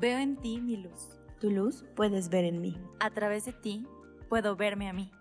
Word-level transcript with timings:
Veo 0.00 0.18
en 0.18 0.38
ti 0.38 0.62
mi 0.62 0.78
luz. 0.78 1.10
Tu 1.42 1.50
luz 1.50 1.84
puedes 1.94 2.30
ver 2.30 2.46
en 2.46 2.62
mí. 2.62 2.74
A 3.00 3.10
través 3.10 3.44
de 3.44 3.52
ti 3.52 3.86
puedo 4.30 4.56
verme 4.56 4.88
a 4.88 4.94
mí. 4.94 5.12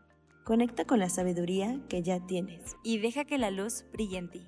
Conecta 0.45 0.85
con 0.85 0.99
la 0.99 1.09
sabiduría 1.09 1.81
que 1.89 2.01
ya 2.01 2.25
tienes. 2.25 2.77
Y 2.81 2.99
deja 2.99 3.25
que 3.25 3.37
la 3.37 3.51
luz 3.51 3.83
brille 3.91 4.17
en 4.17 4.29
ti. 4.29 4.47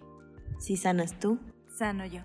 Si 0.58 0.78
sanas 0.78 1.20
tú, 1.20 1.38
sano 1.78 2.06
yo. 2.06 2.22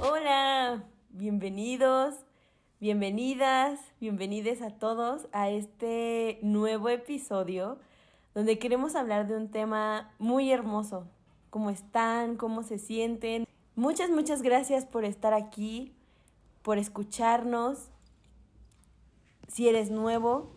Hola, 0.00 0.82
bienvenidos, 1.10 2.16
bienvenidas, 2.80 3.78
bienvenides 4.00 4.60
a 4.60 4.70
todos 4.70 5.28
a 5.30 5.50
este 5.50 6.40
nuevo 6.42 6.88
episodio 6.88 7.78
donde 8.34 8.58
queremos 8.58 8.96
hablar 8.96 9.28
de 9.28 9.36
un 9.36 9.52
tema 9.52 10.12
muy 10.18 10.50
hermoso. 10.50 11.08
¿Cómo 11.50 11.70
están? 11.70 12.36
¿Cómo 12.36 12.62
se 12.62 12.78
sienten? 12.78 13.46
Muchas, 13.74 14.10
muchas 14.10 14.42
gracias 14.42 14.84
por 14.84 15.04
estar 15.04 15.32
aquí, 15.32 15.94
por 16.62 16.78
escucharnos. 16.78 17.90
Si 19.48 19.68
eres 19.68 19.90
nuevo 19.90 20.52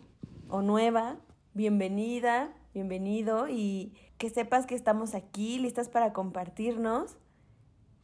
o 0.48 0.60
nueva, 0.60 1.16
bienvenida, 1.54 2.52
bienvenido 2.74 3.48
y 3.48 3.94
que 4.18 4.28
sepas 4.28 4.66
que 4.66 4.74
estamos 4.74 5.14
aquí 5.14 5.58
listas 5.58 5.88
para 5.88 6.12
compartirnos. 6.12 7.16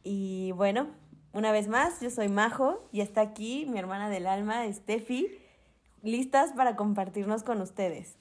Y 0.03 0.51
bueno, 0.53 0.87
una 1.31 1.51
vez 1.51 1.67
más, 1.67 2.01
yo 2.01 2.09
soy 2.09 2.27
Majo 2.27 2.89
y 2.91 3.01
está 3.01 3.21
aquí 3.21 3.67
mi 3.67 3.77
hermana 3.77 4.09
del 4.09 4.25
alma, 4.25 4.63
Steffi, 4.71 5.27
listas 6.01 6.53
para 6.53 6.75
compartirnos 6.75 7.43
con 7.43 7.61
ustedes. 7.61 8.17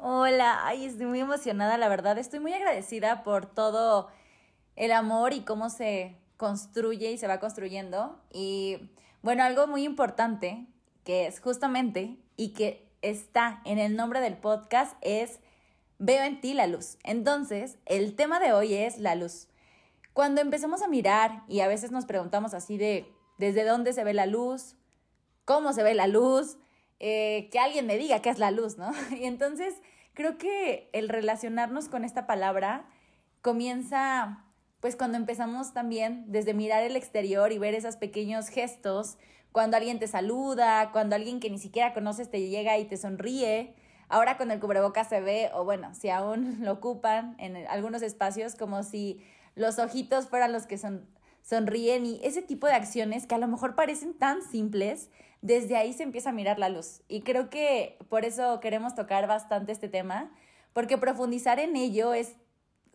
Hola, 0.00 0.64
ay, 0.64 0.84
estoy 0.84 1.06
muy 1.06 1.18
emocionada, 1.18 1.76
la 1.76 1.88
verdad, 1.88 2.18
estoy 2.18 2.38
muy 2.38 2.52
agradecida 2.52 3.24
por 3.24 3.46
todo 3.46 4.08
el 4.76 4.92
amor 4.92 5.32
y 5.32 5.40
cómo 5.40 5.70
se 5.70 6.16
construye 6.36 7.10
y 7.10 7.18
se 7.18 7.26
va 7.26 7.40
construyendo. 7.40 8.16
Y 8.32 8.92
bueno, 9.22 9.42
algo 9.42 9.66
muy 9.66 9.82
importante 9.82 10.68
que 11.02 11.26
es 11.26 11.40
justamente 11.40 12.16
y 12.36 12.50
que 12.50 12.88
está 13.02 13.60
en 13.64 13.80
el 13.80 13.96
nombre 13.96 14.20
del 14.20 14.36
podcast 14.36 14.96
es 15.00 15.40
Veo 15.98 16.22
en 16.22 16.40
ti 16.40 16.54
la 16.54 16.68
luz. 16.68 16.96
Entonces, 17.02 17.76
el 17.84 18.14
tema 18.14 18.38
de 18.38 18.52
hoy 18.52 18.74
es 18.74 18.98
la 18.98 19.16
luz. 19.16 19.48
Cuando 20.12 20.40
empezamos 20.40 20.80
a 20.82 20.86
mirar 20.86 21.42
y 21.48 21.58
a 21.58 21.66
veces 21.66 21.90
nos 21.90 22.06
preguntamos 22.06 22.54
así 22.54 22.78
de 22.78 23.12
desde 23.36 23.64
dónde 23.64 23.92
se 23.92 24.04
ve 24.04 24.14
la 24.14 24.26
luz, 24.26 24.76
cómo 25.44 25.72
se 25.72 25.82
ve 25.82 25.94
la 25.94 26.06
luz, 26.06 26.56
eh, 27.00 27.48
que 27.52 27.58
alguien 27.58 27.86
me 27.86 27.98
diga 27.98 28.20
qué 28.20 28.30
es 28.30 28.38
la 28.38 28.50
luz, 28.50 28.78
¿no? 28.78 28.90
Y 29.10 29.24
entonces 29.24 29.74
creo 30.14 30.38
que 30.38 30.90
el 30.92 31.08
relacionarnos 31.08 31.88
con 31.88 32.04
esta 32.04 32.26
palabra 32.26 32.86
comienza 33.40 34.44
pues 34.80 34.94
cuando 34.94 35.16
empezamos 35.16 35.72
también 35.72 36.24
desde 36.28 36.54
mirar 36.54 36.84
el 36.84 36.96
exterior 36.96 37.52
y 37.52 37.58
ver 37.58 37.74
esos 37.74 37.96
pequeños 37.96 38.48
gestos, 38.48 39.18
cuando 39.50 39.76
alguien 39.76 39.98
te 39.98 40.06
saluda, 40.06 40.90
cuando 40.92 41.16
alguien 41.16 41.40
que 41.40 41.50
ni 41.50 41.58
siquiera 41.58 41.94
conoces 41.94 42.30
te 42.30 42.48
llega 42.48 42.78
y 42.78 42.84
te 42.84 42.96
sonríe, 42.96 43.74
ahora 44.08 44.36
con 44.36 44.50
el 44.50 44.60
cubrebocas 44.60 45.08
se 45.08 45.20
ve, 45.20 45.50
o 45.52 45.64
bueno, 45.64 45.94
si 45.94 46.10
aún 46.10 46.58
lo 46.62 46.72
ocupan 46.72 47.34
en 47.38 47.56
algunos 47.68 48.02
espacios, 48.02 48.54
como 48.54 48.82
si 48.82 49.20
los 49.56 49.78
ojitos 49.78 50.28
fueran 50.28 50.52
los 50.52 50.66
que 50.66 50.78
son, 50.78 51.08
sonríen 51.42 52.06
y 52.06 52.20
ese 52.22 52.42
tipo 52.42 52.66
de 52.66 52.74
acciones 52.74 53.26
que 53.26 53.34
a 53.34 53.38
lo 53.38 53.48
mejor 53.48 53.74
parecen 53.74 54.14
tan 54.14 54.42
simples, 54.42 55.10
desde 55.40 55.76
ahí 55.76 55.92
se 55.92 56.02
empieza 56.02 56.30
a 56.30 56.32
mirar 56.32 56.58
la 56.58 56.68
luz. 56.68 57.02
Y 57.08 57.22
creo 57.22 57.50
que 57.50 57.98
por 58.08 58.24
eso 58.24 58.60
queremos 58.60 58.94
tocar 58.94 59.26
bastante 59.26 59.72
este 59.72 59.88
tema, 59.88 60.30
porque 60.72 60.98
profundizar 60.98 61.58
en 61.58 61.76
ello 61.76 62.14
es 62.14 62.34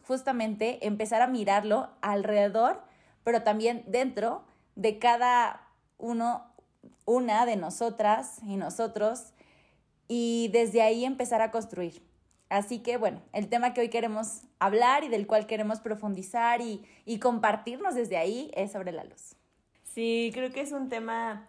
justamente 0.06 0.86
empezar 0.86 1.22
a 1.22 1.28
mirarlo 1.28 1.90
alrededor, 2.02 2.82
pero 3.24 3.44
también 3.44 3.84
dentro 3.88 4.44
de 4.76 5.00
cada 5.00 5.68
uno, 5.98 6.46
una 7.06 7.46
de 7.46 7.56
nosotras 7.56 8.40
y 8.44 8.58
nosotros, 8.58 9.34
y 10.08 10.50
desde 10.52 10.82
ahí 10.82 11.06
empezar 11.06 11.42
a 11.42 11.52
construir. 11.52 12.02
Así 12.50 12.80
que 12.80 12.98
bueno, 12.98 13.22
el 13.32 13.48
tema 13.48 13.74
que 13.74 13.82
hoy 13.82 13.90
queremos 13.90 14.42
hablar 14.60 15.04
y 15.04 15.08
del 15.08 15.26
cual 15.26 15.48
queremos 15.48 15.80
profundizar 15.80 16.62
y, 16.62 16.86
compartirnos 17.20 17.96
desde 17.96 18.18
ahí 18.18 18.52
es 18.54 18.72
sobre 18.72 18.92
la 18.92 19.04
luz. 19.04 19.36
Sí, 19.84 20.30
creo 20.34 20.52
que 20.52 20.62
es 20.62 20.72
un 20.72 20.90
tema 20.90 21.48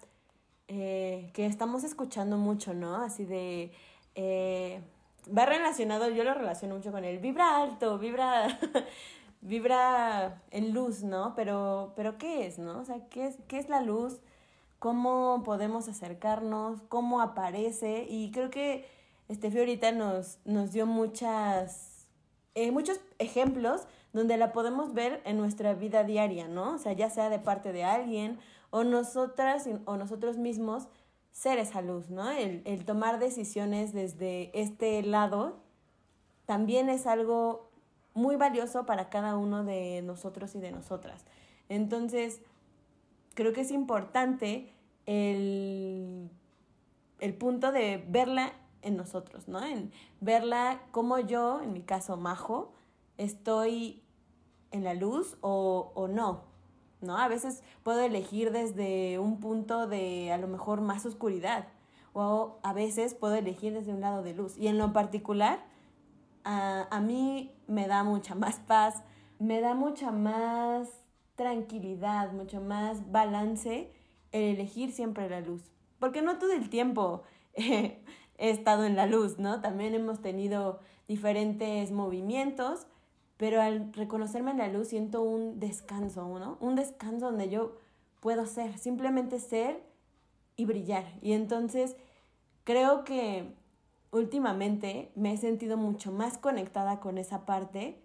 eh, 0.69 1.31
que 1.35 1.47
estamos 1.47 1.85
escuchando 1.85 2.37
mucho, 2.37 2.75
¿no? 2.75 2.97
Así 2.97 3.25
de... 3.25 3.73
Eh, 4.15 4.81
va 5.37 5.47
relacionado, 5.47 6.11
yo 6.11 6.25
lo 6.25 6.35
relaciono 6.35 6.77
mucho 6.77 6.93
con 6.93 7.05
el 7.05 7.19
vibra 7.19 7.63
alto, 7.63 7.99
vibra, 7.99 8.59
vibra 9.41 10.43
en 10.51 10.73
luz, 10.73 11.03
¿no? 11.03 11.35
Pero, 11.35 11.93
pero 11.97 12.19
¿qué 12.19 12.47
es, 12.47 12.59
no? 12.59 12.81
O 12.81 12.85
sea, 12.85 13.09
¿qué 13.11 13.27
es, 13.27 13.39
¿qué 13.49 13.59
es 13.59 13.69
la 13.69 13.81
luz? 13.81 14.21
¿Cómo 14.79 15.43
podemos 15.45 15.89
acercarnos? 15.89 16.83
¿Cómo 16.89 17.21
aparece? 17.21 18.07
Y 18.09 18.31
creo 18.33 18.51
que 18.51 18.87
Estefi 19.29 19.59
ahorita 19.59 19.93
nos, 19.93 20.39
nos 20.45 20.73
dio 20.73 20.87
muchas, 20.87 22.07
eh, 22.55 22.71
muchos 22.71 23.01
ejemplos 23.19 23.87
donde 24.13 24.37
la 24.37 24.53
podemos 24.53 24.93
ver 24.95 25.23
en 25.25 25.39
nuestra 25.39 25.75
vida 25.75 26.05
diaria, 26.05 26.47
¿no? 26.47 26.75
O 26.75 26.79
sea, 26.79 26.93
ya 26.93 27.11
sea 27.11 27.31
de 27.31 27.39
parte 27.39 27.73
de 27.73 27.85
alguien 27.85 28.39
o 28.75 28.83
nosotras 28.83 29.69
o 29.85 29.97
nosotros 29.97 30.37
mismos 30.37 30.89
ser 31.31 31.61
esa 31.61 31.81
luz, 31.81 32.11
¿no? 32.11 32.29
El, 32.29 32.61
el 32.65 32.85
tomar 32.85 33.21
decisiones 33.21 33.93
desde 33.93 34.51
este 34.53 35.01
lado 35.05 35.61
también 36.45 36.89
es 36.89 37.07
algo 37.07 37.71
muy 38.15 38.35
valioso 38.35 38.85
para 38.85 39.11
cada 39.11 39.37
uno 39.37 39.63
de 39.63 40.03
nosotros 40.03 40.57
y 40.57 40.59
de 40.59 40.73
nosotras. 40.73 41.25
Entonces, 41.69 42.41
creo 43.35 43.53
que 43.53 43.61
es 43.61 43.71
importante 43.71 44.73
el, 45.07 46.29
el 47.21 47.35
punto 47.35 47.71
de 47.71 48.05
verla 48.09 48.55
en 48.83 48.97
nosotros, 48.97 49.47
¿no? 49.47 49.65
En 49.65 49.93
verla 50.21 50.83
como 50.91 51.21
yo, 51.21 51.61
en 51.61 51.75
mi 51.75 51.83
caso, 51.83 52.17
Majo, 52.17 52.73
estoy 53.19 54.03
en 54.73 54.83
la 54.83 54.95
luz 54.95 55.37
o, 55.43 55.93
o 55.95 56.09
no, 56.09 56.54
¿no? 57.05 57.17
A 57.19 57.29
veces 57.29 57.63
puedo 57.83 58.01
elegir 58.01 58.51
desde 58.51 59.19
un 59.19 59.39
punto 59.41 59.87
de 59.87 60.33
a 60.33 60.39
lo 60.39 60.49
mejor 60.49 60.81
más 60.81 61.07
oscuridad 61.07 61.69
o 62.13 62.59
a 62.63 62.73
veces 62.73 63.15
puedo 63.15 63.35
elegir 63.35 63.73
desde 63.75 63.93
un 63.93 64.01
lado 64.01 64.23
de 64.23 64.35
luz. 64.35 64.57
Y 64.57 64.69
en 64.69 64.79
lo 64.79 64.93
particular, 64.93 65.65
a, 66.45 66.87
a 66.91 67.01
mí 67.01 67.53
me 67.67 67.87
da 67.87 68.05
mucha 68.05 68.35
más 68.35 68.61
paz, 68.61 69.03
me 69.39 69.61
da 69.61 69.75
mucha 69.75 70.11
más 70.11 70.89
tranquilidad, 71.35 72.33
mucho 72.33 72.61
más 72.61 73.11
balance 73.11 73.93
el 74.33 74.43
elegir 74.43 74.93
siempre 74.93 75.29
la 75.29 75.41
luz. 75.41 75.63
Porque 75.99 76.23
no 76.23 76.39
todo 76.39 76.53
el 76.53 76.69
tiempo 76.71 77.23
he 77.55 78.01
estado 78.39 78.85
en 78.85 78.97
la 78.97 79.07
luz, 79.07 79.39
¿no? 79.39 79.61
También 79.61 79.95
hemos 79.95 80.21
tenido 80.21 80.81
diferentes 81.09 81.91
movimientos, 81.91 82.87
pero 83.45 83.61
al 83.61 83.93
reconocerme 83.93 84.53
en 84.53 84.57
la 84.57 84.69
luz 84.69 84.89
siento 84.89 85.21
un 85.21 85.61
descanso, 85.61 86.39
¿no? 86.39 86.57
Un 86.61 86.77
descanso 86.77 87.27
donde 87.27 87.51
yo 87.51 87.77
puedo 88.21 88.47
ser, 88.47 88.79
simplemente 88.79 89.39
ser 89.39 89.83
y 90.57 90.65
brillar. 90.65 91.05
Y 91.21 91.33
entonces 91.33 91.95
creo 92.65 93.05
que 93.05 93.55
últimamente 94.13 95.13
me 95.15 95.35
he 95.35 95.37
sentido 95.37 95.77
mucho 95.77 96.11
más 96.11 96.39
conectada 96.39 97.01
con 97.01 97.19
esa 97.19 97.45
parte 97.45 98.03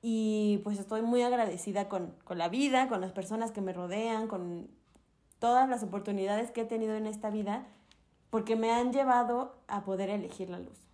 y 0.00 0.60
pues 0.62 0.78
estoy 0.78 1.02
muy 1.02 1.22
agradecida 1.22 1.88
con, 1.88 2.14
con 2.22 2.38
la 2.38 2.48
vida, 2.48 2.86
con 2.86 3.00
las 3.00 3.10
personas 3.10 3.50
que 3.50 3.62
me 3.62 3.72
rodean, 3.72 4.28
con 4.28 4.68
todas 5.40 5.68
las 5.68 5.82
oportunidades 5.82 6.52
que 6.52 6.60
he 6.60 6.66
tenido 6.66 6.94
en 6.94 7.08
esta 7.08 7.30
vida 7.30 7.66
porque 8.30 8.54
me 8.54 8.70
han 8.70 8.92
llevado 8.92 9.56
a 9.66 9.82
poder 9.84 10.08
elegir 10.08 10.50
la 10.50 10.60
luz. 10.60 10.93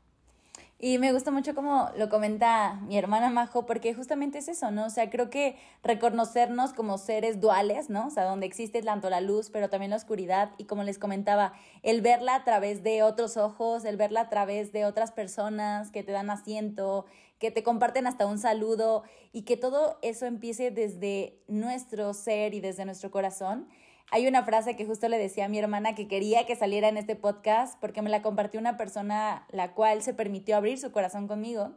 Y 0.83 0.97
me 0.97 1.13
gusta 1.13 1.31
mucho 1.31 1.55
como 1.55 1.91
lo 1.99 2.09
comenta 2.09 2.81
mi 2.87 2.97
hermana 2.97 3.29
Majo, 3.29 3.67
porque 3.67 3.93
justamente 3.93 4.39
es 4.39 4.49
eso, 4.49 4.71
¿no? 4.71 4.87
O 4.87 4.91
sea, 4.91 5.11
creo 5.11 5.29
que 5.29 5.59
reconocernos 5.83 6.73
como 6.73 6.97
seres 6.97 7.39
duales, 7.39 7.91
¿no? 7.91 8.07
O 8.07 8.11
sea, 8.11 8.25
donde 8.25 8.47
existe 8.47 8.81
tanto 8.81 9.11
la 9.11 9.21
luz, 9.21 9.51
pero 9.51 9.69
también 9.69 9.91
la 9.91 9.99
oscuridad, 9.99 10.53
y 10.57 10.65
como 10.65 10.83
les 10.83 10.99
comentaba, 10.99 11.53
el 11.83 12.01
verla 12.01 12.35
a 12.35 12.45
través 12.45 12.83
de 12.83 13.03
otros 13.03 13.37
ojos, 13.37 13.85
el 13.85 13.99
verla 13.99 14.23
a 14.23 14.29
través 14.31 14.73
de 14.73 14.87
otras 14.87 15.13
personas 15.13 15.91
que 15.91 16.03
te 16.03 16.13
dan 16.13 16.31
asiento, 16.31 17.05
que 17.39 17.51
te 17.51 17.63
comparten 17.63 18.07
hasta 18.07 18.25
un 18.25 18.39
saludo, 18.39 19.03
y 19.33 19.43
que 19.43 19.59
todo 19.59 19.99
eso 20.01 20.25
empiece 20.25 20.71
desde 20.71 21.43
nuestro 21.47 22.15
ser 22.15 22.55
y 22.55 22.61
desde 22.61 22.87
nuestro 22.87 23.11
corazón 23.11 23.69
hay 24.11 24.27
una 24.27 24.45
frase 24.45 24.77
que 24.77 24.87
justo 24.87 25.09
le 25.09 25.19
decía 25.19 25.45
a 25.45 25.49
mi 25.49 25.59
hermana 25.59 25.95
que 25.95 26.09
quería 26.09 26.45
que 26.45 26.57
saliera 26.57 26.89
en 26.89 26.97
este 26.97 27.17
podcast 27.17 27.79
porque 27.81 28.03
me 28.03 28.11
la 28.11 28.23
compartió 28.23 28.59
una 28.59 28.77
persona 28.77 29.47
la 29.51 29.73
cual 29.73 30.03
se 30.03 30.15
permitió 30.15 30.57
abrir 30.57 30.79
su 30.79 30.91
corazón 30.91 31.29
conmigo 31.29 31.73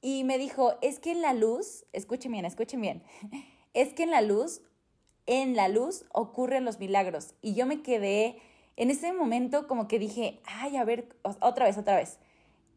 y 0.00 0.24
me 0.24 0.36
dijo, 0.36 0.74
es 0.82 0.98
que 0.98 1.12
en 1.12 1.22
la 1.22 1.32
luz, 1.32 1.84
escuchen 1.92 2.32
bien, 2.32 2.44
escuchen 2.44 2.80
bien, 2.80 3.04
es 3.74 3.94
que 3.94 4.02
en 4.02 4.10
la 4.10 4.20
luz, 4.20 4.60
en 5.26 5.54
la 5.54 5.68
luz 5.68 6.04
ocurren 6.12 6.64
los 6.64 6.80
milagros. 6.80 7.34
Y 7.40 7.54
yo 7.54 7.66
me 7.66 7.82
quedé 7.82 8.36
en 8.76 8.90
ese 8.90 9.12
momento 9.12 9.68
como 9.68 9.86
que 9.86 10.00
dije, 10.00 10.40
ay, 10.44 10.76
a 10.76 10.84
ver, 10.84 11.14
otra 11.22 11.66
vez, 11.66 11.78
otra 11.78 11.96
vez. 11.96 12.18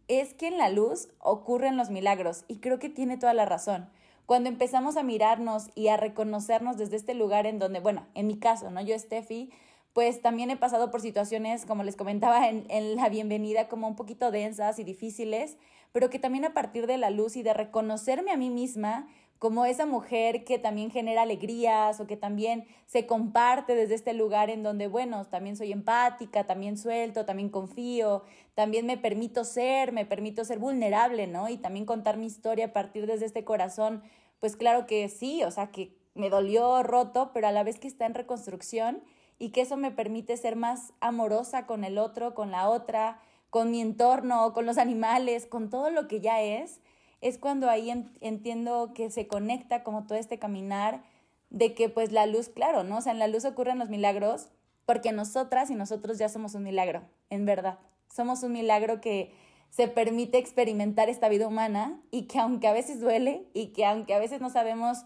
Es 0.08 0.36
que 0.36 0.46
en 0.48 0.60
la 0.60 0.70
luz 0.70 1.10
ocurren 1.18 1.78
los 1.78 1.90
milagros 1.90 2.46
y 2.48 2.58
creo 2.58 2.78
que 2.78 2.90
tiene 2.90 3.18
toda 3.18 3.34
la 3.34 3.46
razón 3.46 3.90
cuando 4.26 4.50
empezamos 4.50 4.98
a 4.98 5.04
mirarnos 5.04 5.70
y 5.76 5.90
a 5.90 5.98
reconocernos 5.98 6.78
desde 6.78 6.96
este 6.96 7.14
lugar 7.14 7.46
en 7.46 7.60
donde, 7.60 7.80
bueno, 7.80 8.08
en 8.16 8.28
mi 8.28 8.38
caso, 8.38 8.72
¿no? 8.72 8.82
Yo, 8.82 8.98
Steffi, 8.98 9.52
pues 9.94 10.22
también 10.22 10.50
he 10.50 10.58
pasado 10.58 10.92
por 10.92 11.02
situaciones, 11.02 11.66
como 11.66 11.84
les 11.84 11.96
comentaba 11.96 12.50
en, 12.50 12.66
en, 12.70 12.96
la 12.96 13.08
bienvenida, 13.10 13.68
como 13.68 13.88
un 13.88 13.96
poquito 13.96 14.32
densas 14.32 14.80
y 14.80 14.84
difíciles, 14.84 15.58
pero 15.92 16.10
que 16.10 16.20
también 16.20 16.44
a 16.44 16.54
partir 16.54 16.88
de 16.88 16.98
la 16.98 17.12
luz 17.12 17.38
y 17.38 17.44
de 17.44 17.54
reconocerme 17.54 18.32
a 18.32 18.38
mí 18.38 18.50
misma, 18.50 19.08
como 19.40 19.66
esa 19.66 19.86
mujer 19.86 20.46
que 20.46 20.60
también 20.60 20.92
genera 20.92 21.24
alegrías 21.24 22.00
o 22.00 22.08
que 22.08 22.16
también 22.16 22.66
se 22.86 23.06
comparte 23.06 23.76
desde 23.76 23.96
este 23.96 24.14
lugar 24.14 24.50
en 24.50 24.64
donde, 24.64 24.88
bueno, 24.88 25.26
también 25.26 25.58
soy 25.58 25.72
empática, 25.72 26.46
también 26.46 26.78
suelto, 26.78 27.26
también 27.26 27.50
confío, 27.50 28.24
también 28.54 28.86
me 28.86 28.98
permito 28.98 29.44
ser, 29.44 29.92
me 29.92 30.06
permito 30.06 30.46
ser 30.46 30.60
vulnerable, 30.60 31.28
¿no? 31.28 31.50
Y 31.50 31.58
también 31.58 31.86
contar 31.86 32.18
mi 32.18 32.26
historia 32.26 32.68
a 32.68 32.74
partir 32.74 33.08
desde 33.08 33.26
este 33.26 33.44
corazón, 33.44 34.04
pues 34.40 34.56
claro 34.56 34.88
que 34.88 35.10
sí, 35.10 35.44
o 35.44 35.52
sea, 35.52 35.68
que 35.68 35.98
me 36.14 36.30
dolió 36.30 36.82
roto, 36.82 37.32
pero 37.34 37.48
a 37.48 37.52
la 37.52 37.64
vez 37.64 37.78
que 37.78 37.88
está 37.88 38.06
en 38.06 38.14
reconstrucción 38.14 39.04
y 39.38 39.50
que 39.50 39.62
eso 39.62 39.76
me 39.76 39.92
permite 39.92 40.38
ser 40.38 40.56
más 40.56 40.94
amorosa 41.02 41.66
con 41.66 41.84
el 41.84 41.98
otro, 41.98 42.34
con 42.34 42.52
la 42.52 42.70
otra, 42.70 43.20
con 43.50 43.70
mi 43.70 43.82
entorno, 43.82 44.54
con 44.54 44.66
los 44.66 44.78
animales, 44.80 45.46
con 45.46 45.70
todo 45.70 45.90
lo 45.90 46.08
que 46.08 46.22
ya 46.22 46.42
es 46.42 46.80
es 47.26 47.40
cuando 47.40 47.72
ahí 47.72 47.90
entiendo 48.22 48.92
que 48.94 49.10
se 49.10 49.26
conecta 49.26 49.82
como 49.82 50.06
todo 50.06 50.16
este 50.16 50.38
caminar 50.38 51.02
de 51.50 51.74
que 51.74 51.90
pues 51.90 52.12
la 52.12 52.28
luz, 52.28 52.50
claro, 52.50 52.84
¿no? 52.84 53.00
O 53.00 53.02
sea, 53.02 53.14
en 53.14 53.20
la 53.20 53.28
luz 53.28 53.46
ocurren 53.46 53.80
los 53.80 53.90
milagros 53.90 54.50
porque 54.86 55.12
nosotras 55.12 55.72
y 55.72 55.76
nosotros 55.76 56.20
ya 56.20 56.30
somos 56.30 56.54
un 56.54 56.62
milagro, 56.62 57.02
en 57.32 57.48
verdad. 57.48 57.80
Somos 58.16 58.44
un 58.44 58.52
milagro 58.52 59.02
que 59.02 59.34
se 59.72 59.88
permite 59.88 60.38
experimentar 60.38 61.10
esta 61.10 61.28
vida 61.28 61.48
humana 61.48 62.00
y 62.12 62.28
que 62.28 62.38
aunque 62.38 62.68
a 62.68 62.74
veces 62.74 63.02
duele 63.02 63.48
y 63.56 63.70
que 63.70 63.88
aunque 63.88 64.14
a 64.14 64.20
veces 64.20 64.40
no 64.40 64.52
sabemos 64.52 65.00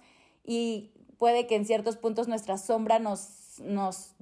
y 0.43 0.91
puede 1.17 1.47
que 1.47 1.55
en 1.55 1.63
ciertos 1.63 1.95
puntos 1.95 2.27
nuestra 2.27 2.57
sombra 2.57 2.99
nos, 2.99 3.61
nos 3.63 4.13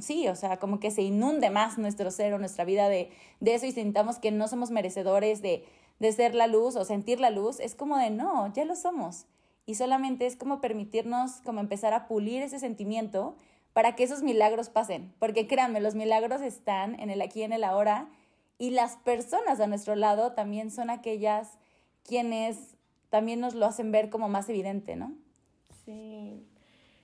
sí, 0.00 0.28
o 0.28 0.36
sea, 0.36 0.58
como 0.58 0.78
que 0.78 0.90
se 0.90 1.00
inunde 1.00 1.48
más 1.48 1.78
nuestro 1.78 2.10
ser 2.10 2.34
o 2.34 2.38
nuestra 2.38 2.66
vida 2.66 2.90
de, 2.90 3.10
de 3.40 3.54
eso 3.54 3.64
y 3.64 3.72
sintamos 3.72 4.18
que 4.18 4.30
no 4.30 4.46
somos 4.46 4.70
merecedores 4.70 5.40
de, 5.40 5.64
de 6.00 6.12
ser 6.12 6.34
la 6.34 6.48
luz 6.48 6.74
o 6.74 6.84
sentir 6.84 7.20
la 7.20 7.30
luz, 7.30 7.60
es 7.60 7.76
como 7.76 7.96
de 7.96 8.10
no, 8.10 8.52
ya 8.52 8.64
lo 8.64 8.74
somos. 8.74 9.26
Y 9.66 9.76
solamente 9.76 10.26
es 10.26 10.34
como 10.34 10.60
permitirnos 10.60 11.42
como 11.42 11.60
empezar 11.60 11.92
a 11.92 12.08
pulir 12.08 12.42
ese 12.42 12.58
sentimiento 12.58 13.36
para 13.72 13.94
que 13.94 14.02
esos 14.02 14.22
milagros 14.22 14.70
pasen. 14.70 15.12
Porque 15.20 15.46
créanme, 15.46 15.80
los 15.80 15.94
milagros 15.94 16.40
están 16.40 16.98
en 16.98 17.10
el 17.10 17.22
aquí 17.22 17.40
y 17.40 17.44
en 17.44 17.52
el 17.52 17.62
ahora 17.62 18.08
y 18.58 18.70
las 18.70 18.96
personas 18.96 19.60
a 19.60 19.66
nuestro 19.66 19.94
lado 19.94 20.32
también 20.32 20.70
son 20.70 20.90
aquellas 20.90 21.58
quienes 22.02 22.76
también 23.10 23.40
nos 23.40 23.54
lo 23.54 23.66
hacen 23.66 23.92
ver 23.92 24.08
como 24.08 24.28
más 24.28 24.48
evidente, 24.48 24.96
¿no? 24.96 25.12
Sí, 25.84 26.46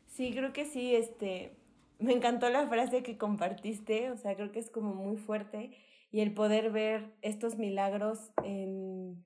sí, 0.06 0.32
creo 0.32 0.52
que 0.52 0.64
sí, 0.64 0.94
este, 0.94 1.56
me 1.99 2.12
encantó 2.12 2.49
la 2.49 2.66
frase 2.69 3.02
que 3.02 3.19
compartiste, 3.19 4.10
o 4.10 4.16
sea, 4.16 4.34
creo 4.37 4.52
que 4.52 4.58
es 4.58 4.70
como 4.70 4.94
muy 4.94 5.16
fuerte 5.16 5.72
y 6.16 6.22
el 6.22 6.32
poder 6.32 6.70
ver 6.70 7.14
estos 7.20 7.58
milagros 7.58 8.32
en, 8.42 9.22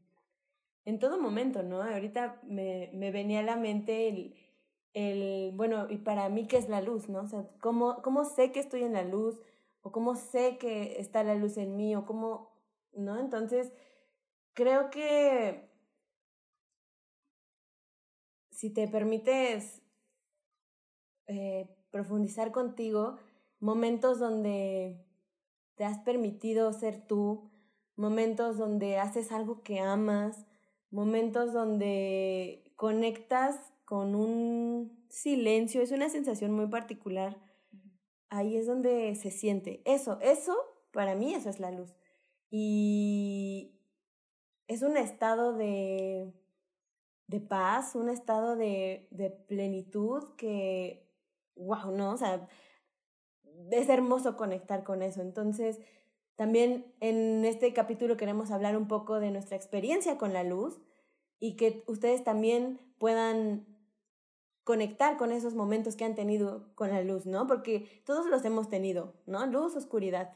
en 0.84 0.98
todo 0.98 1.20
momento, 1.20 1.62
¿no? 1.62 1.84
Ahorita 1.84 2.40
me, 2.42 2.90
me 2.92 3.12
venía 3.12 3.38
a 3.38 3.44
la 3.44 3.54
mente 3.54 4.08
el, 4.08 4.34
el, 4.92 5.52
bueno, 5.54 5.86
y 5.88 5.98
para 5.98 6.28
mí, 6.30 6.48
¿qué 6.48 6.56
es 6.56 6.68
la 6.68 6.80
luz, 6.80 7.08
no? 7.08 7.20
O 7.20 7.28
sea, 7.28 7.48
¿cómo, 7.60 8.02
¿cómo 8.02 8.24
sé 8.24 8.50
que 8.50 8.58
estoy 8.58 8.82
en 8.82 8.94
la 8.94 9.04
luz? 9.04 9.40
¿O 9.82 9.92
cómo 9.92 10.16
sé 10.16 10.58
que 10.58 10.98
está 10.98 11.22
la 11.22 11.36
luz 11.36 11.58
en 11.58 11.76
mí? 11.76 11.94
¿O 11.94 12.04
cómo, 12.04 12.50
no? 12.92 13.20
Entonces, 13.20 13.72
creo 14.52 14.90
que 14.90 15.70
si 18.50 18.68
te 18.70 18.88
permites 18.88 19.80
eh, 21.28 21.68
profundizar 21.92 22.50
contigo, 22.50 23.16
momentos 23.60 24.18
donde 24.18 25.06
te 25.80 25.86
has 25.86 26.00
permitido 26.00 26.70
ser 26.74 27.06
tú, 27.06 27.50
momentos 27.96 28.58
donde 28.58 28.98
haces 28.98 29.32
algo 29.32 29.62
que 29.62 29.80
amas, 29.80 30.44
momentos 30.90 31.54
donde 31.54 32.70
conectas 32.76 33.72
con 33.86 34.14
un 34.14 35.06
silencio, 35.08 35.80
es 35.80 35.90
una 35.90 36.10
sensación 36.10 36.52
muy 36.52 36.66
particular. 36.66 37.40
Ahí 38.28 38.58
es 38.58 38.66
donde 38.66 39.14
se 39.14 39.30
siente. 39.30 39.80
Eso, 39.86 40.20
eso, 40.20 40.54
para 40.92 41.14
mí, 41.14 41.32
eso 41.32 41.48
es 41.48 41.60
la 41.60 41.70
luz. 41.70 41.94
Y 42.50 43.72
es 44.66 44.82
un 44.82 44.98
estado 44.98 45.54
de, 45.54 46.30
de 47.26 47.40
paz, 47.40 47.94
un 47.94 48.10
estado 48.10 48.54
de, 48.54 49.08
de 49.12 49.30
plenitud 49.30 50.34
que, 50.36 51.10
wow, 51.56 51.90
¿no? 51.90 52.12
O 52.12 52.16
sea, 52.18 52.46
es 53.70 53.88
hermoso 53.88 54.36
conectar 54.36 54.84
con 54.84 55.02
eso. 55.02 55.22
Entonces, 55.22 55.78
también 56.36 56.94
en 57.00 57.44
este 57.44 57.72
capítulo 57.72 58.16
queremos 58.16 58.50
hablar 58.50 58.76
un 58.76 58.88
poco 58.88 59.20
de 59.20 59.30
nuestra 59.30 59.56
experiencia 59.56 60.16
con 60.18 60.32
la 60.32 60.42
luz 60.42 60.80
y 61.38 61.56
que 61.56 61.84
ustedes 61.86 62.24
también 62.24 62.80
puedan 62.98 63.66
conectar 64.64 65.16
con 65.16 65.32
esos 65.32 65.54
momentos 65.54 65.96
que 65.96 66.04
han 66.04 66.14
tenido 66.14 66.74
con 66.74 66.90
la 66.90 67.02
luz, 67.02 67.26
¿no? 67.26 67.46
Porque 67.46 68.02
todos 68.04 68.26
los 68.26 68.44
hemos 68.44 68.68
tenido, 68.68 69.14
¿no? 69.26 69.46
Luz, 69.46 69.74
oscuridad. 69.74 70.32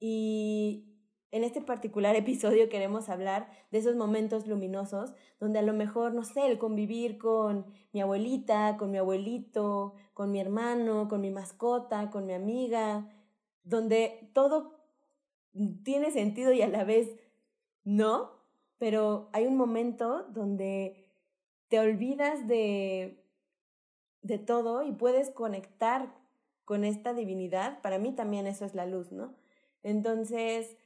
Y 0.00 0.87
en 1.30 1.44
este 1.44 1.60
particular 1.60 2.16
episodio 2.16 2.68
queremos 2.68 3.08
hablar 3.08 3.48
de 3.70 3.78
esos 3.78 3.96
momentos 3.96 4.46
luminosos 4.46 5.12
donde 5.40 5.58
a 5.58 5.62
lo 5.62 5.72
mejor, 5.72 6.14
no 6.14 6.24
sé, 6.24 6.46
el 6.46 6.58
convivir 6.58 7.18
con 7.18 7.66
mi 7.92 8.00
abuelita, 8.00 8.76
con 8.78 8.90
mi 8.90 8.98
abuelito, 8.98 9.94
con 10.14 10.30
mi 10.30 10.40
hermano, 10.40 11.08
con 11.08 11.20
mi 11.20 11.30
mascota, 11.30 12.10
con 12.10 12.26
mi 12.26 12.34
amiga, 12.34 13.10
donde 13.64 14.30
todo 14.32 14.78
tiene 15.84 16.10
sentido 16.10 16.52
y 16.52 16.62
a 16.62 16.68
la 16.68 16.84
vez 16.84 17.08
no, 17.84 18.32
pero 18.78 19.28
hay 19.32 19.46
un 19.46 19.56
momento 19.56 20.24
donde 20.24 21.06
te 21.68 21.78
olvidas 21.80 22.46
de, 22.46 23.24
de 24.22 24.38
todo 24.38 24.82
y 24.82 24.92
puedes 24.92 25.30
conectar 25.30 26.14
con 26.64 26.84
esta 26.84 27.14
divinidad. 27.14 27.80
Para 27.82 27.98
mí 27.98 28.12
también 28.12 28.46
eso 28.46 28.64
es 28.64 28.74
la 28.74 28.86
luz, 28.86 29.10
¿no? 29.10 29.34
Entonces, 29.82 30.76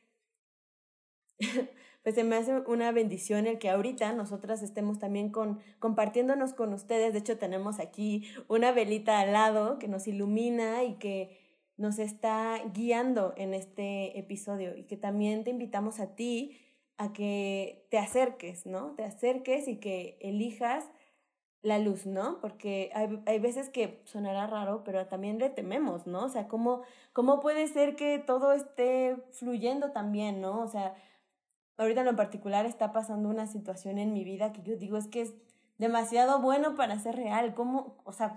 pues 2.03 2.15
se 2.15 2.25
me 2.25 2.37
hace 2.37 2.59
una 2.67 2.93
bendición 2.93 3.47
el 3.47 3.59
que 3.59 3.71
ahorita 3.71 4.13
nosotras 4.13 4.63
estemos 4.63 4.99
también 4.99 5.31
con, 5.31 5.61
compartiéndonos 5.79 6.55
con 6.55 6.73
ustedes. 6.73 7.13
De 7.13 7.21
hecho, 7.21 7.39
tenemos 7.39 7.79
aquí 7.79 8.25
una 8.49 8.73
velita 8.73 9.21
al 9.21 9.33
lado 9.33 9.79
que 9.79 9.89
nos 9.89 10.09
ilumina 10.09 10.85
y 10.85 10.95
que 10.95 11.39
nos 11.77 11.99
está 11.99 12.61
guiando 12.75 13.35
en 13.37 13.55
este 13.55 14.19
episodio 14.19 14.77
y 14.77 14.85
que 14.85 14.97
también 14.97 15.45
te 15.45 15.51
invitamos 15.51 16.01
a 16.01 16.15
ti 16.15 16.59
a 16.99 17.13
que 17.13 17.87
te 17.91 17.99
acerques, 17.99 18.67
¿no? 18.67 18.95
Te 18.95 19.05
acerques 19.05 19.67
y 19.67 19.77
que 19.77 20.19
elijas 20.21 20.91
la 21.63 21.79
luz, 21.79 22.07
¿no? 22.07 22.41
Porque 22.41 22.91
hay, 22.95 23.23
hay, 23.27 23.39
veces 23.39 23.71
que 23.71 24.03
sonará 24.05 24.47
raro, 24.49 24.83
pero 24.85 25.07
también 25.07 25.39
le 25.39 25.49
tememos, 25.49 26.07
¿no? 26.07 26.25
O 26.25 26.29
sea, 26.29 26.49
¿cómo, 26.49 26.83
¿cómo 27.13 27.41
puede 27.41 27.69
ser 27.69 27.95
que 27.97 28.19
todo 28.19 28.53
esté 28.53 29.17
fluyendo 29.31 29.93
también, 29.93 30.41
¿no? 30.41 30.61
O 30.61 30.67
sea, 30.67 30.95
ahorita 31.79 32.01
en 32.01 32.07
lo 32.07 32.17
particular 32.17 32.67
está 32.67 32.93
pasando 32.93 33.29
una 33.29 33.47
situación 33.47 33.99
en 33.99 34.13
mi 34.13 34.25
vida 34.25 34.53
que 34.53 34.63
yo 34.63 34.77
digo 34.77 34.97
es 34.97 35.07
que 35.09 35.23
es 35.23 35.35
demasiado 35.79 36.41
bueno 36.41 36.77
para 36.77 36.99
ser 36.99 37.17
real. 37.17 37.55
¿Cómo? 37.55 37.97
O 38.05 38.13
sea, 38.13 38.35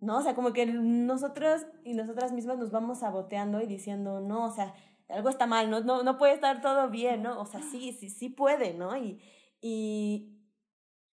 no, 0.00 0.18
o 0.18 0.22
sea, 0.22 0.34
como 0.34 0.52
que 0.52 0.66
nosotros 0.66 1.66
y 1.84 1.94
nosotras 1.94 2.32
mismas 2.32 2.58
nos 2.58 2.70
vamos 2.70 2.98
saboteando 2.98 3.60
y 3.60 3.66
diciendo, 3.66 4.20
no, 4.20 4.44
o 4.44 4.50
sea, 4.50 4.74
algo 5.08 5.28
está 5.28 5.46
mal, 5.46 5.70
no, 5.70 5.80
no, 5.80 6.02
no 6.02 6.18
puede 6.18 6.34
estar 6.34 6.60
todo 6.60 6.90
bien, 6.90 7.22
¿no? 7.22 7.40
O 7.40 7.46
sea, 7.46 7.62
sí, 7.62 7.92
sí, 7.92 8.10
sí 8.10 8.28
puede, 8.28 8.74
¿no? 8.74 8.96
Y, 8.96 9.20
y, 9.60 10.38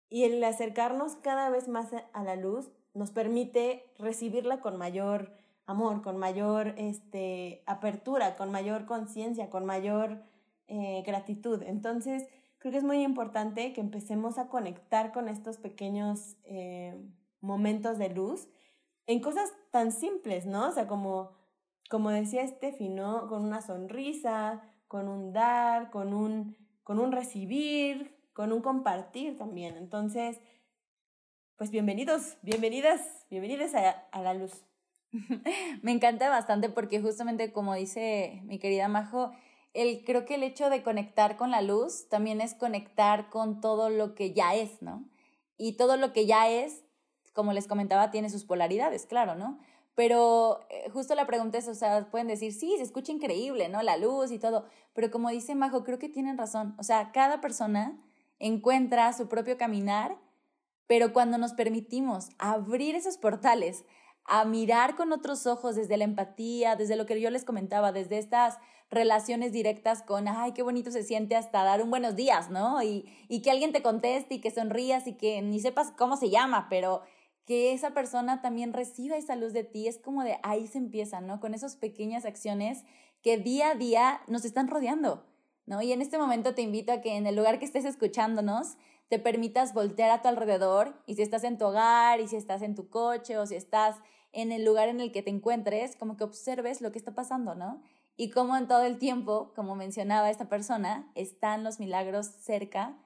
y 0.10 0.24
el 0.24 0.44
acercarnos 0.44 1.16
cada 1.18 1.50
vez 1.50 1.68
más 1.68 1.88
a 2.14 2.24
la 2.24 2.36
luz 2.36 2.70
nos 2.94 3.12
permite 3.12 3.86
recibirla 3.98 4.60
con 4.60 4.78
mayor 4.78 5.34
amor, 5.66 6.02
con 6.02 6.18
mayor 6.18 6.74
este, 6.78 7.64
apertura, 7.66 8.36
con 8.36 8.52
mayor 8.52 8.86
conciencia, 8.86 9.50
con 9.50 9.66
mayor 9.66 10.24
eh, 10.72 11.04
gratitud. 11.06 11.62
Entonces, 11.64 12.26
creo 12.58 12.72
que 12.72 12.78
es 12.78 12.84
muy 12.86 13.04
importante 13.04 13.74
que 13.74 13.82
empecemos 13.82 14.38
a 14.38 14.48
conectar 14.48 15.12
con 15.12 15.28
estos 15.28 15.58
pequeños 15.58 16.38
eh, 16.46 16.96
momentos 17.42 17.98
de 17.98 18.08
luz 18.08 18.48
en 19.06 19.20
cosas 19.20 19.52
tan 19.72 19.92
simples, 19.92 20.46
¿no? 20.46 20.70
O 20.70 20.72
sea, 20.72 20.88
como, 20.88 21.34
como 21.90 22.10
decía 22.10 22.48
Steffi, 22.48 22.88
¿no? 22.88 23.28
Con 23.28 23.44
una 23.44 23.62
sonrisa, 23.62 24.64
con 24.88 25.10
un 25.10 25.34
dar, 25.34 25.92
con 25.92 26.14
un, 26.14 26.56
con 26.84 27.00
un 27.00 27.12
recibir, 27.12 28.18
con 28.32 28.54
un 28.54 28.62
compartir 28.62 29.38
también. 29.38 29.76
Entonces, 29.76 30.40
pues 31.58 31.70
bienvenidos, 31.70 32.38
bienvenidas, 32.44 33.26
bienvenidas 33.30 33.76
a, 33.76 33.90
a 33.90 34.22
la 34.22 34.34
luz. 34.34 34.64
Me 35.82 35.92
encanta 35.92 36.30
bastante 36.30 36.70
porque 36.70 37.02
justamente 37.02 37.52
como 37.52 37.76
dice 37.76 38.40
mi 38.46 38.58
querida 38.58 38.88
Majo, 38.88 39.34
el, 39.74 40.04
creo 40.04 40.26
que 40.26 40.36
el 40.36 40.44
hecho 40.44 40.70
de 40.70 40.84
conectar 40.84 41.38
con 41.38 41.52
la 41.52 41.62
luz 41.62 42.10
también 42.10 42.42
es 42.42 42.54
conectar 42.56 43.30
con 43.30 43.62
todo 43.62 43.90
lo 43.90 44.16
que 44.16 44.34
ya 44.34 44.56
es, 44.56 44.82
¿no? 44.82 45.06
y 45.62 45.74
todo 45.74 45.96
lo 45.96 46.12
que 46.12 46.26
ya 46.26 46.50
es, 46.50 46.84
como 47.34 47.54
les 47.54 47.68
comentaba, 47.68 48.10
tiene 48.10 48.32
sus 48.32 48.46
polaridades, 48.46 49.06
claro, 49.06 49.36
¿no? 49.36 49.60
Pero 49.94 50.62
eh, 50.72 50.90
justo 50.90 51.14
la 51.14 51.28
pregunta 51.28 51.60
es, 51.60 51.68
o 51.68 51.76
sea, 51.76 52.10
pueden 52.10 52.28
decir, 52.28 52.52
sí, 52.52 52.74
se 52.78 52.84
escucha 52.84 53.12
increíble, 53.12 53.70
¿no? 53.70 53.84
La 53.84 53.96
luz 53.96 54.32
y 54.32 54.40
todo, 54.40 54.66
pero 54.94 55.12
como 55.12 55.30
dice 55.30 55.54
Majo, 55.54 55.84
creo 55.84 56.00
que 56.00 56.10
tienen 56.10 56.40
razón, 56.40 56.76
o 56.80 56.84
sea, 56.84 57.12
cada 57.12 57.42
persona 57.42 58.02
encuentra 58.40 59.14
su 59.14 59.28
propio 59.28 59.56
caminar, 59.60 60.18
pero 60.88 61.14
cuando 61.14 61.38
nos 61.38 61.54
permitimos 61.54 62.30
abrir 62.40 62.96
esos 62.96 63.20
portales, 63.20 63.86
a 64.34 64.46
mirar 64.46 64.96
con 64.96 65.12
otros 65.12 65.46
ojos 65.46 65.76
desde 65.76 65.98
la 65.98 66.06
empatía, 66.06 66.78
desde 66.78 66.96
lo 66.96 67.06
que 67.06 67.20
yo 67.20 67.30
les 67.30 67.44
comentaba, 67.44 67.92
desde 67.92 68.18
estas 68.18 68.60
relaciones 68.90 69.52
directas 69.52 70.04
con, 70.04 70.30
ay, 70.30 70.54
qué 70.54 70.64
bonito 70.64 70.90
se 70.90 71.04
siente 71.04 71.36
hasta 71.36 71.66
dar 71.66 71.84
un 71.84 71.90
buenos 71.90 72.16
días, 72.16 72.50
¿no? 72.50 72.82
Y, 72.82 73.12
y 73.28 73.42
que 73.42 73.52
alguien 73.52 73.74
te 73.74 73.82
conteste 73.82 74.36
y 74.36 74.40
que 74.40 74.50
sonrías 74.50 75.06
y 75.06 75.18
que 75.18 75.42
ni 75.42 75.60
sepas 75.60 75.92
cómo 75.92 76.16
se 76.16 76.30
llama, 76.30 76.68
pero 76.70 77.02
que 77.46 77.74
esa 77.74 77.94
persona 77.94 78.42
también 78.42 78.72
reciba 78.72 79.18
esa 79.18 79.36
luz 79.36 79.52
de 79.52 79.66
ti, 79.66 79.90
es 79.90 79.98
como 79.98 80.24
de 80.24 80.40
ahí 80.44 80.66
se 80.66 80.78
empieza, 80.78 81.20
¿no? 81.20 81.42
Con 81.42 81.54
esas 81.54 81.76
pequeñas 81.76 82.24
acciones 82.24 82.86
que 83.22 83.38
día 83.38 83.72
a 83.72 83.76
día 83.76 84.22
nos 84.28 84.46
están 84.46 84.70
rodeando, 84.70 85.26
¿no? 85.66 85.82
Y 85.82 85.92
en 85.92 86.02
este 86.02 86.18
momento 86.18 86.56
te 86.56 86.62
invito 86.62 86.94
a 86.94 87.02
que 87.02 87.18
en 87.18 87.28
el 87.28 87.36
lugar 87.36 87.60
que 87.60 87.66
estés 87.66 87.84
escuchándonos, 87.84 88.78
te 89.12 89.20
permitas 89.20 89.74
voltear 89.74 90.10
a 90.10 90.22
tu 90.22 90.30
alrededor 90.30 90.96
y 91.06 91.16
si 91.16 91.22
estás 91.22 91.44
en 91.44 91.58
tu 91.58 91.66
hogar 91.66 92.22
y 92.22 92.30
si 92.30 92.38
estás 92.38 92.62
en 92.62 92.76
tu 92.76 92.90
coche 92.90 93.38
o 93.38 93.46
si 93.46 93.56
estás 93.56 93.98
en 94.32 94.52
el 94.52 94.64
lugar 94.64 94.90
en 94.90 95.00
el 95.02 95.12
que 95.12 95.22
te 95.22 95.30
encuentres, 95.30 95.96
como 95.96 96.18
que 96.18 96.24
observes 96.24 96.82
lo 96.82 96.92
que 96.92 97.00
está 97.00 97.14
pasando, 97.14 97.56
¿no? 97.56 97.82
Y 98.18 98.30
cómo 98.30 98.56
en 98.58 98.68
todo 98.68 98.84
el 98.84 98.98
tiempo, 98.98 99.54
como 99.56 99.76
mencionaba 99.76 100.30
esta 100.30 100.50
persona, 100.50 101.12
están 101.16 101.64
los 101.64 101.80
milagros 101.80 102.28
cerca 102.28 102.98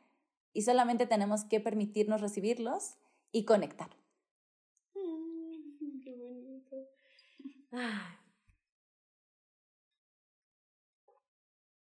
y 0.54 0.64
solamente 0.64 1.06
tenemos 1.06 1.44
que 1.44 1.60
permitirnos 1.60 2.22
recibirlos 2.22 2.96
y 3.32 3.46
conectar. 3.46 3.90
Mm, 4.94 6.00
qué 6.04 6.16
bonito. 6.16 6.76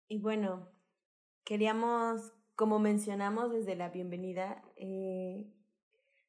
Y 0.10 0.20
bueno, 0.20 0.70
queríamos 1.44 2.34
como 2.58 2.80
mencionamos 2.80 3.52
desde 3.52 3.76
la 3.76 3.90
bienvenida, 3.90 4.64
eh, 4.78 5.46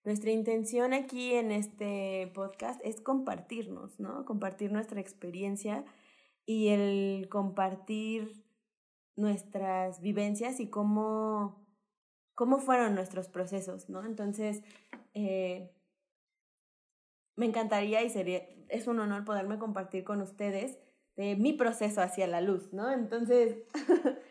nuestra 0.05 0.31
intención 0.31 0.93
aquí 0.93 1.35
en 1.35 1.51
este 1.51 2.31
podcast 2.35 2.81
es 2.85 3.01
compartirnos, 3.01 3.99
¿no? 4.01 4.25
Compartir 4.25 4.73
nuestra 4.73 5.01
experiencia 5.01 5.85
y 6.47 6.69
el 6.69 7.29
compartir 7.29 8.45
nuestras 9.17 10.01
vivencias 10.01 10.61
y 10.61 10.71
cómo, 10.71 11.67
cómo 12.35 12.59
fueron 12.59 12.95
nuestros 12.95 13.29
procesos, 13.29 13.89
¿no? 13.89 14.05
Entonces, 14.05 14.63
eh, 15.15 15.75
me 17.37 17.47
encantaría 17.47 18.03
y 18.03 18.11
sería, 18.11 18.43
es 18.69 18.87
un 18.87 19.01
honor 19.01 19.25
poderme 19.25 19.59
compartir 19.59 20.05
con 20.05 20.23
ustedes 20.23 20.79
de 21.17 21.37
mi 21.37 21.53
proceso 21.53 22.01
hacia 22.01 22.27
la 22.27 22.41
luz, 22.41 22.73
¿no? 22.73 22.91
Entonces, 22.91 23.57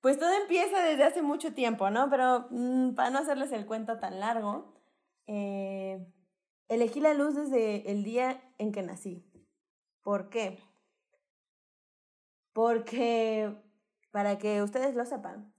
Pues 0.00 0.18
todo 0.18 0.30
empieza 0.32 0.82
desde 0.82 1.04
hace 1.04 1.22
mucho 1.22 1.52
tiempo, 1.52 1.90
¿no? 1.90 2.08
Pero 2.08 2.46
mm, 2.50 2.94
para 2.94 3.10
no 3.10 3.18
hacerles 3.18 3.52
el 3.52 3.66
cuento 3.66 3.98
tan 3.98 4.18
largo, 4.18 4.72
eh, 5.32 6.12
elegí 6.66 6.98
la 6.98 7.14
luz 7.14 7.36
desde 7.36 7.88
el 7.88 8.02
día 8.02 8.42
en 8.58 8.72
que 8.72 8.82
nací. 8.82 9.24
¿Por 10.02 10.28
qué? 10.28 10.58
Porque, 12.52 13.54
para 14.10 14.38
que 14.38 14.60
ustedes 14.60 14.96
lo 14.96 15.06
sepan, 15.06 15.54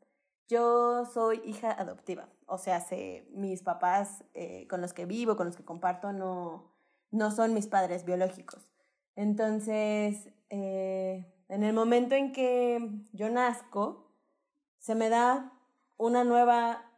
yo 0.50 1.06
soy 1.06 1.42
hija 1.46 1.72
adoptiva. 1.72 2.28
O 2.48 2.58
sea, 2.58 2.86
mis 3.30 3.64
papás 3.64 4.26
eh, 4.34 4.68
con 4.68 4.82
los 4.82 4.92
que 4.92 5.06
vivo, 5.06 5.38
con 5.38 5.48
los 5.48 5.56
que 5.56 5.64
comparto, 5.64 6.12
no, 6.12 6.74
no 7.10 7.32
son 7.32 7.54
mis 7.54 7.68
padres 7.68 8.04
biológicos. 8.04 8.70
Entonces, 9.16 10.34
eh, 10.50 11.34
en 11.48 11.64
el 11.64 11.74
momento 11.74 12.16
en 12.16 12.34
que 12.34 12.90
yo 13.14 13.30
nazco, 13.30 14.12
se 14.80 14.96
me 14.96 15.08
da 15.08 15.54
una 15.96 16.26
nueva 16.26 16.92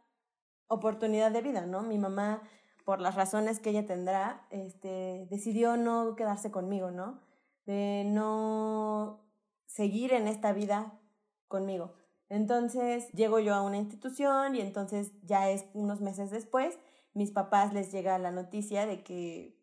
oportunidad 0.66 1.30
de 1.30 1.42
vida, 1.42 1.66
¿no? 1.66 1.82
Mi 1.82 1.98
mamá, 1.98 2.42
por 2.84 3.00
las 3.00 3.14
razones 3.14 3.60
que 3.60 3.70
ella 3.70 3.86
tendrá, 3.86 4.46
este, 4.50 5.26
decidió 5.30 5.76
no 5.76 6.16
quedarse 6.16 6.50
conmigo, 6.50 6.90
¿no? 6.90 7.20
De 7.66 8.04
no 8.06 9.24
seguir 9.66 10.12
en 10.12 10.28
esta 10.28 10.52
vida 10.52 11.00
conmigo. 11.48 11.94
Entonces 12.28 13.10
llego 13.12 13.38
yo 13.38 13.54
a 13.54 13.62
una 13.62 13.78
institución 13.78 14.54
y 14.54 14.60
entonces 14.60 15.12
ya 15.22 15.50
es 15.50 15.64
unos 15.72 16.00
meses 16.00 16.30
después, 16.30 16.78
mis 17.14 17.30
papás 17.30 17.72
les 17.72 17.92
llega 17.92 18.18
la 18.18 18.30
noticia 18.30 18.86
de 18.86 19.02
que 19.02 19.58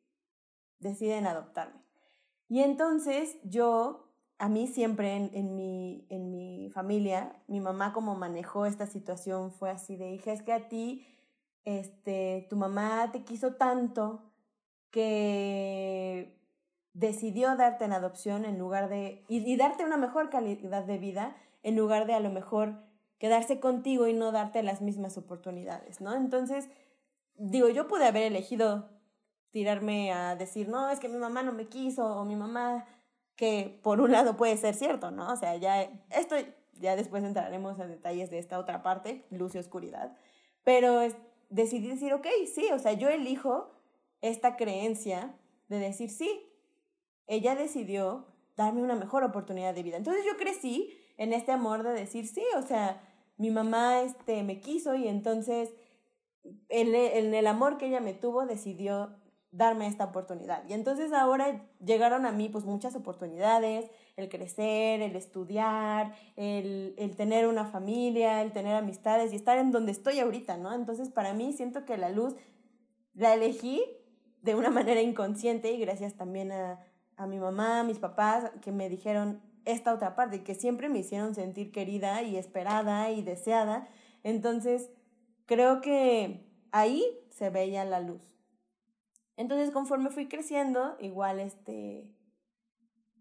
deciden 0.80 1.28
adoptarme. 1.28 1.82
Y 2.48 2.62
entonces 2.62 3.38
yo 3.44 4.12
a 4.38 4.50
mí 4.50 4.68
siempre 4.68 5.16
en, 5.16 5.30
en, 5.34 5.56
mi, 5.56 6.08
en 6.10 6.32
mi 6.32 6.70
familia, 6.72 7.42
mi 7.48 7.60
mamá 7.60 7.94
como 7.94 8.16
manejó 8.16 8.66
esta 8.66 8.88
situación 8.88 9.52
fue 9.52 9.70
así 9.70 9.96
de, 9.96 10.12
hija, 10.12 10.32
es 10.32 10.42
que 10.42 10.52
a 10.52 10.68
ti, 10.68 11.06
este, 11.66 12.48
tu 12.50 12.56
mamá 12.56 13.12
te 13.12 13.24
quiso 13.24 13.56
tanto 13.56 14.32
que 14.90 16.38
decidió 16.94 17.56
darte 17.56 17.86
en 17.86 17.94
adopción 17.94 18.46
en 18.46 18.60
lugar 18.60 18.90
de, 18.90 19.24
y, 19.28 19.56
darte 19.56 19.86
una 19.86 19.98
mejor 19.98 20.30
calidad 20.30 20.84
de 20.84 20.98
vida 20.98 21.36
en 21.64 21.76
lugar 21.76 22.06
de 22.06 22.14
a 22.14 22.20
lo 22.20 22.30
mejor 22.30 22.76
quedarse 23.18 23.60
contigo 23.60 24.08
y 24.08 24.14
no 24.14 24.32
darte 24.32 24.64
las 24.64 24.82
mismas 24.82 25.18
oportunidades, 25.18 26.02
¿no? 26.02 26.16
Entonces, 26.16 26.70
digo, 27.36 27.70
yo 27.70 27.88
pude 27.88 28.06
haber 28.06 28.24
elegido 28.24 28.90
tirarme 29.52 30.12
a 30.12 30.36
decir, 30.36 30.68
no, 30.68 30.90
es 30.90 31.00
que 31.00 31.08
mi 31.08 31.18
mamá 31.18 31.44
no 31.44 31.54
me 31.54 31.68
quiso 31.68 32.06
o 32.06 32.26
mi 32.26 32.36
mamá 32.36 32.86
que 33.36 33.80
por 33.84 34.02
un 34.02 34.12
lado 34.12 34.36
puede 34.36 34.58
ser 34.58 34.76
cierto, 34.76 35.12
¿no? 35.12 35.32
O 35.32 35.36
sea, 35.36 35.56
ya 35.56 35.84
esto, 36.10 36.36
ya 36.74 36.96
después 36.96 37.24
entraremos 37.24 37.80
en 37.80 37.90
detalles 37.90 38.30
de 38.32 38.40
esta 38.40 38.60
otra 38.60 38.82
parte, 38.82 39.26
luz 39.30 39.56
y 39.56 39.60
oscuridad, 39.60 40.16
pero 40.64 41.02
decidí 41.52 41.88
decir, 41.88 42.14
ok, 42.14 42.26
sí, 42.52 42.68
o 42.74 42.80
sea, 42.80 42.94
yo 42.94 43.10
elijo 43.10 43.70
esta 44.22 44.56
creencia 44.56 45.36
de 45.68 45.78
decir, 45.78 46.10
sí, 46.10 46.42
ella 47.28 47.56
decidió 47.56 48.26
darme 48.58 48.82
una 48.82 48.96
mejor 48.96 49.24
oportunidad 49.24 49.76
de 49.76 49.84
vida. 49.84 49.98
Entonces 49.98 50.26
yo 50.26 50.38
crecí 50.38 50.98
en 51.18 51.34
este 51.34 51.52
amor 51.52 51.84
de 51.84 51.94
decir, 51.94 52.28
sí, 52.28 52.44
o 52.58 52.62
sea, 52.62 53.02
mi 53.38 53.52
mamá 53.52 54.02
este, 54.02 54.44
me 54.44 54.60
quiso 54.60 54.96
y 54.96 55.08
entonces 55.08 55.70
en 56.70 57.34
el 57.36 57.48
amor 57.48 57.78
que 57.78 57.88
ella 57.88 58.00
me 58.00 58.14
tuvo 58.14 58.46
decidió 58.46 59.16
darme 59.52 59.88
esta 59.88 60.06
oportunidad. 60.06 60.64
Y 60.68 60.74
entonces 60.74 61.12
ahora 61.12 61.66
llegaron 61.84 62.26
a 62.26 62.32
mí 62.32 62.48
pues 62.48 62.64
muchas 62.64 62.96
oportunidades, 62.96 63.90
el 64.16 64.30
crecer, 64.30 65.02
el 65.02 65.16
estudiar, 65.16 66.14
el, 66.38 66.96
el, 66.98 67.16
tener 67.16 67.48
una 67.48 67.66
familia, 67.66 68.42
el 68.42 68.54
tener 68.54 68.76
amistades 68.76 69.34
y 69.34 69.36
estar 69.36 69.58
en 69.58 69.72
donde 69.72 69.92
estoy 69.92 70.20
ahorita, 70.20 70.58
¿no? 70.58 70.74
Entonces 70.74 71.10
para 71.10 71.34
mí 71.34 71.52
siento 71.54 71.86
que 71.86 71.98
la 71.98 72.10
luz 72.10 72.36
la 73.14 73.34
elegí 73.34 73.84
de 74.42 74.56
una 74.56 74.70
manera 74.72 75.02
inconsciente 75.02 75.72
y 75.72 75.80
gracias 75.80 76.16
también 76.16 76.52
a, 76.54 76.80
a 77.18 77.28
mi 77.28 77.40
mamá, 77.40 77.82
a 77.82 77.84
mis 77.84 78.00
papás 78.00 78.52
que 78.62 78.72
me 78.72 78.90
dijeron 78.90 79.42
esta 79.66 79.94
otra 79.94 80.16
parte, 80.16 80.44
que 80.44 80.56
siempre 80.56 80.90
me 80.90 81.00
hicieron 81.00 81.36
sentir 81.36 81.72
querida 81.72 82.24
y 82.24 82.38
esperada 82.38 83.12
y 83.12 83.22
deseada. 83.22 83.88
Entonces 84.24 84.90
creo 85.46 85.82
que 85.82 86.48
ahí 86.72 87.04
se 87.30 87.50
veía 87.50 87.86
la 87.86 88.00
luz. 88.00 88.32
Entonces, 89.38 89.72
conforme 89.72 90.10
fui 90.10 90.28
creciendo, 90.28 90.96
igual, 91.00 91.40
este, 91.40 92.10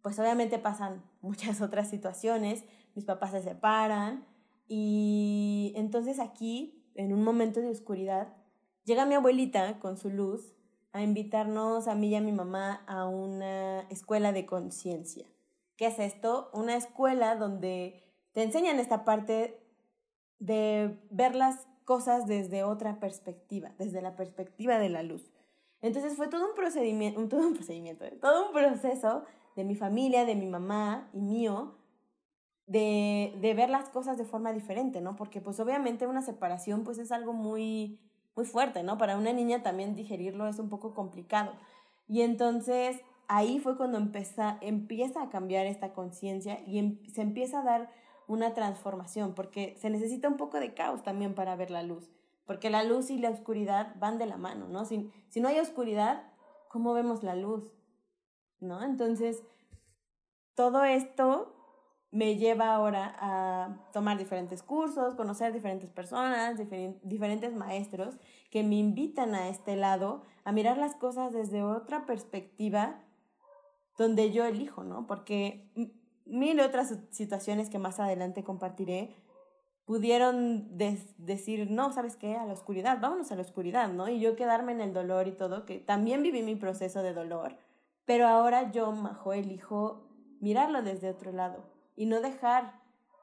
pues 0.02 0.18
obviamente 0.18 0.58
pasan 0.58 1.02
muchas 1.20 1.60
otras 1.60 1.88
situaciones, 1.88 2.64
mis 2.94 3.04
papás 3.04 3.32
se 3.32 3.42
separan 3.42 4.26
y 4.66 5.72
entonces 5.76 6.20
aquí, 6.20 6.90
en 6.94 7.12
un 7.12 7.24
momento 7.24 7.60
de 7.60 7.70
oscuridad, 7.70 8.36
llega 8.84 9.06
mi 9.06 9.14
abuelita 9.14 9.78
con 9.78 9.96
su 9.96 10.10
luz 10.10 10.54
a 10.92 11.02
invitarnos 11.02 11.88
a 11.88 11.94
mí 11.94 12.08
y 12.08 12.14
a 12.16 12.20
mi 12.20 12.32
mamá 12.32 12.84
a 12.86 13.06
una 13.06 13.82
escuela 13.90 14.32
de 14.32 14.46
conciencia. 14.46 15.26
¿Qué 15.76 15.86
es 15.86 15.98
esto? 15.98 16.50
Una 16.52 16.76
escuela 16.76 17.36
donde 17.36 18.02
te 18.32 18.42
enseñan 18.42 18.78
esta 18.78 19.04
parte 19.04 19.60
de 20.38 20.98
ver 21.10 21.34
las 21.34 21.66
cosas 21.84 22.26
desde 22.26 22.64
otra 22.64 23.00
perspectiva, 23.00 23.72
desde 23.78 24.02
la 24.02 24.16
perspectiva 24.16 24.78
de 24.78 24.88
la 24.88 25.02
luz. 25.02 25.30
Entonces 25.82 26.14
fue 26.14 26.28
todo 26.28 26.48
un 26.48 26.54
procedimiento, 26.54 27.26
todo 27.28 27.46
un 27.46 27.54
procedimiento, 27.54 28.04
¿eh? 28.04 28.18
todo 28.20 28.46
un 28.46 28.52
proceso 28.52 29.24
de 29.56 29.64
mi 29.64 29.74
familia, 29.74 30.24
de 30.24 30.34
mi 30.34 30.46
mamá 30.46 31.08
y 31.12 31.20
mío, 31.20 31.74
de, 32.66 33.34
de 33.40 33.54
ver 33.54 33.70
las 33.70 33.88
cosas 33.88 34.16
de 34.18 34.24
forma 34.24 34.52
diferente, 34.52 35.00
¿no? 35.00 35.16
Porque 35.16 35.40
pues 35.40 35.58
obviamente 35.58 36.06
una 36.06 36.22
separación 36.22 36.84
pues 36.84 36.98
es 36.98 37.10
algo 37.10 37.32
muy, 37.32 37.98
muy 38.36 38.44
fuerte, 38.44 38.82
¿no? 38.82 38.98
Para 38.98 39.16
una 39.16 39.32
niña 39.32 39.62
también 39.62 39.96
digerirlo 39.96 40.46
es 40.46 40.58
un 40.58 40.68
poco 40.68 40.94
complicado. 40.94 41.52
Y 42.06 42.22
entonces 42.22 43.00
ahí 43.26 43.58
fue 43.60 43.76
cuando 43.76 43.96
empieza, 43.96 44.58
empieza 44.60 45.22
a 45.22 45.30
cambiar 45.30 45.66
esta 45.66 45.92
conciencia 45.92 46.60
y 46.66 46.78
em, 46.78 46.98
se 47.06 47.22
empieza 47.22 47.60
a 47.60 47.64
dar 47.64 47.90
una 48.26 48.54
transformación, 48.54 49.34
porque 49.34 49.76
se 49.80 49.90
necesita 49.90 50.28
un 50.28 50.36
poco 50.36 50.60
de 50.60 50.74
caos 50.74 51.02
también 51.02 51.34
para 51.34 51.56
ver 51.56 51.70
la 51.70 51.82
luz 51.82 52.10
porque 52.50 52.68
la 52.68 52.82
luz 52.82 53.10
y 53.10 53.18
la 53.18 53.30
oscuridad 53.30 53.94
van 54.00 54.18
de 54.18 54.26
la 54.26 54.36
mano, 54.36 54.66
¿no? 54.66 54.84
Si, 54.84 55.08
no 55.36 55.46
hay 55.46 55.60
oscuridad, 55.60 56.32
¿cómo 56.66 56.94
vemos 56.94 57.22
la 57.22 57.36
luz? 57.36 57.70
¿No? 58.58 58.82
Entonces, 58.82 59.44
todo 60.56 60.82
esto 60.82 61.54
me 62.10 62.38
lleva 62.38 62.74
ahora 62.74 63.14
a 63.20 63.86
tomar 63.92 64.18
diferentes 64.18 64.64
cursos, 64.64 65.14
conocer 65.14 65.52
diferentes 65.52 65.90
personas, 65.90 66.60
diferentes 67.04 67.54
maestros 67.54 68.16
que 68.50 68.64
me 68.64 68.74
invitan 68.74 69.36
a 69.36 69.48
este 69.48 69.76
lado, 69.76 70.24
a 70.42 70.50
mirar 70.50 70.76
las 70.76 70.96
cosas 70.96 71.32
desde 71.32 71.62
otra 71.62 72.04
perspectiva 72.04 73.00
donde 73.96 74.32
yo 74.32 74.44
elijo, 74.44 74.82
¿no? 74.82 75.06
Porque 75.06 75.70
mil 76.26 76.58
otras 76.58 76.98
situaciones 77.10 77.70
que 77.70 77.78
más 77.78 78.00
adelante 78.00 78.42
compartiré 78.42 79.14
pudieron 79.90 80.68
decir, 81.18 81.68
no, 81.68 81.92
¿sabes 81.92 82.14
qué? 82.14 82.36
A 82.36 82.46
la 82.46 82.52
oscuridad, 82.52 83.00
vámonos 83.00 83.32
a 83.32 83.34
la 83.34 83.42
oscuridad, 83.42 83.88
¿no? 83.88 84.08
Y 84.08 84.20
yo 84.20 84.36
quedarme 84.36 84.70
en 84.70 84.80
el 84.80 84.92
dolor 84.92 85.26
y 85.26 85.32
todo, 85.32 85.66
que 85.66 85.80
también 85.80 86.22
viví 86.22 86.44
mi 86.44 86.54
proceso 86.54 87.02
de 87.02 87.12
dolor, 87.12 87.56
pero 88.04 88.28
ahora 88.28 88.70
yo, 88.70 88.92
Majo, 88.92 89.32
elijo 89.32 90.06
mirarlo 90.38 90.82
desde 90.82 91.10
otro 91.10 91.32
lado 91.32 91.64
y 91.96 92.06
no 92.06 92.20
dejar 92.20 92.72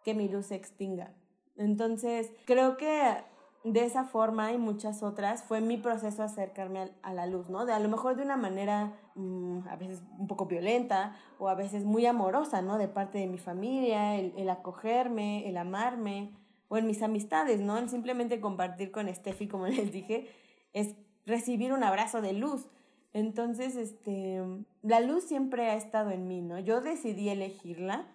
que 0.04 0.14
mi 0.14 0.28
luz 0.28 0.48
se 0.48 0.56
extinga. 0.56 1.14
Entonces, 1.56 2.34
creo 2.44 2.76
que 2.76 3.16
de 3.64 3.86
esa 3.86 4.04
forma 4.04 4.52
y 4.52 4.58
muchas 4.58 5.04
otras 5.04 5.44
fue 5.44 5.62
mi 5.62 5.78
proceso 5.78 6.22
acercarme 6.22 6.92
a, 7.02 7.14
la 7.14 7.28
luz, 7.28 7.50
¿no? 7.50 7.66
De 7.66 7.72
a 7.72 7.80
lo 7.80 7.88
mejor 7.88 8.18
de 8.18 8.24
una 8.24 8.36
manera 8.36 8.92
mm, 9.16 9.70
a 9.70 9.78
veces 9.78 10.04
un 10.20 10.28
poco 10.28 10.48
violenta 10.48 11.16
o 11.40 11.48
a 11.48 11.56
veces 11.56 11.86
muy 11.86 12.06
amorosa, 12.06 12.62
¿no? 12.62 12.78
De 12.78 12.90
parte 12.90 13.20
de 13.20 13.28
mi 13.28 13.38
familia, 13.38 14.18
el, 14.18 14.34
el, 14.36 14.50
acogerme, 14.50 15.48
el 15.48 15.56
amarme 15.56 16.34
o 16.68 16.78
en 16.78 16.88
mis 16.88 17.02
amistades, 17.02 17.62
¿no? 17.62 17.78
El 17.78 17.90
simplemente 17.90 18.40
compartir 18.40 18.92
con 18.92 19.14
Steffi, 19.14 19.48
como 19.48 19.68
les 19.68 19.92
dije, 19.92 20.30
es 20.74 20.96
recibir 21.26 21.74
un 21.74 21.84
abrazo 21.84 22.22
de 22.22 22.34
luz. 22.34 22.68
Entonces, 23.14 23.76
este, 23.76 24.42
la 24.82 25.00
luz 25.00 25.24
siempre 25.24 25.70
ha 25.70 25.76
estado 25.76 26.12
en 26.12 26.28
mí, 26.28 26.42
¿no? 26.42 26.60
Yo 26.60 26.82
decidí 26.82 27.30
elegirla 27.30 28.08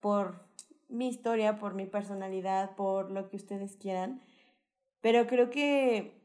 por 0.00 0.46
mi 0.88 1.08
historia, 1.08 1.58
por 1.58 1.74
mi 1.74 1.86
personalidad, 1.86 2.76
por 2.76 3.10
lo 3.10 3.28
que 3.28 3.36
ustedes 3.36 3.76
quieran, 3.76 4.20
pero 5.00 5.26
creo 5.26 5.50
que, 5.50 6.20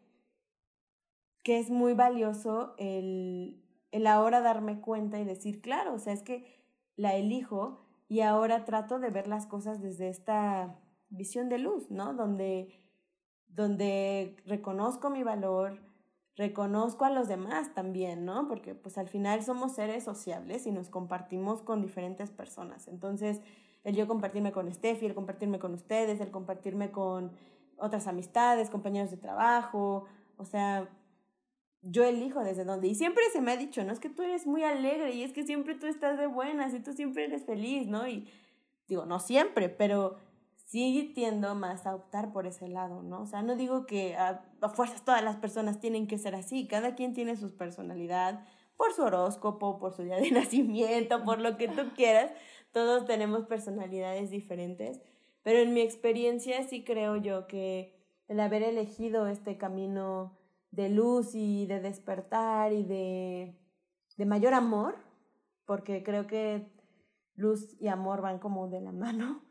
que 1.43 1.59
es 1.59 1.69
muy 1.69 1.93
valioso 1.93 2.75
el, 2.77 3.61
el 3.91 4.07
ahora 4.07 4.41
darme 4.41 4.79
cuenta 4.81 5.19
y 5.19 5.25
decir, 5.25 5.61
claro, 5.61 5.93
o 5.93 5.99
sea, 5.99 6.13
es 6.13 6.21
que 6.21 6.45
la 6.95 7.15
elijo 7.15 7.81
y 8.07 8.21
ahora 8.21 8.65
trato 8.65 8.99
de 8.99 9.09
ver 9.09 9.27
las 9.27 9.47
cosas 9.47 9.81
desde 9.81 10.09
esta 10.09 10.77
visión 11.11 11.49
de 11.49 11.59
luz, 11.59 11.91
¿no? 11.91 12.13
Donde, 12.13 12.81
donde 13.47 14.35
reconozco 14.45 15.09
mi 15.09 15.23
valor, 15.23 15.79
reconozco 16.35 17.05
a 17.05 17.11
los 17.11 17.27
demás 17.27 17.73
también, 17.73 18.25
¿no? 18.25 18.47
Porque 18.47 18.73
pues 18.73 18.97
al 18.97 19.07
final 19.07 19.43
somos 19.43 19.73
seres 19.73 20.03
sociables 20.03 20.65
y 20.65 20.71
nos 20.71 20.89
compartimos 20.89 21.61
con 21.61 21.81
diferentes 21.81 22.31
personas. 22.31 22.87
Entonces, 22.87 23.41
el 23.83 23.95
yo 23.95 24.07
compartirme 24.07 24.51
con 24.51 24.71
Steffi, 24.73 25.05
el 25.05 25.13
compartirme 25.13 25.59
con 25.59 25.73
ustedes, 25.73 26.19
el 26.21 26.31
compartirme 26.31 26.91
con 26.91 27.31
otras 27.77 28.07
amistades, 28.07 28.69
compañeros 28.69 29.11
de 29.11 29.17
trabajo, 29.17 30.05
o 30.37 30.45
sea, 30.45 30.89
yo 31.81 32.03
elijo 32.03 32.43
desde 32.43 32.63
dónde. 32.63 32.87
Y 32.87 32.95
siempre 32.95 33.23
se 33.33 33.41
me 33.41 33.51
ha 33.51 33.57
dicho, 33.57 33.83
¿no? 33.83 33.91
Es 33.91 33.99
que 33.99 34.09
tú 34.09 34.23
eres 34.23 34.45
muy 34.45 34.63
alegre 34.63 35.13
y 35.13 35.23
es 35.23 35.33
que 35.33 35.43
siempre 35.43 35.75
tú 35.75 35.87
estás 35.87 36.17
de 36.17 36.27
buenas 36.27 36.73
y 36.73 36.79
tú 36.79 36.93
siempre 36.93 37.25
eres 37.25 37.45
feliz, 37.45 37.87
¿no? 37.87 38.07
Y 38.07 38.27
digo, 38.87 39.05
no 39.05 39.19
siempre, 39.19 39.69
pero 39.69 40.17
sí 40.71 41.11
tiendo 41.13 41.53
más 41.53 41.85
a 41.85 41.93
optar 41.93 42.31
por 42.31 42.47
ese 42.47 42.69
lado, 42.69 43.03
¿no? 43.03 43.23
O 43.23 43.25
sea, 43.25 43.41
no 43.41 43.57
digo 43.57 43.85
que 43.85 44.15
a, 44.15 44.41
fuerzas 44.74 45.03
todas 45.03 45.22
las 45.22 45.35
personas 45.35 45.81
tienen 45.81 46.07
que 46.07 46.17
ser 46.17 46.33
así, 46.33 46.65
cada 46.65 46.96
quien 46.96 47.13
tiene 47.13 47.35
su 47.35 47.57
personalidad, 47.57 48.46
por 48.77 48.93
su 48.93 49.03
horóscopo, 49.03 49.79
por 49.79 49.93
su 49.93 50.03
día 50.03 50.15
de 50.15 50.31
nacimiento, 50.31 51.25
por 51.25 51.41
lo 51.41 51.57
que 51.57 51.67
tú 51.67 51.91
quieras, 51.93 52.31
todos 52.72 53.05
tenemos 53.05 53.48
personalidades 53.48 54.31
diferentes, 54.31 55.01
pero 55.43 55.59
en 55.59 55.74
mi 55.74 55.81
experiencia 55.81 56.63
sí 56.63 56.85
creo 56.85 57.17
yo 57.17 57.48
que 57.48 57.93
el 58.29 58.39
haber 58.39 58.63
elegido 58.63 59.27
este 59.27 59.57
camino 59.57 60.37
de 60.72 60.87
luz 60.87 61.35
y 61.35 61.65
de 61.65 61.81
despertar 61.81 62.72
y 62.72 62.85
de, 62.85 63.57
de 64.15 64.25
mayor 64.25 64.53
amor, 64.53 64.96
porque 65.65 66.01
creo 66.01 66.27
que 66.27 66.72
luz 67.35 67.75
y 67.81 67.89
amor 67.89 68.22
van 68.22 68.39
como 68.39 68.69
de 68.69 68.79
la 68.79 68.93
mano, 68.93 69.43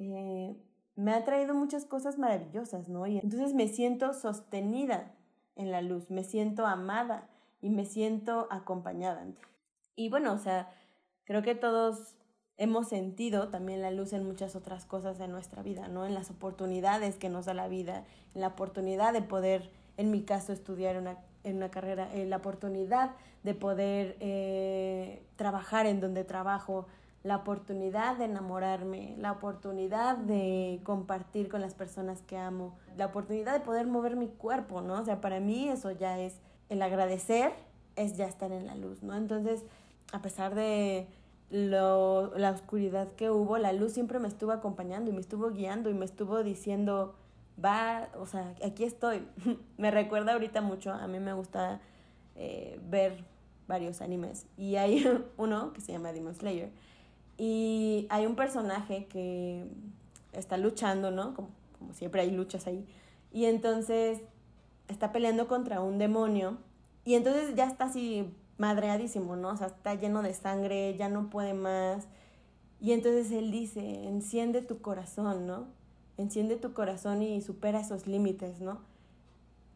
eh, 0.00 0.56
me 0.96 1.12
ha 1.12 1.24
traído 1.24 1.54
muchas 1.54 1.84
cosas 1.84 2.18
maravillosas, 2.18 2.88
¿no? 2.88 3.06
Y 3.06 3.18
entonces 3.18 3.54
me 3.54 3.68
siento 3.68 4.14
sostenida 4.14 5.12
en 5.56 5.70
la 5.70 5.82
luz, 5.82 6.10
me 6.10 6.24
siento 6.24 6.66
amada 6.66 7.28
y 7.60 7.68
me 7.68 7.84
siento 7.84 8.48
acompañada. 8.50 9.26
Y 9.96 10.08
bueno, 10.08 10.32
o 10.32 10.38
sea, 10.38 10.70
creo 11.24 11.42
que 11.42 11.54
todos 11.54 12.16
hemos 12.56 12.88
sentido 12.88 13.48
también 13.48 13.82
la 13.82 13.90
luz 13.90 14.12
en 14.12 14.24
muchas 14.24 14.56
otras 14.56 14.86
cosas 14.86 15.20
en 15.20 15.30
nuestra 15.30 15.62
vida, 15.62 15.88
¿no? 15.88 16.06
En 16.06 16.14
las 16.14 16.30
oportunidades 16.30 17.16
que 17.16 17.28
nos 17.28 17.44
da 17.46 17.54
la 17.54 17.68
vida, 17.68 18.04
en 18.34 18.40
la 18.40 18.48
oportunidad 18.48 19.12
de 19.12 19.22
poder, 19.22 19.70
en 19.98 20.10
mi 20.10 20.22
caso, 20.22 20.52
estudiar 20.52 20.96
una, 20.96 21.18
en 21.44 21.56
una 21.56 21.70
carrera, 21.70 22.10
en 22.12 22.30
la 22.30 22.38
oportunidad 22.38 23.12
de 23.42 23.54
poder 23.54 24.16
eh, 24.20 25.26
trabajar 25.36 25.86
en 25.86 26.00
donde 26.00 26.24
trabajo, 26.24 26.86
la 27.22 27.36
oportunidad 27.36 28.16
de 28.16 28.24
enamorarme, 28.24 29.14
la 29.18 29.32
oportunidad 29.32 30.16
de 30.16 30.80
compartir 30.84 31.48
con 31.48 31.60
las 31.60 31.74
personas 31.74 32.22
que 32.22 32.38
amo, 32.38 32.78
la 32.96 33.06
oportunidad 33.06 33.52
de 33.52 33.60
poder 33.60 33.86
mover 33.86 34.16
mi 34.16 34.28
cuerpo, 34.28 34.80
¿no? 34.80 34.94
O 34.94 35.04
sea, 35.04 35.20
para 35.20 35.38
mí 35.38 35.68
eso 35.68 35.90
ya 35.90 36.18
es 36.18 36.38
el 36.70 36.80
agradecer, 36.80 37.52
es 37.96 38.16
ya 38.16 38.26
estar 38.26 38.52
en 38.52 38.66
la 38.66 38.74
luz, 38.74 39.02
¿no? 39.02 39.14
Entonces, 39.16 39.64
a 40.12 40.22
pesar 40.22 40.54
de 40.54 41.08
lo, 41.50 42.36
la 42.38 42.52
oscuridad 42.52 43.12
que 43.12 43.30
hubo, 43.30 43.58
la 43.58 43.72
luz 43.72 43.92
siempre 43.92 44.18
me 44.18 44.28
estuvo 44.28 44.52
acompañando 44.52 45.10
y 45.10 45.12
me 45.12 45.20
estuvo 45.20 45.50
guiando 45.50 45.90
y 45.90 45.94
me 45.94 46.06
estuvo 46.06 46.42
diciendo, 46.42 47.14
va, 47.62 48.08
o 48.18 48.24
sea, 48.24 48.54
aquí 48.64 48.84
estoy. 48.84 49.26
me 49.76 49.90
recuerda 49.90 50.32
ahorita 50.32 50.62
mucho, 50.62 50.90
a 50.92 51.06
mí 51.06 51.20
me 51.20 51.34
gusta 51.34 51.82
eh, 52.34 52.80
ver 52.88 53.24
varios 53.68 54.00
animes 54.00 54.46
y 54.56 54.76
hay 54.76 55.06
uno 55.36 55.74
que 55.74 55.82
se 55.82 55.92
llama 55.92 56.12
Demon 56.12 56.34
Slayer 56.34 56.70
y 57.42 58.06
hay 58.10 58.26
un 58.26 58.36
personaje 58.36 59.06
que 59.06 59.64
está 60.34 60.58
luchando, 60.58 61.10
¿no? 61.10 61.34
Como, 61.34 61.48
como 61.78 61.94
siempre 61.94 62.20
hay 62.20 62.30
luchas 62.32 62.66
ahí. 62.66 62.86
Y 63.32 63.46
entonces 63.46 64.20
está 64.88 65.10
peleando 65.10 65.48
contra 65.48 65.80
un 65.80 65.96
demonio. 65.96 66.58
Y 67.06 67.14
entonces 67.14 67.54
ya 67.54 67.64
está 67.64 67.86
así 67.86 68.30
madreadísimo, 68.58 69.36
¿no? 69.36 69.48
O 69.48 69.56
sea, 69.56 69.68
está 69.68 69.94
lleno 69.94 70.20
de 70.20 70.34
sangre, 70.34 70.94
ya 70.98 71.08
no 71.08 71.30
puede 71.30 71.54
más. 71.54 72.08
Y 72.78 72.92
entonces 72.92 73.32
él 73.32 73.50
dice, 73.50 74.06
enciende 74.06 74.60
tu 74.60 74.82
corazón, 74.82 75.46
¿no? 75.46 75.64
Enciende 76.18 76.56
tu 76.56 76.74
corazón 76.74 77.22
y 77.22 77.40
supera 77.40 77.80
esos 77.80 78.06
límites, 78.06 78.60
¿no? 78.60 78.80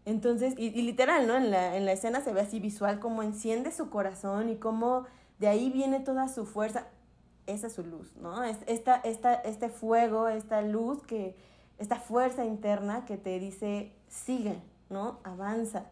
Entonces, 0.04 0.52
y, 0.58 0.66
y, 0.66 0.82
literal, 0.82 1.26
¿no? 1.26 1.34
En 1.34 1.50
la, 1.50 1.78
en 1.78 1.86
la 1.86 1.92
escena 1.92 2.20
se 2.20 2.34
ve 2.34 2.42
así 2.42 2.60
visual 2.60 3.00
como 3.00 3.22
enciende 3.22 3.72
su 3.72 3.88
corazón 3.88 4.50
y 4.50 4.56
cómo 4.56 5.06
de 5.38 5.48
ahí 5.48 5.70
viene 5.70 6.00
toda 6.00 6.28
su 6.28 6.44
fuerza 6.44 6.88
esa 7.46 7.66
es 7.66 7.72
su 7.74 7.84
luz, 7.84 8.16
¿no? 8.16 8.42
Esta, 8.44 8.96
esta, 8.96 9.34
este 9.34 9.68
fuego, 9.68 10.28
esta 10.28 10.62
luz, 10.62 11.02
que, 11.02 11.36
esta 11.78 11.96
fuerza 11.96 12.44
interna 12.44 13.04
que 13.04 13.16
te 13.16 13.38
dice, 13.38 13.92
sigue, 14.08 14.60
¿no? 14.90 15.18
Avanza. 15.24 15.86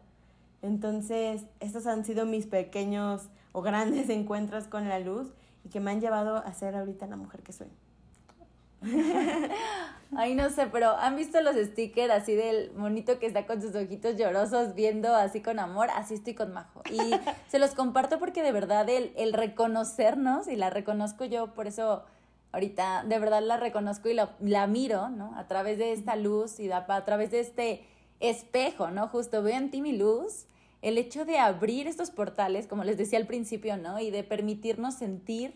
Entonces, 0.61 1.43
estos 1.59 1.87
han 1.87 2.05
sido 2.05 2.25
mis 2.25 2.45
pequeños 2.45 3.29
o 3.51 3.61
grandes 3.61 4.09
encuentros 4.09 4.67
con 4.67 4.89
la 4.89 4.99
luz 4.99 5.33
y 5.63 5.69
que 5.69 5.79
me 5.79 5.91
han 5.91 6.01
llevado 6.01 6.37
a 6.37 6.53
ser 6.53 6.75
ahorita 6.75 7.07
la 7.07 7.17
mujer 7.17 7.43
que 7.43 7.53
soy. 7.53 7.67
Ay, 10.15 10.35
no 10.35 10.49
sé, 10.49 10.67
pero 10.67 10.95
¿han 10.97 11.15
visto 11.15 11.41
los 11.41 11.55
stickers 11.55 12.13
así 12.13 12.35
del 12.35 12.71
monito 12.73 13.17
que 13.17 13.25
está 13.25 13.45
con 13.47 13.61
sus 13.61 13.73
ojitos 13.73 14.15
llorosos 14.15 14.75
viendo 14.75 15.15
así 15.15 15.41
con 15.41 15.59
amor? 15.59 15.89
Así 15.95 16.13
estoy 16.13 16.35
con 16.35 16.53
Majo. 16.53 16.81
Y 16.91 16.99
se 17.47 17.59
los 17.59 17.71
comparto 17.71 18.19
porque 18.19 18.43
de 18.43 18.51
verdad 18.51 18.87
el, 18.89 19.11
el 19.15 19.33
reconocernos, 19.33 20.47
y 20.47 20.55
la 20.55 20.69
reconozco 20.69 21.25
yo, 21.25 21.53
por 21.53 21.67
eso 21.67 22.03
ahorita 22.51 23.03
de 23.05 23.19
verdad 23.19 23.41
la 23.41 23.57
reconozco 23.57 24.09
y 24.09 24.13
la, 24.13 24.35
la 24.39 24.67
miro, 24.67 25.09
¿no? 25.09 25.35
A 25.37 25.47
través 25.47 25.77
de 25.77 25.91
esta 25.91 26.15
luz 26.15 26.59
y 26.59 26.71
a, 26.71 26.85
a 26.87 27.05
través 27.05 27.31
de 27.31 27.39
este 27.39 27.83
espejo, 28.19 28.91
¿no? 28.91 29.07
Justo 29.07 29.41
veo 29.41 29.57
en 29.57 29.71
ti 29.71 29.81
mi 29.81 29.97
luz, 29.97 30.45
el 30.81 30.97
hecho 30.97 31.25
de 31.25 31.39
abrir 31.39 31.87
estos 31.87 32.11
portales, 32.11 32.67
como 32.67 32.83
les 32.83 32.97
decía 32.97 33.17
al 33.17 33.25
principio, 33.25 33.77
¿no? 33.77 33.99
Y 33.99 34.11
de 34.11 34.23
permitirnos 34.23 34.93
sentir 34.95 35.55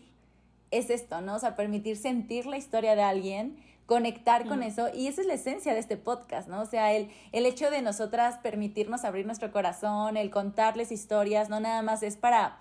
es 0.70 0.90
esto, 0.90 1.20
¿no? 1.20 1.36
O 1.36 1.38
sea, 1.38 1.56
permitir 1.56 1.96
sentir 1.96 2.46
la 2.46 2.56
historia 2.56 2.94
de 2.94 3.02
alguien, 3.02 3.56
conectar 3.86 4.46
con 4.46 4.62
eso, 4.62 4.88
y 4.92 5.06
esa 5.06 5.22
es 5.22 5.26
la 5.26 5.34
esencia 5.34 5.72
de 5.72 5.80
este 5.80 5.96
podcast, 5.96 6.48
¿no? 6.48 6.60
O 6.60 6.66
sea, 6.66 6.92
el, 6.92 7.08
el 7.32 7.46
hecho 7.46 7.70
de 7.70 7.80
nosotras 7.80 8.38
permitirnos 8.38 9.04
abrir 9.04 9.24
nuestro 9.24 9.50
corazón, 9.50 10.16
el 10.16 10.30
contarles 10.30 10.92
historias, 10.92 11.48
no 11.48 11.58
nada 11.58 11.80
más 11.80 12.02
es 12.02 12.16
para, 12.16 12.58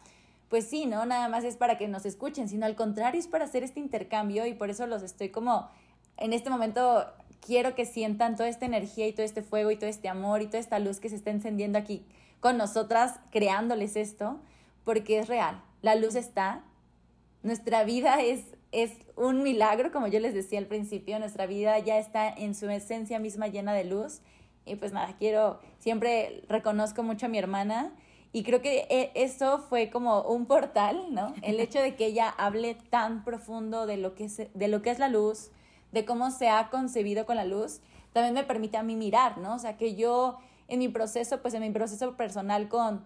pues 0.49 0.67
sí, 0.67 0.85
¿no? 0.85 1.05
Nada 1.05 1.27
más 1.27 1.43
es 1.43 1.57
para 1.57 1.77
que 1.77 1.87
nos 1.89 2.05
escuchen, 2.05 2.47
sino 2.47 2.65
al 2.65 2.75
contrario 2.75 3.19
es 3.19 3.27
para 3.27 3.45
hacer 3.45 3.63
este 3.63 3.81
intercambio 3.81 4.45
y 4.45 4.53
por 4.53 4.69
eso 4.69 4.87
los 4.87 5.03
estoy 5.03 5.29
como, 5.29 5.69
en 6.15 6.31
este 6.31 6.49
momento 6.49 7.05
quiero 7.45 7.75
que 7.75 7.85
sientan 7.85 8.35
toda 8.35 8.49
esta 8.49 8.65
energía 8.65 9.07
y 9.07 9.13
todo 9.13 9.25
este 9.25 9.41
fuego 9.41 9.71
y 9.71 9.75
todo 9.75 9.89
este 9.89 10.09
amor 10.09 10.41
y 10.41 10.47
toda 10.47 10.59
esta 10.59 10.79
luz 10.79 10.99
que 10.99 11.09
se 11.09 11.15
está 11.15 11.31
encendiendo 11.31 11.77
aquí 11.77 12.05
con 12.39 12.57
nosotras, 12.57 13.19
creándoles 13.31 13.95
esto, 13.95 14.39
porque 14.83 15.19
es 15.19 15.27
real. 15.27 15.61
La 15.81 15.95
luz 15.95 16.15
está. 16.15 16.63
Nuestra 17.43 17.83
vida 17.83 18.21
es, 18.21 18.43
es 18.71 18.91
un 19.15 19.43
milagro, 19.43 19.91
como 19.91 20.07
yo 20.07 20.19
les 20.19 20.33
decía 20.33 20.59
al 20.59 20.65
principio. 20.65 21.19
Nuestra 21.19 21.45
vida 21.45 21.77
ya 21.79 21.97
está 21.97 22.29
en 22.29 22.55
su 22.55 22.69
esencia 22.69 23.19
misma 23.19 23.47
llena 23.47 23.73
de 23.73 23.83
luz. 23.83 24.21
Y 24.65 24.75
pues 24.75 24.91
nada, 24.91 25.15
quiero, 25.17 25.59
siempre 25.79 26.43
reconozco 26.49 27.03
mucho 27.03 27.27
a 27.27 27.29
mi 27.29 27.37
hermana 27.37 27.93
y 28.33 28.43
creo 28.43 28.61
que 28.61 28.85
e, 28.89 29.11
eso 29.15 29.59
fue 29.59 29.89
como 29.89 30.21
un 30.21 30.45
portal, 30.45 31.07
¿no? 31.11 31.33
El 31.41 31.59
hecho 31.61 31.79
de 31.79 31.95
que 31.95 32.05
ella 32.05 32.29
hable 32.29 32.75
tan 32.75 33.23
profundo 33.23 33.85
de 33.85 33.97
lo 33.97 34.15
que 34.15 34.25
es, 34.25 34.37
de 34.53 34.67
lo 34.67 34.81
que 34.81 34.89
es 34.89 34.99
la 34.99 35.09
luz, 35.09 35.51
de 35.91 36.05
cómo 36.05 36.31
se 36.31 36.49
ha 36.49 36.69
concebido 36.69 37.25
con 37.25 37.37
la 37.37 37.45
luz, 37.45 37.79
también 38.13 38.33
me 38.33 38.43
permite 38.43 38.77
a 38.77 38.83
mí 38.83 38.95
mirar, 38.95 39.37
¿no? 39.37 39.55
O 39.55 39.59
sea, 39.59 39.77
que 39.77 39.95
yo 39.95 40.37
en 40.67 40.79
mi 40.79 40.89
proceso, 40.89 41.41
pues 41.41 41.53
en 41.53 41.61
mi 41.61 41.71
proceso 41.71 42.15
personal 42.17 42.67
con, 42.67 43.05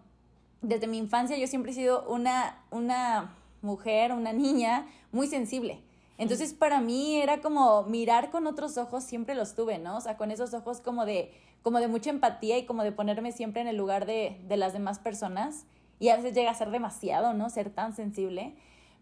desde 0.62 0.88
mi 0.88 0.98
infancia 0.98 1.38
yo 1.38 1.48
siempre 1.48 1.72
he 1.72 1.76
sido 1.76 2.08
una, 2.10 2.64
una 2.72 3.36
mujer, 3.62 4.12
una 4.12 4.34
niña 4.34 4.88
muy 5.12 5.28
sensible. 5.28 5.82
Entonces 6.18 6.54
para 6.54 6.82
mí 6.82 7.20
era 7.20 7.42
como 7.42 7.84
mirar 7.84 8.30
con 8.30 8.46
otros 8.46 8.78
ojos, 8.78 9.04
siempre 9.04 9.34
los 9.36 9.56
tuve, 9.56 9.80
¿no? 9.80 9.98
O 9.98 10.02
sea, 10.02 10.18
con 10.18 10.30
esos 10.32 10.54
ojos 10.54 10.82
como 10.82 11.06
de 11.06 11.32
como 11.64 11.80
de 11.80 11.88
mucha 11.88 12.10
empatía 12.10 12.58
y 12.58 12.66
como 12.66 12.84
de 12.84 12.92
ponerme 12.92 13.32
siempre 13.32 13.62
en 13.62 13.68
el 13.68 13.78
lugar 13.78 14.06
de, 14.06 14.40
de 14.48 14.58
las 14.58 14.74
demás 14.74 15.00
personas. 15.00 15.66
Y 16.00 16.10
a 16.10 16.16
veces 16.16 16.34
llega 16.34 16.50
a 16.50 16.56
ser 16.56 16.72
demasiado, 16.72 17.34
¿no? 17.34 17.50
Ser 17.50 17.70
tan 17.70 17.96
sensible. 17.96 18.56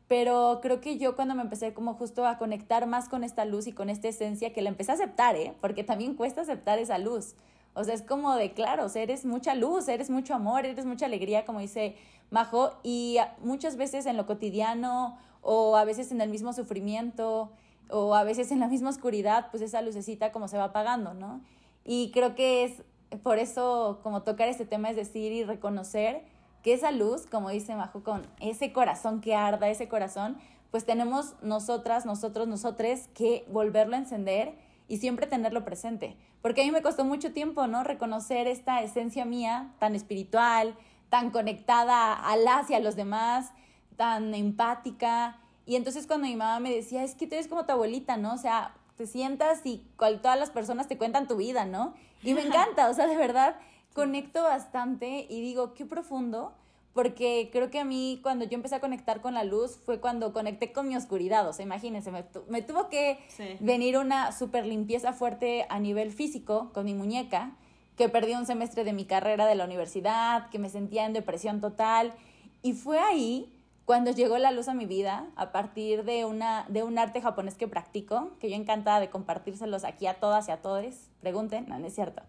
Pero 0.10 0.60
creo 0.62 0.82
que 0.82 0.98
yo 0.98 1.16
cuando 1.16 1.36
me 1.36 1.44
empecé 1.44 1.74
como 1.74 1.94
justo 1.94 2.26
a 2.26 2.38
conectar 2.38 2.88
más 2.88 3.08
con 3.08 3.24
esta 3.24 3.46
luz 3.46 3.68
y 3.68 3.72
con 3.72 3.90
esta 3.90 4.08
esencia, 4.08 4.52
que 4.52 4.62
la 4.62 4.70
empecé 4.70 4.92
a 4.92 4.96
aceptar, 4.96 5.36
¿eh? 5.36 5.54
Porque 5.62 5.84
también 5.84 6.16
cuesta 6.16 6.42
aceptar 6.42 6.80
esa 6.80 6.98
luz. 6.98 7.36
O 7.76 7.84
sea, 7.84 7.94
es 7.94 8.02
como 8.02 8.36
de, 8.36 8.52
claro, 8.52 8.86
o 8.86 8.90
sea, 8.90 9.04
eres 9.04 9.24
mucha 9.24 9.54
luz, 9.54 9.88
eres 9.88 10.10
mucho 10.10 10.34
amor, 10.34 10.66
eres 10.66 10.86
mucha 10.86 11.06
alegría, 11.06 11.46
como 11.46 11.60
dice 11.60 11.96
Majo, 12.32 12.72
y 12.84 13.18
muchas 13.40 13.76
veces 13.76 14.06
en 14.06 14.18
lo 14.18 14.26
cotidiano 14.26 15.18
o 15.42 15.76
a 15.76 15.84
veces 15.84 16.12
en 16.12 16.22
el 16.22 16.30
mismo 16.30 16.54
sufrimiento 16.54 17.52
o 17.90 18.14
a 18.14 18.24
veces 18.24 18.52
en 18.52 18.60
la 18.60 18.68
misma 18.68 18.90
oscuridad, 18.90 19.48
pues 19.52 19.64
esa 19.64 19.82
lucecita 19.82 20.32
como 20.32 20.48
se 20.48 20.58
va 20.58 20.66
apagando, 20.66 21.14
¿no? 21.14 21.42
Y 21.84 22.12
creo 22.12 22.36
que 22.36 22.64
es 22.64 22.84
por 23.24 23.40
eso 23.40 24.00
como 24.04 24.22
tocar 24.22 24.48
este 24.48 24.66
tema 24.66 24.90
es 24.90 24.96
decir 24.96 25.32
y 25.32 25.44
reconocer 25.44 26.24
que 26.62 26.74
esa 26.74 26.92
luz, 26.92 27.26
como 27.26 27.50
dice 27.50 27.76
Majo, 27.76 28.04
con 28.04 28.22
ese 28.40 28.72
corazón 28.74 29.22
que 29.22 29.34
arda, 29.34 29.70
ese 29.70 29.88
corazón, 29.88 30.38
pues 30.72 30.86
tenemos 30.86 31.36
nosotras, 31.42 32.06
nosotros, 32.06 32.48
nosotres 32.48 33.08
que 33.16 33.46
volverlo 33.50 33.96
a 33.96 34.00
encender 34.00 34.54
y 34.88 34.98
siempre 34.98 35.26
tenerlo 35.26 35.66
presente. 35.66 36.16
Porque 36.42 36.62
a 36.62 36.66
mí 36.66 36.72
me 36.72 36.82
costó 36.82 37.04
mucho 37.04 37.34
tiempo, 37.34 37.68
¿no? 37.68 37.84
Reconocer 37.84 38.48
esta 38.48 38.82
esencia 38.82 39.26
mía 39.26 39.72
tan 39.80 39.96
espiritual, 39.96 40.76
tan 41.10 41.32
conectada 41.32 42.14
a 42.14 42.38
las 42.38 42.70
y 42.70 42.74
a 42.74 42.80
los 42.80 42.96
demás, 42.96 43.52
tan 43.98 44.34
empática. 44.34 45.38
Y 45.66 45.76
entonces 45.76 46.08
cuando 46.08 46.28
mi 46.28 46.36
mamá 46.36 46.60
me 46.60 46.74
decía, 46.74 47.04
es 47.04 47.16
que 47.16 47.28
tú 47.28 47.36
eres 47.36 47.48
como 47.48 47.66
tu 47.66 47.72
abuelita, 47.72 48.18
¿no? 48.18 48.34
O 48.34 48.38
sea, 48.38 48.74
te 48.98 49.08
sientas 49.08 49.66
y 49.66 49.84
cual, 49.98 50.22
todas 50.22 50.38
las 50.38 50.50
personas 50.50 50.88
te 50.88 50.98
cuentan 50.98 51.28
tu 51.28 51.38
vida, 51.38 51.66
¿no? 51.66 51.94
Y 52.24 52.34
me 52.34 52.42
encanta, 52.46 52.90
o 52.90 52.94
sea, 52.94 53.08
de 53.08 53.18
verdad, 53.18 53.56
conecto 53.94 54.44
bastante 54.44 55.26
y 55.30 55.42
digo, 55.42 55.74
qué 55.74 55.86
profundo, 55.86 56.54
porque 56.94 57.50
creo 57.52 57.70
que 57.70 57.80
a 57.80 57.86
mí 57.86 58.20
cuando 58.24 58.46
yo 58.46 58.56
empecé 58.56 58.76
a 58.76 58.80
conectar 58.82 59.22
con 59.22 59.34
la 59.34 59.44
luz 59.44 59.78
fue 59.86 60.00
cuando 60.00 60.34
conecté 60.34 60.72
con 60.74 60.88
mi 60.88 60.96
oscuridad, 60.96 61.48
o 61.48 61.54
sea, 61.54 61.64
imagínense, 61.64 62.12
me, 62.12 62.26
me 62.48 62.62
tuvo 62.62 62.90
que 62.90 63.20
venir 63.60 63.98
una 63.98 64.32
super 64.32 64.66
limpieza 64.66 65.14
fuerte 65.14 65.66
a 65.70 65.80
nivel 65.80 66.12
físico 66.12 66.72
con 66.74 66.86
mi 66.86 66.94
muñeca, 66.94 67.52
que 68.00 68.08
perdí 68.08 68.34
un 68.34 68.46
semestre 68.46 68.86
de 68.86 68.94
mi 68.94 69.04
carrera 69.04 69.46
de 69.46 69.56
la 69.56 69.66
universidad, 69.66 70.50
que 70.52 70.58
me 70.58 70.70
sentía 70.70 71.06
en 71.06 71.12
depresión 71.12 71.60
total, 71.60 72.14
y 72.62 72.72
fue 72.72 72.98
ahí 72.98 73.54
cuando 73.84 74.12
llegó 74.12 74.38
la 74.38 74.52
luz 74.52 74.70
a 74.70 74.74
mi 74.74 74.86
vida, 74.86 75.28
a 75.36 75.52
partir 75.52 76.06
de, 76.06 76.24
una, 76.24 76.66
de 76.70 76.84
un 76.84 76.98
arte 76.98 77.20
japonés 77.20 77.56
que 77.56 77.68
practico, 77.68 78.32
que 78.40 78.50
yo 78.50 78.56
encantada 78.56 79.02
de 79.02 79.10
compartírselos 79.10 79.84
aquí 79.84 80.08
a 80.08 80.14
todas 80.14 80.48
y 80.48 80.52
a 80.52 80.62
todos, 80.62 81.10
pregunten, 81.20 81.66
no, 81.68 81.78
no 81.78 81.88
es 81.88 81.94
cierto. 81.94 82.22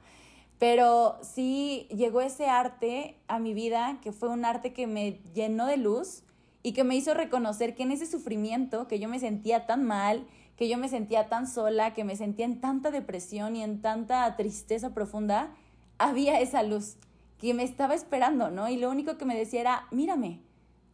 Pero 0.58 1.18
sí 1.22 1.86
llegó 1.90 2.20
ese 2.20 2.46
arte 2.46 3.16
a 3.28 3.38
mi 3.38 3.54
vida, 3.54 3.98
que 4.02 4.10
fue 4.10 4.28
un 4.28 4.44
arte 4.44 4.72
que 4.72 4.88
me 4.88 5.20
llenó 5.34 5.66
de 5.66 5.76
luz 5.76 6.24
y 6.64 6.72
que 6.72 6.82
me 6.82 6.96
hizo 6.96 7.14
reconocer 7.14 7.76
que 7.76 7.84
en 7.84 7.92
ese 7.92 8.06
sufrimiento, 8.06 8.88
que 8.88 8.98
yo 8.98 9.08
me 9.08 9.20
sentía 9.20 9.66
tan 9.66 9.84
mal, 9.84 10.26
que 10.60 10.68
yo 10.68 10.76
me 10.76 10.90
sentía 10.90 11.30
tan 11.30 11.46
sola, 11.46 11.94
que 11.94 12.04
me 12.04 12.16
sentía 12.16 12.44
en 12.44 12.60
tanta 12.60 12.90
depresión 12.90 13.56
y 13.56 13.62
en 13.62 13.80
tanta 13.80 14.36
tristeza 14.36 14.92
profunda, 14.92 15.54
había 15.96 16.38
esa 16.38 16.62
luz 16.62 16.98
que 17.38 17.54
me 17.54 17.62
estaba 17.62 17.94
esperando, 17.94 18.50
¿no? 18.50 18.68
Y 18.68 18.76
lo 18.76 18.90
único 18.90 19.16
que 19.16 19.24
me 19.24 19.34
decía 19.34 19.62
era, 19.62 19.86
mírame, 19.90 20.40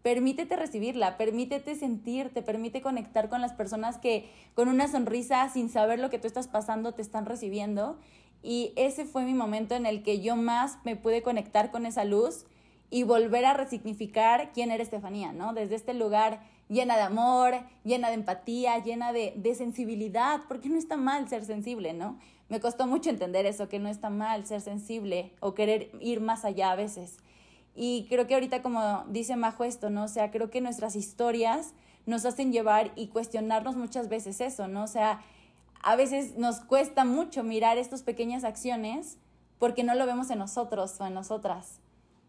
permítete 0.02 0.54
recibirla, 0.54 1.16
permítete 1.16 1.74
sentirte, 1.74 2.42
permite 2.42 2.80
conectar 2.80 3.28
con 3.28 3.40
las 3.40 3.54
personas 3.54 3.98
que 3.98 4.30
con 4.54 4.68
una 4.68 4.86
sonrisa, 4.86 5.48
sin 5.48 5.68
saber 5.68 5.98
lo 5.98 6.10
que 6.10 6.20
tú 6.20 6.28
estás 6.28 6.46
pasando, 6.46 6.94
te 6.94 7.02
están 7.02 7.26
recibiendo. 7.26 7.98
Y 8.44 8.72
ese 8.76 9.04
fue 9.04 9.24
mi 9.24 9.34
momento 9.34 9.74
en 9.74 9.84
el 9.84 10.04
que 10.04 10.20
yo 10.20 10.36
más 10.36 10.78
me 10.84 10.94
pude 10.94 11.22
conectar 11.22 11.72
con 11.72 11.86
esa 11.86 12.04
luz 12.04 12.44
y 12.88 13.02
volver 13.02 13.44
a 13.44 13.54
resignificar 13.54 14.52
quién 14.52 14.70
era 14.70 14.84
Estefanía, 14.84 15.32
¿no? 15.32 15.54
Desde 15.54 15.74
este 15.74 15.92
lugar 15.92 16.54
llena 16.68 16.96
de 16.96 17.02
amor, 17.02 17.54
llena 17.84 18.08
de 18.08 18.14
empatía, 18.14 18.78
llena 18.82 19.12
de, 19.12 19.32
de 19.36 19.54
sensibilidad, 19.54 20.40
porque 20.48 20.68
no 20.68 20.76
está 20.76 20.96
mal 20.96 21.28
ser 21.28 21.44
sensible, 21.44 21.92
¿no? 21.92 22.18
Me 22.48 22.60
costó 22.60 22.86
mucho 22.86 23.10
entender 23.10 23.44
eso, 23.46 23.68
que 23.68 23.78
no 23.78 23.88
está 23.88 24.10
mal 24.10 24.46
ser 24.46 24.60
sensible 24.60 25.32
o 25.40 25.54
querer 25.54 25.90
ir 26.00 26.20
más 26.20 26.44
allá 26.44 26.70
a 26.70 26.76
veces. 26.76 27.18
Y 27.74 28.06
creo 28.08 28.26
que 28.26 28.34
ahorita, 28.34 28.62
como 28.62 29.04
dice 29.08 29.36
Majo 29.36 29.64
esto, 29.64 29.90
¿no? 29.90 30.04
O 30.04 30.08
sea, 30.08 30.30
creo 30.30 30.50
que 30.50 30.60
nuestras 30.60 30.96
historias 30.96 31.74
nos 32.06 32.24
hacen 32.24 32.52
llevar 32.52 32.92
y 32.94 33.08
cuestionarnos 33.08 33.76
muchas 33.76 34.08
veces 34.08 34.40
eso, 34.40 34.68
¿no? 34.68 34.84
O 34.84 34.86
sea, 34.86 35.20
a 35.82 35.96
veces 35.96 36.36
nos 36.36 36.60
cuesta 36.60 37.04
mucho 37.04 37.42
mirar 37.42 37.78
estas 37.78 38.02
pequeñas 38.02 38.44
acciones 38.44 39.18
porque 39.58 39.84
no 39.84 39.94
lo 39.94 40.06
vemos 40.06 40.30
en 40.30 40.38
nosotros 40.38 41.00
o 41.00 41.06
en 41.06 41.14
nosotras. 41.14 41.80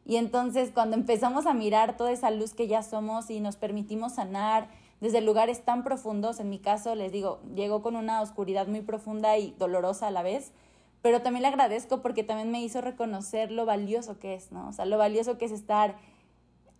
Y 0.07 0.15
entonces 0.15 0.71
cuando 0.73 0.95
empezamos 0.95 1.47
a 1.47 1.53
mirar 1.53 1.97
toda 1.97 2.13
esa 2.13 2.31
luz 2.31 2.53
que 2.53 2.69
ya 2.69 2.81
somos 2.81 3.29
y 3.29 3.41
nos 3.41 3.57
permitimos 3.57 4.13
sanar 4.13 4.69
desde 5.01 5.19
lugares 5.19 5.65
tan 5.65 5.83
profundos, 5.83 6.39
en 6.39 6.49
mi 6.49 6.59
caso 6.59 6.95
les 6.95 7.11
digo, 7.11 7.41
llegó 7.53 7.81
con 7.81 7.97
una 7.97 8.21
oscuridad 8.21 8.67
muy 8.67 8.79
profunda 8.79 9.37
y 9.37 9.53
dolorosa 9.59 10.07
a 10.07 10.11
la 10.11 10.23
vez, 10.23 10.53
pero 11.01 11.21
también 11.21 11.41
le 11.41 11.49
agradezco 11.49 12.01
porque 12.01 12.23
también 12.23 12.51
me 12.51 12.63
hizo 12.63 12.79
reconocer 12.79 13.51
lo 13.51 13.65
valioso 13.65 14.17
que 14.17 14.33
es, 14.33 14.53
¿no? 14.53 14.69
O 14.69 14.71
sea, 14.71 14.85
lo 14.85 14.97
valioso 14.97 15.37
que 15.37 15.43
es 15.43 15.51
estar 15.51 15.97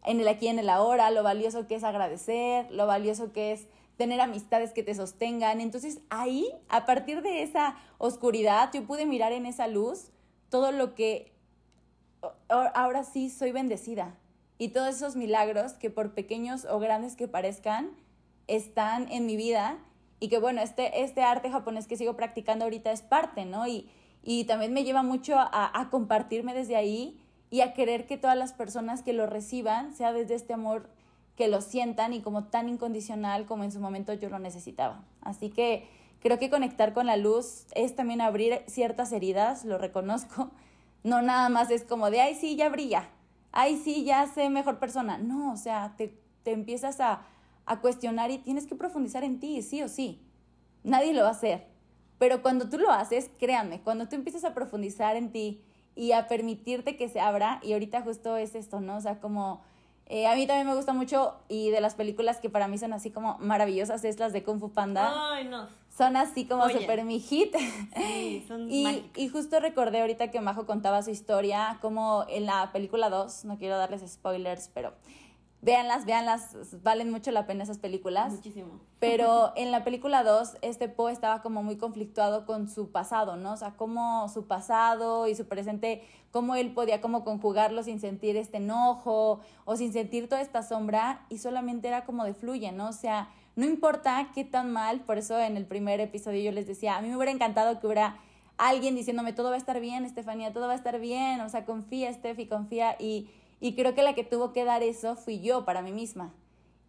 en 0.06 0.22
el 0.22 0.28
aquí, 0.30 0.48
en 0.48 0.58
el 0.58 0.70
ahora, 0.70 1.12
lo 1.12 1.22
valioso 1.22 1.68
que 1.68 1.76
es 1.76 1.84
agradecer, 1.84 2.72
lo 2.72 2.88
valioso 2.88 3.34
que 3.34 3.52
es 3.52 3.68
tener 3.98 4.22
amistades 4.22 4.72
que 4.72 4.84
te 4.84 4.96
sostengan. 4.96 5.60
Entonces 5.60 6.00
ahí, 6.10 6.48
a 6.70 6.86
partir 6.86 7.22
de 7.22 7.44
esa 7.44 7.76
oscuridad, 7.98 8.70
yo 8.74 8.88
pude 8.88 9.06
mirar 9.06 9.34
en 9.34 9.46
esa 9.46 9.68
luz 9.68 10.12
todo 10.50 10.72
lo 10.72 10.96
que 10.96 11.37
ahora 12.50 13.04
sí 13.04 13.30
soy 13.30 13.52
bendecida. 13.52 14.16
Y 14.58 14.70
todos 14.70 14.96
esos 14.96 15.16
milagros 15.16 15.74
que 15.74 15.90
por 15.90 16.14
pequeños 16.14 16.66
o 16.66 16.80
grandes 16.80 17.16
que 17.16 17.28
parezcan, 17.28 17.92
están 18.48 19.12
en 19.12 19.26
mi 19.26 19.36
vida 19.36 19.78
y 20.20 20.30
que 20.30 20.40
bueno, 20.40 20.62
este, 20.62 21.04
este 21.04 21.22
arte 21.22 21.52
japonés 21.52 21.88
que 21.88 21.98
sigo 21.98 22.16
practicando 22.16 22.66
ahorita 22.66 22.92
es 22.92 23.02
parte, 23.02 23.46
¿no? 23.46 23.68
Y, 23.68 23.90
y 24.24 24.46
también 24.46 24.74
me 24.74 24.84
lleva 24.84 25.04
mucho 25.04 25.36
a, 25.38 25.88
compartirme 25.92 26.54
desde 26.54 26.76
ahí 26.76 27.20
y 27.50 27.62
a 27.62 27.74
querer 27.74 28.08
que 28.08 28.18
todas 28.18 28.38
las 28.38 28.52
personas 28.52 29.04
que 29.04 29.14
lo 29.14 29.28
reciban 29.28 29.96
sea 29.96 30.12
desde 30.12 30.36
este 30.36 30.54
amor 30.54 30.90
que 31.36 31.48
lo 31.48 31.62
sientan 31.62 32.14
y 32.14 32.22
como 32.22 32.46
tan 32.46 32.68
incondicional 32.68 33.46
como 33.46 33.64
en 33.64 33.72
su 33.72 33.80
momento 33.80 34.14
yo 34.14 34.30
lo 34.30 34.40
necesitaba. 34.40 35.04
Así 35.22 35.50
que 35.50 35.88
creo 36.20 36.40
que 36.40 36.50
conectar 36.50 36.94
con 36.94 37.06
la 37.06 37.16
luz 37.16 37.68
es 37.76 37.96
también 37.96 38.22
abrir 38.22 38.64
ciertas 38.66 39.12
heridas, 39.12 39.64
lo 39.64 39.78
reconozco. 39.78 40.52
No 41.04 41.22
nada 41.22 41.50
más 41.50 41.72
es 41.72 41.84
como 41.84 42.10
de, 42.10 42.22
ay, 42.22 42.36
sí, 42.36 42.56
ya 42.56 42.70
brilla, 42.70 43.10
ay, 43.52 43.78
sí, 43.78 44.04
ya 44.04 44.28
sé 44.28 44.50
mejor 44.50 44.80
persona. 44.80 45.18
No, 45.18 45.54
o 45.54 45.58
sea, 45.58 45.96
te, 45.98 46.20
te 46.44 46.52
empiezas 46.52 47.00
a, 47.00 47.22
a 47.66 47.80
cuestionar 47.82 48.32
y 48.32 48.40
tienes 48.40 48.68
que 48.68 48.76
profundizar 48.76 49.24
en 49.24 49.40
ti, 49.40 49.62
sí 49.62 49.82
o 49.84 49.88
sí. 49.88 50.22
Nadie 50.84 51.14
lo 51.14 51.22
va 51.22 51.30
a 51.30 51.32
hacer. 51.32 51.68
Pero 52.18 52.42
cuando 52.42 52.70
tú 52.70 52.78
lo 52.78 52.92
haces, 52.92 53.30
créanme, 53.40 53.82
cuando 53.82 54.08
tú 54.08 54.16
empiezas 54.16 54.44
a 54.44 54.54
profundizar 54.54 55.16
en 55.16 55.32
ti 55.32 55.62
y 55.96 56.14
a 56.14 56.28
permitirte 56.28 56.98
que 56.98 57.10
se 57.10 57.20
abra, 57.20 57.60
y 57.64 57.74
ahorita 57.74 58.02
justo 58.02 58.38
es 58.38 58.56
esto, 58.56 58.80
¿no? 58.80 58.98
O 58.98 59.02
sea, 59.02 59.20
como 59.20 59.62
eh, 60.10 60.26
a 60.26 60.36
mí 60.36 60.48
también 60.48 60.68
me 60.68 60.76
gusta 60.76 60.94
mucho 60.94 61.36
y 61.50 61.70
de 61.70 61.82
las 61.82 61.96
películas 61.96 62.40
que 62.40 62.50
para 62.50 62.68
mí 62.68 62.78
son 62.78 62.94
así 62.94 63.12
como 63.12 63.38
maravillosas 63.40 64.04
es 64.06 64.20
las 64.20 64.32
de 64.32 64.42
Kung 64.44 64.60
Fu 64.60 64.72
Panda. 64.72 65.34
Ay, 65.34 65.46
no. 65.46 65.68
Son 65.98 66.16
así 66.16 66.46
como 66.46 66.70
super 66.70 67.04
mi 67.04 67.20
hit. 67.20 67.56
Sí, 67.96 68.46
son 68.48 68.72
y, 68.72 69.10
y 69.16 69.30
justo 69.30 69.60
recordé 69.60 70.02
ahorita 70.02 70.30
que 70.30 70.40
Majo 70.42 70.66
contaba 70.66 71.02
su 71.02 71.10
historia, 71.10 71.80
como 71.82 72.26
en 72.30 72.46
la 72.46 72.72
película 72.72 73.10
2, 73.10 73.46
no 73.46 73.58
quiero 73.58 73.78
darles 73.78 74.04
spoilers, 74.12 74.70
pero 74.74 74.94
Véanlas, 75.60 76.06
véanlas, 76.06 76.56
valen 76.84 77.10
mucho 77.10 77.32
la 77.32 77.48
pena 77.48 77.64
esas 77.64 77.80
películas. 77.80 78.32
Muchísimo. 78.32 78.80
Pero 79.00 79.54
en 79.56 79.72
la 79.72 79.84
película 79.84 80.24
2, 80.24 80.58
este 80.62 80.88
Poe 80.88 81.12
estaba 81.12 81.42
como 81.42 81.64
muy 81.64 81.78
conflictuado 81.78 82.46
con 82.46 82.70
su 82.70 82.92
pasado, 82.92 83.38
¿no? 83.38 83.54
O 83.54 83.58
sea, 83.58 83.72
cómo 83.72 84.30
su 84.30 84.46
pasado 84.46 85.28
y 85.28 85.34
su 85.34 85.48
presente, 85.48 86.04
cómo 86.32 86.56
él 86.56 86.74
podía 86.74 87.02
como 87.02 87.24
conjugarlo 87.24 87.82
sin 87.82 88.00
sentir 88.00 88.38
este 88.38 88.58
enojo 88.58 89.42
o 89.66 89.76
sin 89.76 89.94
sentir 89.94 90.30
toda 90.30 90.42
esta 90.42 90.62
sombra 90.62 91.26
y 91.28 91.40
solamente 91.40 91.88
era 91.88 92.06
como 92.06 92.24
de 92.24 92.36
fluye, 92.36 92.72
¿no? 92.72 92.90
O 92.90 92.94
sea, 92.94 93.30
no 93.58 93.66
importa 93.66 94.30
qué 94.34 94.46
tan 94.46 94.72
mal, 94.72 95.02
por 95.02 95.18
eso 95.18 95.38
en 95.38 95.58
el 95.58 95.66
primer 95.66 96.00
episodio 96.00 96.42
yo 96.42 96.52
les 96.54 96.66
decía, 96.66 96.96
a 96.96 97.02
mí 97.02 97.10
me 97.10 97.18
hubiera 97.18 97.34
encantado 97.34 97.82
que 97.82 97.88
hubiera 97.88 98.18
alguien 98.58 98.96
diciéndome, 98.96 99.34
todo 99.34 99.50
va 99.50 99.56
a 99.56 99.60
estar 99.60 99.82
bien, 99.82 100.06
Estefanía, 100.06 100.54
todo 100.54 100.68
va 100.68 100.74
a 100.74 100.78
estar 100.78 101.00
bien, 101.00 101.42
o 101.42 101.50
sea, 101.50 101.66
confía, 101.66 102.10
Estefi, 102.10 102.48
confía 102.48 102.96
y 102.98 103.30
y 103.60 103.76
creo 103.76 103.96
que 103.96 104.04
la 104.04 104.14
que 104.14 104.24
tuvo 104.24 104.54
que 104.54 104.66
dar 104.66 104.84
eso 104.84 105.16
fui 105.16 105.40
yo 105.40 105.66
para 105.66 105.82
mí 105.82 105.92
misma. 105.92 106.34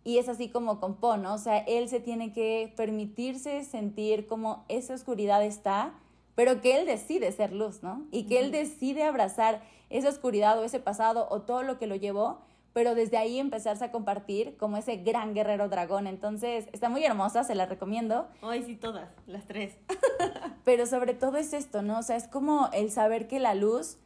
Y 0.04 0.18
es 0.18 0.28
así 0.28 0.48
como 0.48 0.80
con 0.80 0.96
Po, 0.96 1.16
¿no? 1.16 1.34
O 1.34 1.38
sea, 1.38 1.58
él 1.58 1.88
se 1.88 2.00
tiene 2.00 2.32
que 2.32 2.72
permitirse 2.76 3.64
sentir 3.64 4.26
como 4.26 4.64
esa 4.68 4.94
oscuridad 4.94 5.44
está, 5.44 5.94
pero 6.34 6.60
que 6.60 6.78
él 6.78 6.86
decide 6.86 7.32
ser 7.32 7.52
luz, 7.52 7.82
¿no? 7.82 8.06
Y 8.10 8.24
que 8.24 8.38
él 8.38 8.50
decide 8.50 9.02
abrazar 9.02 9.62
esa 9.90 10.08
oscuridad 10.08 10.58
o 10.58 10.64
ese 10.64 10.80
pasado 10.80 11.26
o 11.30 11.42
todo 11.42 11.62
lo 11.62 11.78
que 11.78 11.86
lo 11.86 11.96
llevó, 11.96 12.38
pero 12.78 12.94
desde 12.94 13.16
ahí 13.16 13.40
empezarse 13.40 13.84
a 13.84 13.90
compartir 13.90 14.56
como 14.56 14.76
ese 14.76 14.98
gran 14.98 15.34
guerrero 15.34 15.68
dragón. 15.68 16.06
Entonces, 16.06 16.68
está 16.72 16.88
muy 16.88 17.02
hermosa, 17.04 17.42
se 17.42 17.56
la 17.56 17.66
recomiendo. 17.66 18.28
Ay, 18.40 18.62
sí, 18.62 18.76
todas, 18.76 19.10
las 19.26 19.46
tres. 19.46 19.76
pero 20.64 20.86
sobre 20.86 21.12
todo 21.12 21.38
es 21.38 21.54
esto, 21.54 21.82
¿no? 21.82 21.98
O 21.98 22.02
sea, 22.04 22.14
es 22.14 22.28
como 22.28 22.70
el 22.72 22.92
saber 22.92 23.26
que 23.26 23.40
la 23.40 23.56
luz 23.56 23.98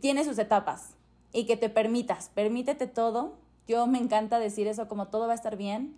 tiene 0.00 0.24
sus 0.24 0.40
etapas 0.40 0.96
y 1.32 1.46
que 1.46 1.56
te 1.56 1.68
permitas, 1.68 2.30
permítete 2.30 2.88
todo. 2.88 3.38
Yo 3.68 3.86
me 3.86 3.98
encanta 3.98 4.40
decir 4.40 4.66
eso, 4.66 4.88
como 4.88 5.06
todo 5.06 5.28
va 5.28 5.32
a 5.34 5.36
estar 5.36 5.56
bien. 5.56 5.96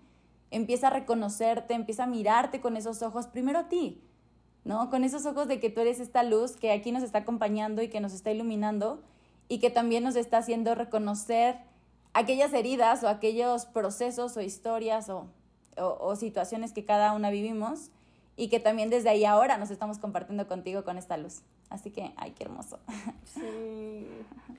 Empieza 0.50 0.88
a 0.88 0.90
reconocerte, 0.90 1.72
empieza 1.72 2.04
a 2.04 2.08
mirarte 2.08 2.60
con 2.60 2.76
esos 2.76 3.00
ojos, 3.00 3.26
primero 3.26 3.60
a 3.60 3.68
ti, 3.70 4.02
¿no? 4.64 4.90
Con 4.90 5.02
esos 5.02 5.24
ojos 5.24 5.48
de 5.48 5.60
que 5.60 5.70
tú 5.70 5.80
eres 5.80 5.98
esta 5.98 6.24
luz 6.24 6.58
que 6.58 6.72
aquí 6.72 6.92
nos 6.92 7.02
está 7.02 7.20
acompañando 7.20 7.80
y 7.80 7.88
que 7.88 8.00
nos 8.00 8.12
está 8.12 8.30
iluminando 8.30 9.02
y 9.48 9.58
que 9.58 9.70
también 9.70 10.04
nos 10.04 10.16
está 10.16 10.38
haciendo 10.38 10.74
reconocer 10.74 11.58
aquellas 12.12 12.52
heridas 12.52 13.02
o 13.02 13.08
aquellos 13.08 13.66
procesos 13.66 14.36
o 14.36 14.40
historias 14.40 15.08
o, 15.08 15.28
o, 15.76 16.16
situaciones 16.16 16.72
que 16.72 16.84
cada 16.84 17.12
una 17.12 17.30
vivimos 17.30 17.90
y 18.36 18.48
que 18.48 18.60
también 18.60 18.90
desde 18.90 19.10
ahí 19.10 19.24
ahora 19.24 19.58
nos 19.58 19.70
estamos 19.70 19.98
compartiendo 19.98 20.46
contigo 20.46 20.84
con 20.84 20.96
esta 20.96 21.16
luz. 21.16 21.42
Así 21.70 21.90
que, 21.90 22.12
ay, 22.16 22.32
qué 22.32 22.44
hermoso. 22.44 22.78
Sí, 23.26 24.08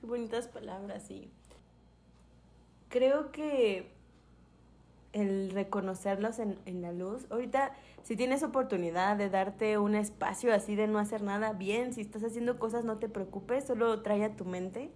qué 0.00 0.06
bonitas 0.06 0.48
palabras, 0.48 1.02
sí. 1.06 1.30
Creo 2.88 3.32
que 3.32 3.90
el 5.12 5.50
reconocerlos 5.50 6.38
en, 6.38 6.58
en, 6.66 6.82
la 6.82 6.92
luz, 6.92 7.26
ahorita 7.30 7.72
si 8.06 8.14
tienes 8.14 8.44
oportunidad 8.44 9.16
de 9.16 9.28
darte 9.28 9.78
un 9.78 9.96
espacio 9.96 10.54
así 10.54 10.76
de 10.76 10.86
no 10.86 11.00
hacer 11.00 11.22
nada, 11.22 11.54
bien, 11.54 11.92
si 11.92 12.02
estás 12.02 12.22
haciendo 12.22 12.56
cosas 12.56 12.84
no 12.84 12.98
te 12.98 13.08
preocupes, 13.08 13.64
solo 13.64 14.00
trae 14.02 14.22
a 14.22 14.36
tu 14.36 14.44
mente. 14.44 14.92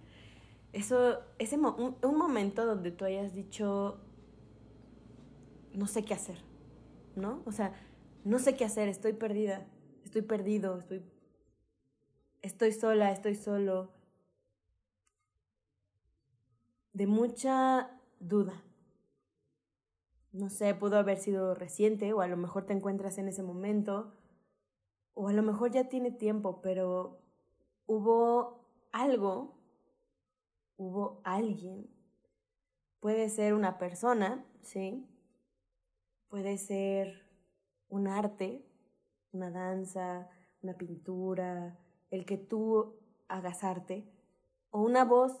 Eso, 0.71 1.19
ese 1.37 1.57
un, 1.57 2.15
momento 2.17 2.65
donde 2.65 2.89
tú 2.89 3.03
hayas 3.03 3.35
dicho, 3.35 3.99
no 5.73 5.87
sé 5.87 6.05
qué 6.05 6.13
hacer, 6.13 6.37
¿no? 7.17 7.41
O 7.45 7.51
sea, 7.51 7.73
no 8.23 8.39
sé 8.39 8.55
qué 8.55 8.63
hacer, 8.63 8.87
estoy 8.87 9.11
perdida, 9.11 9.67
estoy 10.05 10.21
perdido, 10.21 10.79
estoy 10.79 11.03
estoy 12.41 12.71
sola, 12.71 13.11
estoy 13.11 13.35
solo, 13.35 13.91
de 16.93 17.07
mucha 17.07 17.91
duda. 18.21 18.63
No 20.31 20.49
sé, 20.49 20.73
pudo 20.75 20.97
haber 20.97 21.17
sido 21.17 21.53
reciente 21.55 22.13
o 22.13 22.21
a 22.21 22.27
lo 22.27 22.37
mejor 22.37 22.65
te 22.65 22.73
encuentras 22.73 23.17
en 23.17 23.27
ese 23.27 23.43
momento 23.43 24.13
o 25.13 25.27
a 25.27 25.33
lo 25.33 25.43
mejor 25.43 25.71
ya 25.71 25.89
tiene 25.89 26.11
tiempo, 26.11 26.61
pero 26.61 27.19
hubo 27.85 28.65
algo, 28.91 29.57
hubo 30.77 31.21
alguien. 31.23 31.89
Puede 32.99 33.29
ser 33.29 33.53
una 33.53 33.77
persona, 33.77 34.45
¿sí? 34.61 35.05
Puede 36.29 36.57
ser 36.57 37.27
un 37.89 38.07
arte, 38.07 38.65
una 39.33 39.51
danza, 39.51 40.29
una 40.61 40.77
pintura, 40.77 41.77
el 42.09 42.25
que 42.25 42.37
tú 42.37 42.95
hagas 43.27 43.63
arte, 43.63 44.09
o 44.69 44.81
una 44.81 45.03
voz 45.03 45.33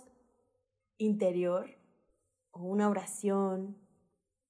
interior, 0.97 1.69
o 2.51 2.63
una 2.63 2.89
oración, 2.89 3.77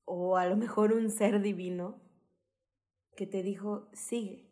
o 0.06 0.38
a 0.38 0.46
lo 0.46 0.58
mejor 0.58 0.94
un 0.94 1.10
ser 1.10 1.42
divino 1.42 2.02
que 3.16 3.28
te 3.28 3.44
dijo, 3.44 3.90
sigue. 3.94 4.50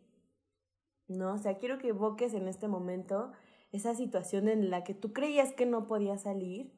¿No? 1.08 1.34
O 1.34 1.38
sea, 1.38 1.58
quiero 1.58 1.78
que 1.78 1.88
evoques 1.88 2.34
en 2.34 2.46
este 2.46 2.68
momento 2.68 3.32
esa 3.72 3.94
situación 3.94 4.48
en 4.48 4.70
la 4.70 4.84
que 4.84 4.94
tú 4.94 5.12
creías 5.12 5.52
que 5.52 5.66
no 5.66 5.86
podías 5.86 6.22
salir 6.22 6.72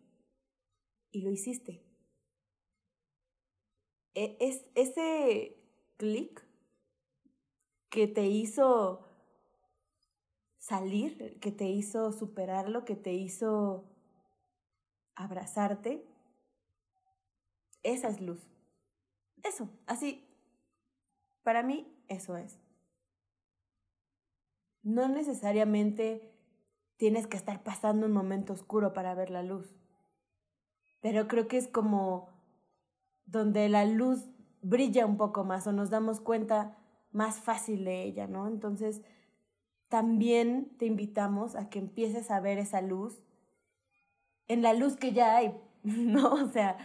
y 1.10 1.22
lo 1.22 1.30
hiciste. 1.30 1.84
E, 4.14 4.36
es 4.40 4.64
ese 4.74 5.56
clic 5.96 6.46
que 7.90 8.06
te 8.06 8.26
hizo 8.26 9.06
salir, 10.58 11.38
que 11.40 11.52
te 11.52 11.68
hizo 11.68 12.12
superarlo, 12.12 12.84
que 12.84 12.96
te 12.96 13.12
hizo 13.12 13.84
abrazarte, 15.14 16.06
esa 17.82 18.08
es 18.08 18.20
luz. 18.20 18.51
Eso, 19.42 19.68
así, 19.86 20.28
para 21.42 21.62
mí 21.62 21.92
eso 22.08 22.36
es. 22.36 22.58
No 24.82 25.08
necesariamente 25.08 26.32
tienes 26.96 27.26
que 27.26 27.36
estar 27.36 27.62
pasando 27.62 28.06
un 28.06 28.12
momento 28.12 28.52
oscuro 28.52 28.92
para 28.92 29.14
ver 29.14 29.30
la 29.30 29.42
luz, 29.42 29.74
pero 31.00 31.26
creo 31.26 31.48
que 31.48 31.56
es 31.56 31.68
como 31.68 32.28
donde 33.26 33.68
la 33.68 33.84
luz 33.84 34.28
brilla 34.60 35.06
un 35.06 35.16
poco 35.16 35.44
más 35.44 35.66
o 35.66 35.72
nos 35.72 35.90
damos 35.90 36.20
cuenta 36.20 36.78
más 37.10 37.40
fácil 37.40 37.84
de 37.84 38.04
ella, 38.04 38.26
¿no? 38.26 38.46
Entonces, 38.46 39.02
también 39.88 40.76
te 40.78 40.86
invitamos 40.86 41.54
a 41.56 41.68
que 41.68 41.78
empieces 41.78 42.30
a 42.30 42.40
ver 42.40 42.58
esa 42.58 42.80
luz 42.80 43.22
en 44.48 44.62
la 44.62 44.72
luz 44.72 44.96
que 44.96 45.12
ya 45.12 45.36
hay, 45.36 45.54
¿no? 45.82 46.32
O 46.34 46.48
sea, 46.48 46.78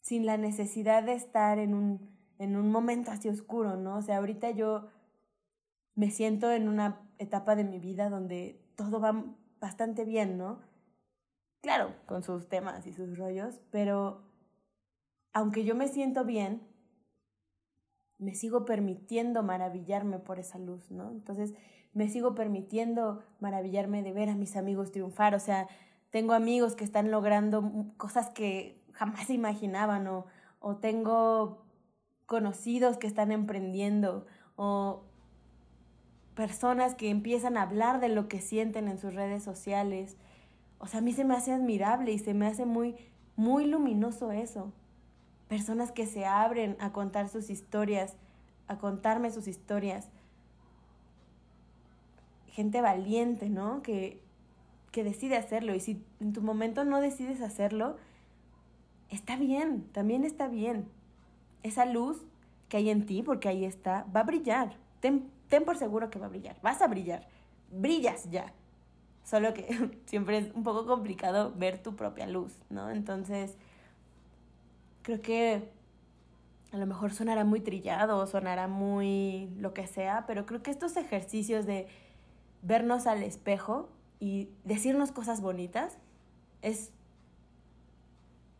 sin 0.00 0.26
la 0.26 0.36
necesidad 0.36 1.02
de 1.02 1.14
estar 1.14 1.58
en 1.58 1.74
un, 1.74 2.10
en 2.38 2.56
un 2.56 2.70
momento 2.70 3.10
así 3.10 3.28
oscuro, 3.28 3.76
¿no? 3.76 3.96
O 3.96 4.02
sea, 4.02 4.18
ahorita 4.18 4.50
yo 4.50 4.88
me 5.94 6.10
siento 6.10 6.50
en 6.52 6.68
una 6.68 7.00
etapa 7.18 7.56
de 7.56 7.64
mi 7.64 7.78
vida 7.78 8.08
donde 8.08 8.64
todo 8.76 9.00
va 9.00 9.24
bastante 9.60 10.04
bien, 10.04 10.38
¿no? 10.38 10.60
Claro, 11.60 11.94
con 12.06 12.22
sus 12.22 12.48
temas 12.48 12.86
y 12.86 12.92
sus 12.92 13.18
rollos, 13.18 13.60
pero 13.70 14.22
aunque 15.32 15.64
yo 15.64 15.74
me 15.74 15.88
siento 15.88 16.24
bien, 16.24 16.62
me 18.18 18.34
sigo 18.34 18.64
permitiendo 18.64 19.42
maravillarme 19.42 20.18
por 20.18 20.38
esa 20.38 20.58
luz, 20.58 20.90
¿no? 20.90 21.10
Entonces, 21.10 21.54
me 21.92 22.08
sigo 22.08 22.34
permitiendo 22.34 23.22
maravillarme 23.40 24.02
de 24.02 24.12
ver 24.12 24.28
a 24.28 24.36
mis 24.36 24.56
amigos 24.56 24.92
triunfar, 24.92 25.34
o 25.34 25.40
sea, 25.40 25.68
tengo 26.10 26.32
amigos 26.32 26.74
que 26.74 26.84
están 26.84 27.10
logrando 27.10 27.92
cosas 27.96 28.30
que 28.30 28.77
jamás 28.98 29.30
imaginaban 29.30 30.06
o, 30.06 30.26
o 30.60 30.76
tengo 30.76 31.64
conocidos 32.26 32.98
que 32.98 33.06
están 33.06 33.32
emprendiendo 33.32 34.26
o 34.56 35.04
personas 36.34 36.94
que 36.94 37.10
empiezan 37.10 37.56
a 37.56 37.62
hablar 37.62 38.00
de 38.00 38.08
lo 38.08 38.28
que 38.28 38.40
sienten 38.40 38.88
en 38.88 38.98
sus 38.98 39.14
redes 39.14 39.42
sociales. 39.42 40.16
O 40.78 40.86
sea, 40.86 40.98
a 40.98 41.02
mí 41.02 41.12
se 41.12 41.24
me 41.24 41.34
hace 41.34 41.52
admirable 41.52 42.12
y 42.12 42.18
se 42.18 42.34
me 42.34 42.46
hace 42.46 42.64
muy, 42.64 42.96
muy 43.34 43.66
luminoso 43.66 44.30
eso. 44.30 44.72
Personas 45.48 45.90
que 45.90 46.06
se 46.06 46.26
abren 46.26 46.76
a 46.80 46.92
contar 46.92 47.28
sus 47.28 47.50
historias, 47.50 48.16
a 48.68 48.78
contarme 48.78 49.30
sus 49.30 49.48
historias 49.48 50.10
gente 52.58 52.80
valiente, 52.80 53.48
¿no? 53.50 53.82
Que, 53.82 54.20
que 54.90 55.04
decide 55.04 55.36
hacerlo. 55.36 55.76
Y 55.76 55.80
si 55.80 56.04
en 56.18 56.32
tu 56.32 56.42
momento 56.42 56.84
no 56.84 57.00
decides 57.00 57.40
hacerlo, 57.40 57.96
está 59.10 59.36
bien, 59.36 59.88
también 59.92 60.24
está 60.24 60.48
bien. 60.48 60.88
Esa 61.62 61.84
luz 61.84 62.24
que 62.68 62.76
hay 62.76 62.90
en 62.90 63.06
ti, 63.06 63.22
porque 63.22 63.48
ahí 63.48 63.64
está, 63.64 64.06
va 64.14 64.20
a 64.20 64.24
brillar. 64.24 64.76
Ten, 65.00 65.30
por 65.64 65.76
seguro 65.76 66.10
que 66.10 66.18
va 66.18 66.26
a 66.26 66.28
brillar. 66.28 66.56
Vas 66.62 66.82
a 66.82 66.86
brillar. 66.86 67.26
Brillas 67.70 68.30
ya. 68.30 68.52
Solo 69.24 69.54
que 69.54 69.66
siempre 70.06 70.38
es 70.38 70.54
un 70.54 70.62
poco 70.62 70.86
complicado 70.86 71.52
ver 71.56 71.82
tu 71.82 71.96
propia 71.96 72.26
luz, 72.26 72.54
¿no? 72.70 72.90
Entonces, 72.90 73.56
creo 75.02 75.20
que 75.20 75.70
a 76.72 76.76
lo 76.76 76.86
mejor 76.86 77.12
sonará 77.12 77.44
muy 77.44 77.60
trillado, 77.60 78.26
sonará 78.26 78.68
muy 78.68 79.50
lo 79.58 79.72
que 79.72 79.86
sea, 79.86 80.24
pero 80.26 80.44
creo 80.44 80.62
que 80.62 80.70
estos 80.70 80.96
ejercicios 80.96 81.64
de 81.64 81.86
vernos 82.62 83.06
al 83.06 83.22
espejo 83.22 83.88
y 84.20 84.50
decirnos 84.64 85.12
cosas 85.12 85.40
bonitas 85.40 85.96
es 86.60 86.92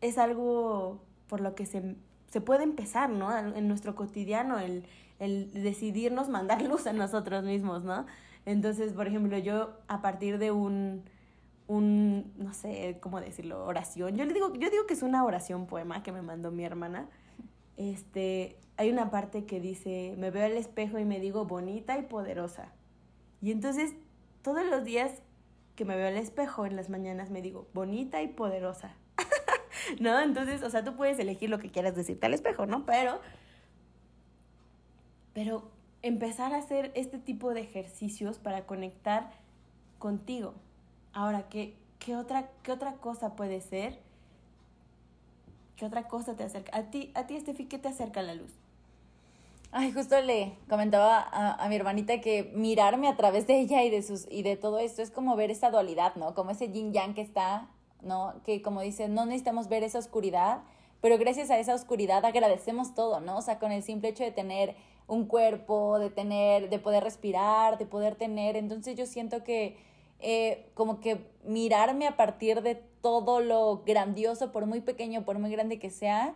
es 0.01 0.17
algo 0.17 1.01
por 1.27 1.41
lo 1.41 1.55
que 1.55 1.65
se, 1.65 1.95
se 2.27 2.41
puede 2.41 2.63
empezar, 2.63 3.09
¿no? 3.09 3.37
En 3.37 3.67
nuestro 3.67 3.95
cotidiano, 3.95 4.59
el, 4.59 4.85
el 5.19 5.51
decidirnos 5.53 6.29
mandar 6.29 6.61
luz 6.67 6.87
a 6.87 6.93
nosotros 6.93 7.43
mismos, 7.43 7.83
¿no? 7.83 8.05
Entonces, 8.45 8.93
por 8.93 9.07
ejemplo, 9.07 9.37
yo 9.37 9.77
a 9.87 10.01
partir 10.01 10.39
de 10.39 10.51
un, 10.51 11.03
un, 11.67 12.33
no 12.37 12.53
sé 12.53 12.97
cómo 12.99 13.19
decirlo, 13.19 13.65
oración, 13.65 14.15
yo 14.15 14.25
le 14.25 14.33
digo, 14.33 14.53
yo 14.55 14.69
digo 14.69 14.87
que 14.87 14.93
es 14.93 15.03
una 15.03 15.23
oración 15.23 15.67
poema 15.67 16.01
que 16.01 16.11
me 16.11 16.21
mandó 16.21 16.51
mi 16.51 16.63
hermana, 16.63 17.07
este, 17.77 18.57
hay 18.77 18.89
una 18.89 19.11
parte 19.11 19.45
que 19.45 19.59
dice, 19.59 20.15
me 20.17 20.31
veo 20.31 20.45
al 20.45 20.57
espejo 20.57 20.99
y 20.99 21.05
me 21.05 21.19
digo 21.19 21.45
bonita 21.45 21.97
y 21.97 22.03
poderosa. 22.03 22.71
Y 23.41 23.51
entonces, 23.51 23.93
todos 24.41 24.65
los 24.65 24.83
días 24.83 25.21
que 25.75 25.85
me 25.85 25.95
veo 25.95 26.07
al 26.07 26.17
espejo 26.17 26.65
en 26.65 26.75
las 26.75 26.89
mañanas 26.89 27.29
me 27.29 27.41
digo 27.41 27.67
bonita 27.73 28.21
y 28.21 28.27
poderosa. 28.29 28.95
¿No? 29.99 30.19
Entonces, 30.19 30.63
o 30.63 30.69
sea, 30.69 30.83
tú 30.83 30.95
puedes 30.95 31.19
elegir 31.19 31.49
lo 31.49 31.59
que 31.59 31.69
quieras 31.69 31.95
decirte 31.95 32.25
al 32.25 32.33
espejo, 32.33 32.65
¿no? 32.65 32.85
Pero, 32.85 33.21
pero 35.33 35.69
empezar 36.01 36.53
a 36.53 36.57
hacer 36.57 36.91
este 36.95 37.17
tipo 37.17 37.53
de 37.53 37.61
ejercicios 37.61 38.39
para 38.39 38.65
conectar 38.65 39.31
contigo. 39.97 40.53
Ahora, 41.13 41.49
¿qué, 41.49 41.75
qué, 41.99 42.15
otra, 42.15 42.49
qué 42.63 42.71
otra 42.71 42.93
cosa 42.93 43.35
puede 43.35 43.61
ser? 43.61 43.99
¿Qué 45.75 45.85
otra 45.85 46.07
cosa 46.07 46.35
te 46.35 46.43
acerca? 46.43 46.77
A 46.77 46.83
ti, 46.91 47.11
a 47.15 47.25
ti, 47.25 47.35
Estefi, 47.35 47.65
¿qué 47.65 47.77
te 47.77 47.87
acerca 47.87 48.19
a 48.19 48.23
la 48.23 48.35
luz? 48.35 48.51
Ay, 49.71 49.91
justo 49.91 50.19
le 50.21 50.57
comentaba 50.67 51.27
a, 51.31 51.69
mi 51.69 51.75
hermanita 51.75 52.21
que 52.21 52.51
mirarme 52.55 53.07
a 53.07 53.15
través 53.15 53.45
de 53.45 53.59
ella 53.59 53.83
y 53.83 53.91
de 53.91 54.01
sus 54.01 54.25
y 54.31 54.41
de 54.41 54.57
todo 54.57 54.79
esto 54.79 55.03
es 55.03 55.11
como 55.11 55.35
ver 55.35 55.51
esa 55.51 55.69
dualidad, 55.69 56.15
¿no? 56.15 56.33
Como 56.33 56.49
ese 56.49 56.71
yin 56.71 56.91
yang 56.91 57.13
que 57.13 57.21
está, 57.21 57.67
¿no? 58.01 58.35
Que 58.45 58.61
como 58.61 58.81
dice, 58.81 59.07
no 59.07 59.25
necesitamos 59.25 59.67
ver 59.67 59.83
esa 59.83 59.99
oscuridad, 59.99 60.61
pero 61.01 61.17
gracias 61.17 61.49
a 61.49 61.59
esa 61.59 61.73
oscuridad 61.73 62.25
agradecemos 62.25 62.93
todo, 62.93 63.19
¿no? 63.21 63.37
O 63.37 63.41
sea, 63.41 63.59
con 63.59 63.71
el 63.71 63.83
simple 63.83 64.09
hecho 64.09 64.23
de 64.23 64.31
tener 64.31 64.75
un 65.07 65.25
cuerpo, 65.25 65.99
de 65.99 66.09
tener, 66.09 66.69
de 66.69 66.79
poder 66.79 67.03
respirar, 67.03 67.77
de 67.77 67.85
poder 67.85 68.15
tener, 68.15 68.55
entonces 68.55 68.95
yo 68.95 69.05
siento 69.05 69.43
que 69.43 69.77
eh, 70.19 70.69
como 70.73 70.99
que 70.99 71.25
mirarme 71.43 72.05
a 72.05 72.17
partir 72.17 72.61
de 72.61 72.75
todo 72.75 73.39
lo 73.39 73.83
grandioso, 73.85 74.51
por 74.51 74.65
muy 74.65 74.81
pequeño, 74.81 75.23
por 75.23 75.39
muy 75.39 75.51
grande 75.51 75.79
que 75.79 75.89
sea, 75.89 76.35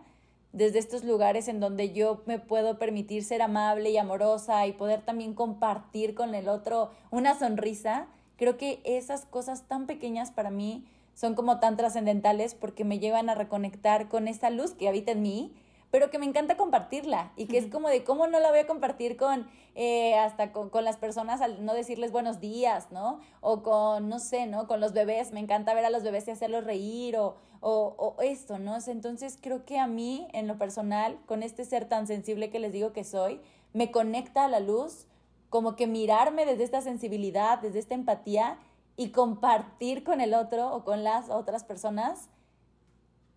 desde 0.53 0.79
estos 0.79 1.03
lugares 1.03 1.47
en 1.47 1.59
donde 1.59 1.93
yo 1.93 2.21
me 2.25 2.39
puedo 2.39 2.77
permitir 2.77 3.23
ser 3.23 3.41
amable 3.41 3.89
y 3.89 3.97
amorosa 3.97 4.65
y 4.67 4.73
poder 4.73 5.01
también 5.01 5.33
compartir 5.33 6.13
con 6.13 6.35
el 6.35 6.47
otro 6.47 6.91
una 7.11 7.37
sonrisa, 7.37 8.07
creo 8.37 8.57
que 8.57 8.79
esas 8.85 9.25
cosas 9.25 9.63
tan 9.63 9.87
pequeñas 9.87 10.31
para 10.31 10.51
mí 10.51 10.85
son 11.13 11.35
como 11.35 11.59
tan 11.59 11.77
trascendentales 11.77 12.55
porque 12.55 12.83
me 12.83 12.99
llevan 12.99 13.29
a 13.29 13.35
reconectar 13.35 14.09
con 14.09 14.27
esa 14.27 14.49
luz 14.49 14.73
que 14.73 14.87
habita 14.87 15.11
en 15.11 15.21
mí 15.21 15.53
pero 15.93 16.09
que 16.09 16.17
me 16.17 16.25
encanta 16.25 16.57
compartirla 16.57 17.33
y 17.37 17.45
que 17.45 17.59
es 17.59 17.67
como 17.67 17.87
de 17.87 18.03
cómo 18.03 18.25
no 18.25 18.39
la 18.39 18.49
voy 18.49 18.57
a 18.57 18.65
compartir 18.65 19.15
con 19.15 19.45
eh, 19.75 20.15
hasta 20.15 20.51
con, 20.51 20.71
con, 20.71 20.83
las 20.83 20.97
personas 20.97 21.39
al 21.39 21.63
no 21.63 21.75
decirles 21.75 22.11
buenos 22.11 22.39
días, 22.39 22.87
¿no? 22.89 23.19
O 23.41 23.61
con, 23.61 24.09
no 24.09 24.17
sé, 24.17 24.47
¿no? 24.47 24.65
Con 24.67 24.79
los 24.79 24.93
bebés, 24.93 25.33
me 25.33 25.39
encanta 25.39 25.75
ver 25.75 25.85
a 25.85 25.91
los 25.91 26.01
bebés 26.01 26.27
y 26.27 26.31
hacerlos 26.31 26.63
reír 26.63 27.15
o, 27.17 27.35
o, 27.59 27.93
o 27.95 28.21
esto, 28.23 28.57
¿no? 28.57 28.75
Entonces 28.87 29.37
creo 29.39 29.65
que 29.65 29.77
a 29.77 29.85
mí, 29.85 30.27
en 30.33 30.47
lo 30.47 30.57
personal, 30.57 31.19
con 31.27 31.43
este 31.43 31.63
ser 31.63 31.85
tan 31.85 32.07
sensible 32.07 32.49
que 32.49 32.57
les 32.57 32.73
digo 32.73 32.91
que 32.91 33.03
soy, 33.03 33.39
me 33.71 33.91
conecta 33.91 34.45
a 34.45 34.47
la 34.47 34.61
luz, 34.61 35.05
como 35.51 35.75
que 35.75 35.85
mirarme 35.85 36.47
desde 36.47 36.63
esta 36.63 36.81
sensibilidad, 36.81 37.59
desde 37.59 37.77
esta 37.77 37.93
empatía 37.93 38.57
y 38.95 39.09
compartir 39.09 40.03
con 40.03 40.21
el 40.21 40.33
otro 40.33 40.73
o 40.73 40.83
con 40.83 41.03
las 41.03 41.29
otras 41.29 41.63
personas 41.63 42.29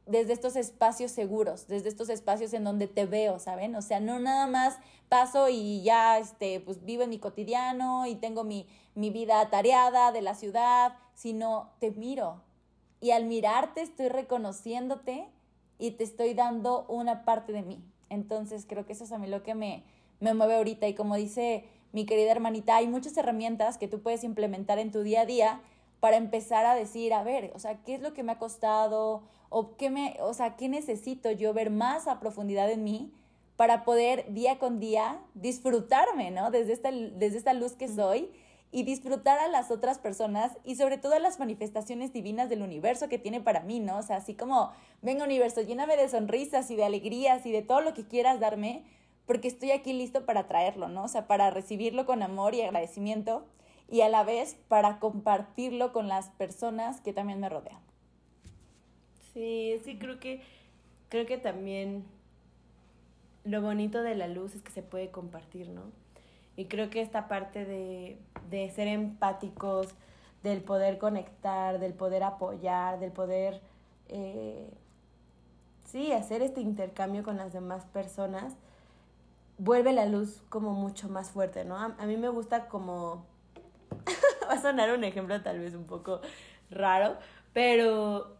desde 0.06 0.32
estos 0.32 0.54
espacios 0.54 1.10
seguros, 1.10 1.66
desde 1.66 1.88
estos 1.88 2.08
espacios 2.08 2.52
en 2.52 2.62
donde 2.62 2.86
te 2.86 3.06
veo, 3.06 3.38
¿saben? 3.40 3.74
O 3.74 3.82
sea, 3.82 3.98
no 3.98 4.20
nada 4.20 4.46
más 4.46 4.78
paso 5.08 5.48
y 5.48 5.82
ya, 5.82 6.18
este, 6.18 6.60
pues 6.60 6.84
vivo 6.84 7.02
en 7.02 7.10
mi 7.10 7.18
cotidiano 7.18 8.06
y 8.06 8.14
tengo 8.14 8.44
mi, 8.44 8.68
mi 8.94 9.10
vida 9.10 9.48
tareada 9.50 10.12
de 10.12 10.22
la 10.22 10.34
ciudad, 10.34 10.96
sino 11.14 11.70
te 11.80 11.90
miro. 11.90 12.42
Y 13.00 13.10
al 13.10 13.24
mirarte 13.24 13.82
estoy 13.82 14.08
reconociéndote 14.08 15.28
y 15.78 15.92
te 15.92 16.04
estoy 16.04 16.34
dando 16.34 16.86
una 16.88 17.24
parte 17.24 17.52
de 17.52 17.62
mí. 17.62 17.82
Entonces 18.08 18.64
creo 18.68 18.86
que 18.86 18.92
eso 18.92 19.04
es 19.04 19.12
a 19.12 19.18
mí 19.18 19.26
lo 19.26 19.42
que 19.42 19.54
me, 19.54 19.84
me 20.20 20.34
mueve 20.34 20.54
ahorita. 20.54 20.86
Y 20.86 20.94
como 20.94 21.16
dice 21.16 21.68
mi 21.96 22.06
querida 22.06 22.30
hermanita, 22.30 22.76
hay 22.76 22.86
muchas 22.86 23.16
herramientas 23.16 23.76
que 23.76 23.88
tú 23.88 24.02
puedes 24.02 24.22
implementar 24.22 24.78
en 24.78 24.92
tu 24.92 25.02
día 25.02 25.22
a 25.22 25.26
día 25.26 25.60
para 25.98 26.16
empezar 26.16 26.64
a 26.64 26.76
decir, 26.76 27.12
a 27.12 27.24
ver, 27.24 27.50
o 27.54 27.58
sea, 27.58 27.82
¿qué 27.84 27.94
es 27.94 28.00
lo 28.00 28.12
que 28.12 28.22
me 28.22 28.32
ha 28.32 28.38
costado? 28.38 29.24
o 29.48 29.76
qué 29.76 29.90
me, 29.90 30.16
o 30.20 30.34
sea, 30.34 30.56
qué 30.56 30.68
necesito 30.68 31.30
yo 31.30 31.54
ver 31.54 31.70
más 31.70 32.08
a 32.08 32.20
profundidad 32.20 32.70
en 32.70 32.84
mí 32.84 33.12
para 33.56 33.84
poder 33.84 34.32
día 34.32 34.58
con 34.58 34.80
día 34.80 35.20
disfrutarme, 35.34 36.30
¿no? 36.30 36.50
Desde 36.50 36.72
esta, 36.72 36.90
desde 36.90 37.38
esta 37.38 37.54
luz 37.54 37.72
que 37.72 37.88
soy 37.88 38.30
y 38.70 38.82
disfrutar 38.82 39.38
a 39.38 39.48
las 39.48 39.70
otras 39.70 39.98
personas 39.98 40.52
y 40.64 40.76
sobre 40.76 40.98
todo 40.98 41.14
a 41.14 41.20
las 41.20 41.38
manifestaciones 41.38 42.12
divinas 42.12 42.50
del 42.50 42.62
universo 42.62 43.08
que 43.08 43.18
tiene 43.18 43.40
para 43.40 43.60
mí, 43.60 43.80
¿no? 43.80 43.98
O 43.98 44.02
sea, 44.02 44.16
así 44.16 44.34
como, 44.34 44.72
venga 45.00 45.24
universo, 45.24 45.62
lléname 45.62 45.96
de 45.96 46.08
sonrisas 46.08 46.70
y 46.70 46.76
de 46.76 46.84
alegrías 46.84 47.46
y 47.46 47.52
de 47.52 47.62
todo 47.62 47.80
lo 47.80 47.94
que 47.94 48.06
quieras 48.06 48.40
darme, 48.40 48.84
porque 49.26 49.48
estoy 49.48 49.72
aquí 49.72 49.92
listo 49.92 50.24
para 50.24 50.46
traerlo, 50.46 50.88
¿no? 50.88 51.04
O 51.04 51.08
sea, 51.08 51.26
para 51.26 51.50
recibirlo 51.50 52.06
con 52.06 52.22
amor 52.22 52.54
y 52.54 52.62
agradecimiento 52.62 53.44
y 53.88 54.00
a 54.00 54.08
la 54.08 54.24
vez 54.24 54.56
para 54.68 54.98
compartirlo 54.98 55.92
con 55.92 56.08
las 56.08 56.30
personas 56.30 57.00
que 57.00 57.12
también 57.12 57.40
me 57.40 57.48
rodean. 57.48 57.80
Sí, 59.32 59.80
que 59.84 59.98
creo 59.98 60.18
que, 60.18 60.42
creo 61.08 61.26
que 61.26 61.38
también 61.38 62.04
lo 63.44 63.60
bonito 63.60 64.02
de 64.02 64.14
la 64.14 64.28
luz 64.28 64.54
es 64.54 64.62
que 64.62 64.72
se 64.72 64.82
puede 64.82 65.10
compartir, 65.10 65.68
¿no? 65.68 65.82
Y 66.56 66.66
creo 66.66 66.88
que 66.88 67.02
esta 67.02 67.28
parte 67.28 67.64
de, 67.64 68.18
de 68.48 68.70
ser 68.70 68.88
empáticos, 68.88 69.94
del 70.42 70.62
poder 70.62 70.98
conectar, 70.98 71.78
del 71.78 71.92
poder 71.92 72.22
apoyar, 72.22 72.98
del 72.98 73.12
poder, 73.12 73.60
eh, 74.08 74.70
sí, 75.84 76.12
hacer 76.12 76.42
este 76.42 76.60
intercambio 76.60 77.22
con 77.22 77.36
las 77.36 77.52
demás 77.52 77.84
personas, 77.86 78.56
vuelve 79.58 79.92
la 79.92 80.06
luz 80.06 80.42
como 80.48 80.72
mucho 80.72 81.08
más 81.08 81.30
fuerte, 81.30 81.64
¿no? 81.64 81.76
A, 81.76 81.94
a 81.98 82.06
mí 82.06 82.16
me 82.16 82.28
gusta 82.28 82.68
como, 82.68 83.26
va 84.48 84.54
a 84.54 84.60
sonar 84.60 84.92
un 84.92 85.04
ejemplo 85.04 85.40
tal 85.42 85.58
vez 85.58 85.74
un 85.74 85.84
poco 85.84 86.20
raro, 86.70 87.16
pero 87.52 88.36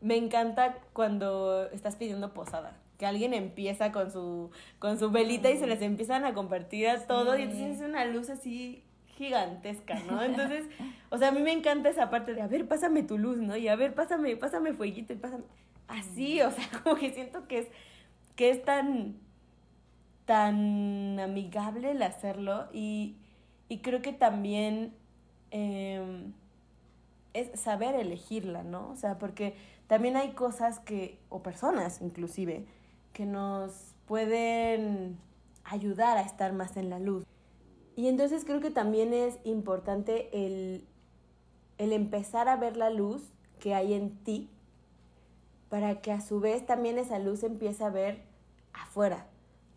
me 0.00 0.16
encanta 0.16 0.78
cuando 0.92 1.68
estás 1.70 1.96
pidiendo 1.96 2.32
posada. 2.34 2.76
Que 2.98 3.06
alguien 3.06 3.32
empieza 3.32 3.92
con 3.92 4.10
su, 4.10 4.50
con 4.80 4.98
su 4.98 5.10
velita 5.10 5.50
y 5.50 5.58
se 5.58 5.68
les 5.68 5.82
empiezan 5.82 6.24
a 6.24 6.34
compartir 6.34 6.88
a 6.88 7.06
todo 7.06 7.38
y 7.38 7.42
entonces 7.42 7.76
es 7.76 7.88
una 7.88 8.04
luz 8.04 8.28
así 8.28 8.82
gigantesca, 9.06 10.00
¿no? 10.00 10.22
Entonces, 10.22 10.66
o 11.10 11.18
sea, 11.18 11.28
a 11.28 11.32
mí 11.32 11.40
me 11.40 11.52
encanta 11.52 11.88
esa 11.90 12.10
parte 12.10 12.34
de, 12.34 12.42
a 12.42 12.48
ver, 12.48 12.66
pásame 12.66 13.02
tu 13.04 13.18
luz, 13.18 13.38
¿no? 13.38 13.56
Y 13.56 13.68
a 13.68 13.76
ver, 13.76 13.94
pásame, 13.94 14.36
pásame 14.36 14.72
fueguito 14.72 15.12
y 15.12 15.16
pásame... 15.16 15.44
Así, 15.86 16.40
o 16.42 16.50
sea, 16.50 16.68
como 16.82 16.96
que 16.96 17.12
siento 17.12 17.46
que 17.46 17.58
es, 17.60 17.68
que 18.36 18.50
es 18.50 18.64
tan, 18.64 19.16
tan 20.28 21.18
amigable 21.18 21.92
el 21.92 22.02
hacerlo 22.02 22.66
y, 22.70 23.16
y 23.70 23.78
creo 23.78 24.02
que 24.02 24.12
también 24.12 24.94
em, 25.50 26.34
es 27.32 27.58
saber 27.58 27.94
elegirla, 27.94 28.62
¿no? 28.62 28.90
O 28.90 28.96
sea, 28.96 29.18
porque 29.18 29.54
también 29.86 30.16
hay 30.16 30.32
cosas 30.32 30.80
que, 30.80 31.18
o 31.30 31.42
personas 31.42 32.02
inclusive, 32.02 32.66
que 33.14 33.24
nos 33.24 33.94
pueden 34.04 35.16
ayudar 35.64 36.18
a 36.18 36.20
estar 36.20 36.52
más 36.52 36.76
en 36.76 36.90
la 36.90 36.98
luz. 36.98 37.24
Y 37.96 38.08
entonces 38.08 38.44
creo 38.44 38.60
que 38.60 38.70
también 38.70 39.14
es 39.14 39.38
importante 39.44 40.28
el, 40.34 40.86
el 41.78 41.94
empezar 41.94 42.50
a 42.50 42.56
ver 42.56 42.76
la 42.76 42.90
luz 42.90 43.22
que 43.60 43.74
hay 43.74 43.94
en 43.94 44.10
ti 44.24 44.50
para 45.70 46.02
que 46.02 46.12
a 46.12 46.20
su 46.20 46.38
vez 46.38 46.66
también 46.66 46.98
esa 46.98 47.18
luz 47.18 47.44
empiece 47.44 47.82
a 47.82 47.88
ver 47.88 48.24
afuera, 48.74 49.26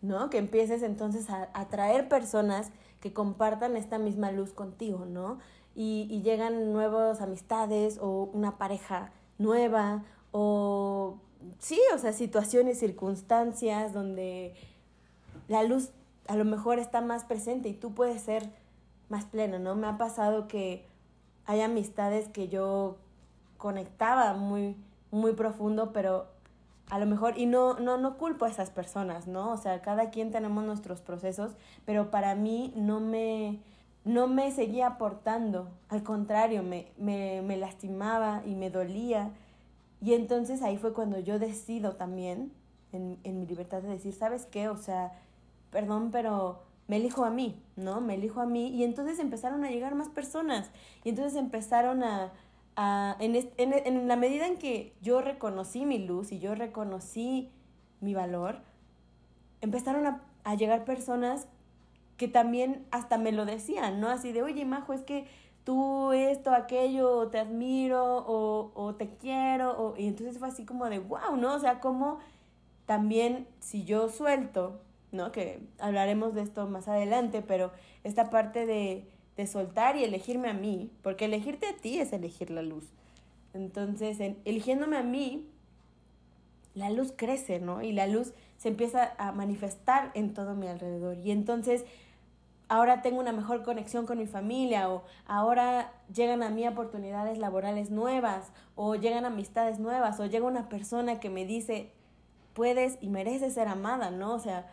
¿no? 0.02 0.28
Que 0.30 0.38
empieces 0.38 0.82
entonces 0.82 1.30
a 1.30 1.48
atraer 1.54 2.08
personas 2.08 2.70
que 3.00 3.12
compartan 3.12 3.76
esta 3.76 3.98
misma 3.98 4.30
luz 4.32 4.52
contigo, 4.52 5.06
¿no? 5.06 5.38
Y, 5.74 6.06
y 6.10 6.22
llegan 6.22 6.72
nuevas 6.72 7.20
amistades 7.20 7.98
o 8.00 8.28
una 8.32 8.58
pareja 8.58 9.12
nueva 9.38 10.04
o 10.32 11.18
sí, 11.58 11.80
o 11.94 11.98
sea, 11.98 12.12
situaciones, 12.12 12.78
circunstancias 12.78 13.92
donde 13.92 14.54
la 15.48 15.62
luz 15.62 15.90
a 16.28 16.36
lo 16.36 16.44
mejor 16.44 16.78
está 16.78 17.00
más 17.00 17.24
presente 17.24 17.68
y 17.68 17.74
tú 17.74 17.94
puedes 17.94 18.22
ser 18.22 18.50
más 19.08 19.24
pleno, 19.24 19.58
¿no? 19.58 19.74
Me 19.74 19.86
ha 19.86 19.98
pasado 19.98 20.48
que 20.48 20.86
hay 21.44 21.60
amistades 21.60 22.28
que 22.28 22.48
yo 22.48 22.96
conectaba 23.58 24.34
muy, 24.34 24.76
muy 25.10 25.32
profundo, 25.32 25.92
pero 25.92 26.26
a 26.92 26.98
lo 26.98 27.06
mejor, 27.06 27.38
y 27.38 27.46
no, 27.46 27.80
no, 27.80 27.96
no 27.96 28.18
culpo 28.18 28.44
a 28.44 28.50
esas 28.50 28.68
personas, 28.70 29.26
¿no? 29.26 29.50
O 29.52 29.56
sea, 29.56 29.80
cada 29.80 30.10
quien 30.10 30.30
tenemos 30.30 30.62
nuestros 30.62 31.00
procesos, 31.00 31.52
pero 31.86 32.10
para 32.10 32.34
mí 32.34 32.74
no 32.76 33.00
me, 33.00 33.60
no 34.04 34.26
me 34.28 34.52
seguía 34.52 34.88
aportando, 34.88 35.70
al 35.88 36.02
contrario, 36.02 36.62
me, 36.62 36.88
me, 36.98 37.40
me 37.40 37.56
lastimaba 37.56 38.42
y 38.44 38.54
me 38.56 38.68
dolía 38.68 39.30
Y 40.02 40.12
entonces 40.14 40.62
ahí 40.62 40.76
fue 40.76 40.92
cuando 40.92 41.18
yo 41.18 41.38
decido 41.38 41.94
también, 41.96 42.52
en, 42.92 43.18
en 43.24 43.40
mi 43.40 43.46
libertad 43.46 43.80
de 43.82 43.88
decir, 43.88 44.12
¿sabes 44.12 44.44
qué? 44.46 44.68
O 44.68 44.76
sea, 44.76 45.12
perdón, 45.70 46.10
pero 46.12 46.60
me 46.88 46.96
elijo 46.98 47.24
a 47.24 47.30
mí, 47.30 47.62
¿no? 47.76 48.02
Me 48.02 48.16
elijo 48.16 48.40
a 48.42 48.46
mí. 48.46 48.68
Y 48.68 48.84
entonces 48.84 49.18
empezaron 49.18 49.64
a 49.64 49.70
llegar 49.70 49.94
más 49.94 50.08
personas. 50.10 50.70
Y 51.04 51.10
entonces 51.10 51.36
empezaron 51.36 52.02
a... 52.02 52.32
en, 52.76 54.08
la 54.08 54.16
medida 54.16 54.46
en 54.46 54.56
que 54.56 54.94
yo 55.02 55.20
reconocí 55.20 55.84
mi 55.84 55.98
luz 55.98 56.32
y 56.32 56.38
yo 56.38 56.54
reconocí 56.54 57.50
mi 58.00 58.14
valor, 58.14 58.60
empezaron 59.60 60.06
a, 60.06 60.54
llegar 60.56 60.84
personas 60.84 61.46
que 62.16 62.26
también 62.28 62.84
hasta 62.90 63.16
me 63.16 63.30
lo 63.32 63.44
decían, 63.44 64.00
¿no? 64.00 64.08
Así 64.08 64.32
de, 64.32 64.42
oye, 64.42 64.64
Majo, 64.64 64.92
es 64.92 65.02
que 65.02 65.26
tú 65.64 66.12
esto, 66.12 66.50
aquello, 66.50 67.16
o 67.16 67.28
te 67.28 67.38
admiro, 67.38 68.24
o, 68.26 68.72
o 68.74 68.94
te 68.96 69.08
quiero, 69.16 69.94
y 69.96 70.08
entonces 70.08 70.38
fue 70.38 70.48
así 70.48 70.64
como 70.64 70.86
de, 70.88 70.98
wow, 70.98 71.36
¿no? 71.36 71.54
O 71.54 71.58
sea, 71.60 71.80
como 71.80 72.18
también 72.86 73.46
si 73.60 73.84
yo 73.84 74.08
suelto, 74.08 74.80
¿no? 75.12 75.30
Que 75.30 75.60
hablaremos 75.78 76.34
de 76.34 76.42
esto 76.42 76.66
más 76.66 76.88
adelante, 76.88 77.42
pero 77.42 77.70
esta 78.02 78.30
parte 78.30 78.66
de, 78.66 79.06
de 79.36 79.46
soltar 79.46 79.96
y 79.96 80.04
elegirme 80.04 80.48
a 80.48 80.54
mí, 80.54 80.90
porque 81.02 81.24
elegirte 81.24 81.66
a 81.66 81.76
ti 81.76 81.98
es 81.98 82.12
elegir 82.12 82.50
la 82.50 82.62
luz. 82.62 82.84
Entonces, 83.54 84.20
en, 84.20 84.38
eligiéndome 84.44 84.96
a 84.96 85.02
mí, 85.02 85.46
la 86.74 86.90
luz 86.90 87.12
crece, 87.16 87.60
¿no? 87.60 87.82
Y 87.82 87.92
la 87.92 88.06
luz 88.06 88.32
se 88.56 88.68
empieza 88.68 89.12
a 89.18 89.32
manifestar 89.32 90.10
en 90.14 90.34
todo 90.34 90.54
mi 90.54 90.68
alrededor. 90.68 91.18
Y 91.18 91.30
entonces 91.30 91.84
ahora 92.68 93.02
tengo 93.02 93.20
una 93.20 93.32
mejor 93.32 93.62
conexión 93.64 94.06
con 94.06 94.18
mi 94.18 94.26
familia 94.26 94.88
o 94.88 95.02
ahora 95.26 95.92
llegan 96.14 96.42
a 96.42 96.48
mí 96.48 96.66
oportunidades 96.66 97.36
laborales 97.36 97.90
nuevas 97.90 98.50
o 98.76 98.94
llegan 98.94 99.26
amistades 99.26 99.78
nuevas 99.78 100.18
o 100.20 100.26
llega 100.26 100.46
una 100.46 100.70
persona 100.70 101.20
que 101.20 101.28
me 101.28 101.44
dice, 101.44 101.90
puedes 102.54 102.96
y 103.02 103.08
mereces 103.08 103.54
ser 103.54 103.68
amada, 103.68 104.10
¿no? 104.10 104.34
O 104.34 104.38
sea, 104.38 104.70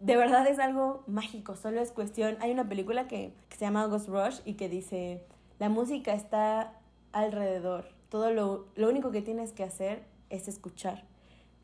de 0.00 0.16
verdad 0.16 0.46
es 0.46 0.58
algo 0.58 1.02
mágico, 1.06 1.56
solo 1.56 1.80
es 1.80 1.92
cuestión, 1.92 2.36
hay 2.40 2.50
una 2.50 2.68
película 2.68 3.08
que, 3.08 3.32
que 3.48 3.56
se 3.56 3.64
llama 3.64 3.86
Ghost 3.86 4.08
Rush 4.08 4.40
y 4.44 4.54
que 4.54 4.68
dice, 4.68 5.24
la 5.58 5.68
música 5.68 6.14
está 6.14 6.72
alrededor, 7.12 7.88
todo 8.08 8.30
lo, 8.30 8.66
lo 8.76 8.88
único 8.88 9.10
que 9.10 9.22
tienes 9.22 9.52
que 9.52 9.64
hacer 9.64 10.04
es 10.30 10.48
escuchar. 10.48 11.04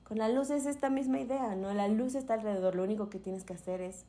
Con 0.05 0.19
la 0.19 0.29
luz 0.29 0.51
es 0.51 0.67
esta 0.67 0.91
misma 0.91 1.21
idea, 1.21 1.55
¿no? 1.55 1.73
La 1.73 1.89
luz 1.89 2.15
está 2.15 2.35
alrededor, 2.35 2.75
lo 2.75 2.83
único 2.83 3.09
que 3.09 3.19
tienes 3.19 3.45
que 3.45 3.55
hacer 3.55 3.81
es 3.81 4.05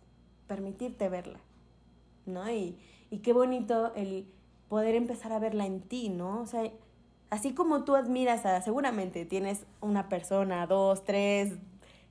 permitirte 0.48 1.08
verla. 1.08 1.40
¿no? 2.26 2.50
Y, 2.50 2.78
y 3.10 3.20
qué 3.20 3.34
bonito 3.34 3.94
el 3.96 4.28
poder 4.70 4.96
empezar 4.96 5.32
a 5.32 5.40
verla 5.40 5.66
en 5.66 5.82
ti, 5.82 6.10
¿no? 6.10 6.42
O 6.42 6.46
sea, 6.46 6.72
así 7.30 7.54
como 7.54 7.84
tú 7.84 7.96
admiras 7.96 8.46
a, 8.46 8.62
seguramente 8.62 9.26
tienes 9.26 9.66
una 9.82 10.10
persona, 10.10 10.66
dos, 10.68 11.04
tres, 11.04 11.54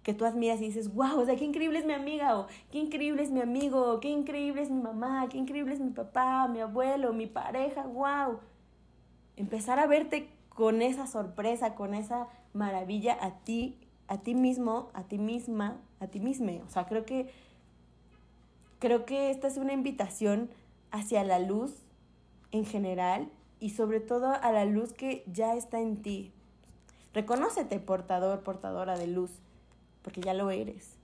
que 0.04 0.14
tú 0.14 0.26
admiras 0.26 0.60
y 0.60 0.66
dices, 0.66 0.94
wow, 0.94 1.18
o 1.18 1.24
sea, 1.24 1.34
qué 1.34 1.44
increíble 1.44 1.78
es 1.78 1.86
mi 1.86 1.94
amiga, 1.94 2.38
o 2.38 2.46
qué 2.70 2.78
increíble 2.78 3.22
es 3.22 3.30
mi 3.30 3.40
amigo, 3.40 3.98
qué 4.00 4.10
increíble 4.10 4.62
es 4.62 4.70
mi 4.70 4.80
mamá, 4.80 5.28
qué 5.30 5.38
increíble 5.38 5.74
es 5.74 5.80
mi 5.80 5.90
papá, 5.90 6.46
mi 6.46 6.60
abuelo, 6.60 7.12
mi 7.14 7.26
pareja, 7.26 7.86
wow. 7.86 8.38
Empezar 9.36 9.78
a 9.78 9.86
verte 9.86 10.28
con 10.50 10.82
esa 10.82 11.06
sorpresa, 11.06 11.74
con 11.74 11.94
esa 11.94 12.28
maravilla 12.52 13.16
a 13.18 13.40
ti, 13.40 13.78
a 14.06 14.18
ti 14.18 14.34
mismo, 14.34 14.90
a 14.92 15.04
ti 15.04 15.18
misma, 15.18 15.80
a 16.00 16.06
ti 16.06 16.20
misma. 16.20 16.52
O 16.66 16.68
sea, 16.68 16.86
creo 16.86 17.06
que 17.06 17.30
creo 18.78 19.06
que 19.06 19.30
esta 19.30 19.48
es 19.48 19.56
una 19.56 19.72
invitación 19.72 20.50
hacia 20.90 21.24
la 21.24 21.38
luz 21.38 21.86
en 22.52 22.66
general 22.66 23.30
y 23.58 23.70
sobre 23.70 24.00
todo 24.00 24.34
a 24.34 24.52
la 24.52 24.66
luz 24.66 24.92
que 24.92 25.24
ya 25.26 25.54
está 25.54 25.80
en 25.80 26.02
ti. 26.02 26.34
Reconócete 27.14 27.80
portador, 27.80 28.42
portadora 28.42 28.98
de 28.98 29.06
luz, 29.06 29.40
porque 30.04 30.20
ya 30.20 30.34
lo 30.34 30.52
eres. 30.52 30.96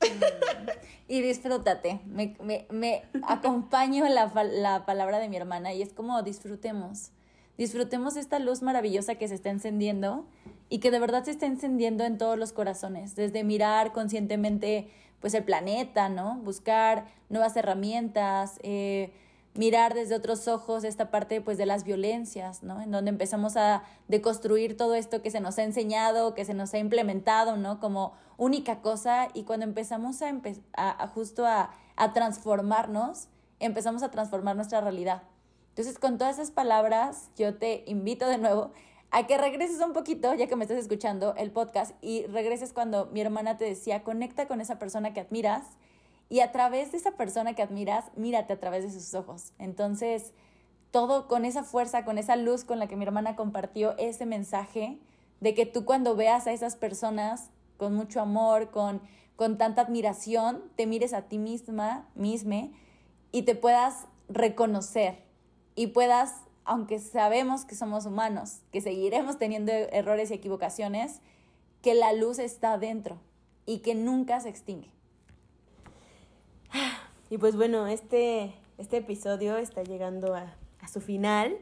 y 1.08 1.22
disfrútate. 1.22 2.00
Me, 2.06 2.36
me, 2.40 2.66
me 2.70 3.02
acompaño 3.26 4.06
la, 4.08 4.30
la 4.44 4.86
palabra 4.86 5.18
de 5.18 5.28
mi 5.28 5.36
hermana 5.36 5.72
y 5.72 5.82
es 5.82 5.92
como 5.92 6.22
disfrutemos. 6.22 7.10
Disfrutemos 7.58 8.16
esta 8.16 8.38
luz 8.38 8.62
maravillosa 8.62 9.14
que 9.14 9.26
se 9.26 9.34
está 9.34 9.48
encendiendo 9.48 10.26
y 10.68 10.78
que 10.78 10.90
de 10.90 10.98
verdad 10.98 11.24
se 11.24 11.30
está 11.30 11.46
encendiendo 11.46 12.04
en 12.04 12.18
todos 12.18 12.38
los 12.38 12.52
corazones, 12.52 13.16
desde 13.16 13.44
mirar 13.44 13.92
conscientemente 13.92 14.90
pues 15.20 15.32
el 15.32 15.44
planeta, 15.44 16.10
¿no? 16.10 16.36
Buscar 16.42 17.06
nuevas 17.30 17.56
herramientas, 17.56 18.58
eh, 18.62 19.10
mirar 19.58 19.94
desde 19.94 20.14
otros 20.14 20.48
ojos 20.48 20.84
esta 20.84 21.10
parte 21.10 21.40
pues 21.40 21.58
de 21.58 21.66
las 21.66 21.84
violencias, 21.84 22.62
¿no? 22.62 22.80
En 22.80 22.90
donde 22.90 23.10
empezamos 23.10 23.56
a 23.56 23.82
deconstruir 24.08 24.76
todo 24.76 24.94
esto 24.94 25.22
que 25.22 25.30
se 25.30 25.40
nos 25.40 25.58
ha 25.58 25.62
enseñado, 25.62 26.34
que 26.34 26.44
se 26.44 26.54
nos 26.54 26.72
ha 26.74 26.78
implementado, 26.78 27.56
¿no? 27.56 27.80
Como 27.80 28.14
única 28.36 28.80
cosa 28.82 29.28
y 29.34 29.44
cuando 29.44 29.64
empezamos 29.64 30.22
a, 30.22 30.32
a, 30.74 31.08
justo 31.08 31.46
a, 31.46 31.70
a 31.96 32.12
transformarnos, 32.12 33.28
empezamos 33.60 34.02
a 34.02 34.10
transformar 34.10 34.56
nuestra 34.56 34.80
realidad. 34.80 35.22
Entonces, 35.70 35.98
con 35.98 36.18
todas 36.18 36.36
esas 36.36 36.50
palabras, 36.50 37.30
yo 37.36 37.56
te 37.56 37.84
invito 37.86 38.26
de 38.28 38.38
nuevo 38.38 38.72
a 39.10 39.26
que 39.26 39.38
regreses 39.38 39.80
un 39.80 39.92
poquito, 39.92 40.34
ya 40.34 40.46
que 40.46 40.56
me 40.56 40.64
estás 40.64 40.78
escuchando 40.78 41.34
el 41.36 41.50
podcast, 41.50 41.94
y 42.02 42.26
regreses 42.26 42.72
cuando 42.72 43.06
mi 43.06 43.20
hermana 43.20 43.56
te 43.56 43.64
decía, 43.64 44.02
conecta 44.02 44.48
con 44.48 44.60
esa 44.60 44.78
persona 44.78 45.12
que 45.12 45.20
admiras 45.20 45.64
y 46.28 46.40
a 46.40 46.52
través 46.52 46.92
de 46.92 46.98
esa 46.98 47.12
persona 47.12 47.54
que 47.54 47.62
admiras, 47.62 48.04
mírate 48.16 48.52
a 48.52 48.60
través 48.60 48.84
de 48.84 48.90
sus 48.90 49.14
ojos. 49.14 49.52
Entonces, 49.58 50.32
todo 50.90 51.28
con 51.28 51.44
esa 51.44 51.62
fuerza, 51.62 52.04
con 52.04 52.18
esa 52.18 52.36
luz 52.36 52.64
con 52.64 52.78
la 52.78 52.86
que 52.88 52.96
mi 52.96 53.04
hermana 53.04 53.36
compartió 53.36 53.96
ese 53.98 54.26
mensaje 54.26 54.98
de 55.40 55.54
que 55.54 55.66
tú 55.66 55.84
cuando 55.84 56.16
veas 56.16 56.46
a 56.46 56.52
esas 56.52 56.76
personas 56.76 57.50
con 57.76 57.94
mucho 57.94 58.20
amor, 58.20 58.70
con, 58.70 59.02
con 59.36 59.58
tanta 59.58 59.82
admiración, 59.82 60.62
te 60.76 60.86
mires 60.86 61.12
a 61.12 61.22
ti 61.22 61.38
misma, 61.38 62.08
misme, 62.14 62.72
y 63.32 63.42
te 63.42 63.54
puedas 63.54 64.06
reconocer 64.28 65.22
y 65.74 65.88
puedas 65.88 66.46
aunque 66.66 66.98
sabemos 66.98 67.64
que 67.64 67.76
somos 67.76 68.06
humanos, 68.06 68.62
que 68.72 68.80
seguiremos 68.80 69.38
teniendo 69.38 69.72
errores 69.72 70.30
y 70.30 70.34
equivocaciones, 70.34 71.20
que 71.80 71.94
la 71.94 72.12
luz 72.12 72.40
está 72.40 72.76
dentro 72.76 73.20
y 73.66 73.78
que 73.78 73.94
nunca 73.94 74.40
se 74.40 74.48
extingue. 74.48 74.90
Y 77.30 77.38
pues 77.38 77.56
bueno, 77.56 77.88
este, 77.88 78.54
este 78.78 78.98
episodio 78.98 79.56
está 79.56 79.82
llegando 79.82 80.36
a, 80.36 80.54
a 80.80 80.86
su 80.86 81.00
final, 81.00 81.56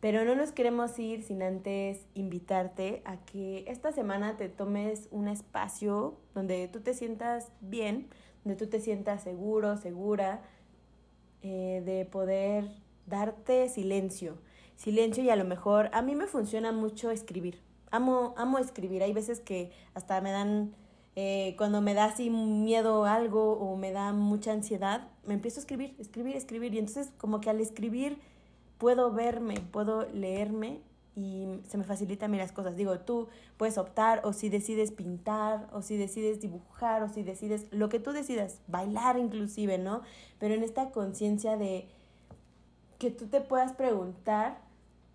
pero 0.00 0.24
no 0.24 0.34
nos 0.34 0.52
queremos 0.52 0.98
ir 0.98 1.22
sin 1.22 1.42
antes 1.42 2.06
invitarte 2.14 3.02
a 3.04 3.18
que 3.18 3.64
esta 3.68 3.92
semana 3.92 4.38
te 4.38 4.48
tomes 4.48 5.08
un 5.10 5.28
espacio 5.28 6.16
donde 6.34 6.68
tú 6.68 6.80
te 6.80 6.94
sientas 6.94 7.48
bien, 7.60 8.08
donde 8.44 8.56
tú 8.56 8.70
te 8.70 8.80
sientas 8.80 9.22
seguro, 9.22 9.76
segura, 9.76 10.40
eh, 11.42 11.82
de 11.84 12.06
poder 12.06 12.70
darte 13.06 13.68
silencio. 13.68 14.38
Silencio 14.76 15.22
y 15.22 15.28
a 15.28 15.36
lo 15.36 15.44
mejor 15.44 15.90
a 15.92 16.00
mí 16.00 16.14
me 16.14 16.26
funciona 16.26 16.72
mucho 16.72 17.10
escribir. 17.10 17.60
Amo, 17.90 18.34
amo 18.38 18.58
escribir. 18.58 19.02
Hay 19.02 19.12
veces 19.12 19.40
que 19.40 19.70
hasta 19.92 20.20
me 20.22 20.30
dan, 20.30 20.74
eh, 21.16 21.54
cuando 21.56 21.80
me 21.80 21.94
da 21.94 22.06
así 22.06 22.30
miedo 22.30 23.04
algo 23.04 23.52
o 23.52 23.76
me 23.76 23.92
da 23.92 24.12
mucha 24.12 24.52
ansiedad, 24.52 25.08
me 25.24 25.34
empiezo 25.34 25.60
a 25.60 25.62
escribir, 25.62 25.94
escribir, 25.98 26.36
escribir. 26.36 26.74
Y 26.74 26.78
entonces 26.78 27.12
como 27.18 27.40
que 27.40 27.50
al 27.50 27.60
escribir 27.60 28.18
puedo 28.78 29.12
verme, 29.12 29.60
puedo 29.70 30.06
leerme 30.12 30.80
y 31.16 31.46
se 31.68 31.78
me 31.78 31.84
facilita 31.84 32.26
a 32.26 32.28
mí 32.28 32.36
las 32.36 32.52
cosas. 32.52 32.76
Digo, 32.76 32.98
tú 33.00 33.28
puedes 33.56 33.78
optar 33.78 34.22
o 34.24 34.32
si 34.32 34.48
decides 34.48 34.90
pintar 34.90 35.68
o 35.72 35.82
si 35.82 35.96
decides 35.96 36.40
dibujar 36.40 37.02
o 37.02 37.08
si 37.08 37.22
decides 37.22 37.66
lo 37.70 37.88
que 37.88 38.00
tú 38.00 38.12
decidas, 38.12 38.60
bailar 38.66 39.18
inclusive, 39.18 39.78
¿no? 39.78 40.02
Pero 40.38 40.54
en 40.54 40.64
esta 40.64 40.90
conciencia 40.90 41.56
de 41.56 41.86
que 42.98 43.10
tú 43.10 43.26
te 43.26 43.40
puedas 43.40 43.72
preguntar 43.72 44.58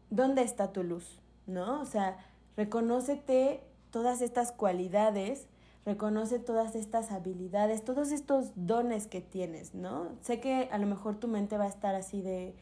dónde 0.10 0.44
está 0.44 0.72
tu 0.72 0.84
luz, 0.84 1.20
¿no? 1.48 1.82
O 1.82 1.86
sea, 1.86 2.18
reconócete 2.56 3.62
todas 3.92 4.22
estas 4.22 4.52
cualidades, 4.52 5.48
reconoce 5.90 6.38
todas 6.38 6.76
estas 6.76 7.12
habilidades, 7.12 7.84
todos 7.84 8.12
estos 8.12 8.52
dones 8.56 9.08
que 9.08 9.22
tienes, 9.22 9.74
¿no? 9.74 10.10
Sé 10.22 10.40
que 10.40 10.70
a 10.72 10.78
lo 10.78 10.86
mejor 10.86 11.16
tu 11.16 11.28
mente 11.28 11.58
va 11.58 11.64
a 11.64 11.70
estar 11.70 11.96
así 11.96 12.22
de, 12.22 12.56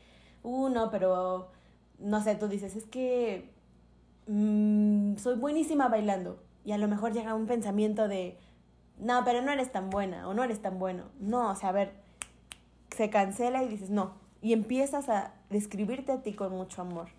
uh, 0.43 0.69
no, 0.69 0.89
pero, 0.89 1.49
no 1.99 2.23
sé, 2.23 2.36
tú 2.36 2.47
dices, 2.47 2.78
es 2.78 2.86
que 2.86 3.51
mm, 4.28 5.17
soy 5.17 5.36
buenísima 5.36 5.89
bailando 5.89 6.41
y 6.63 6.71
a 6.71 6.78
lo 6.78 6.88
mejor 6.88 7.11
llega 7.11 7.34
un 7.34 7.47
pensamiento 7.47 8.07
de, 8.07 8.38
no, 8.97 9.23
pero 9.25 9.41
no 9.41 9.51
eres 9.51 9.73
tan 9.73 9.89
buena 9.89 10.28
o 10.30 10.34
no 10.34 10.45
eres 10.45 10.61
tan 10.61 10.80
bueno. 10.80 11.03
No, 11.19 11.51
o 11.51 11.55
sea, 11.55 11.69
a 11.69 11.73
ver, 11.73 11.95
se 12.95 13.09
cancela 13.09 13.61
y 13.61 13.67
dices, 13.67 13.89
no, 13.89 14.13
y 14.41 14.53
empiezas 14.53 15.09
a 15.09 15.34
describirte 15.49 16.13
a 16.13 16.21
ti 16.21 16.34
con 16.34 16.53
mucho 16.53 16.82
amor. 16.82 17.09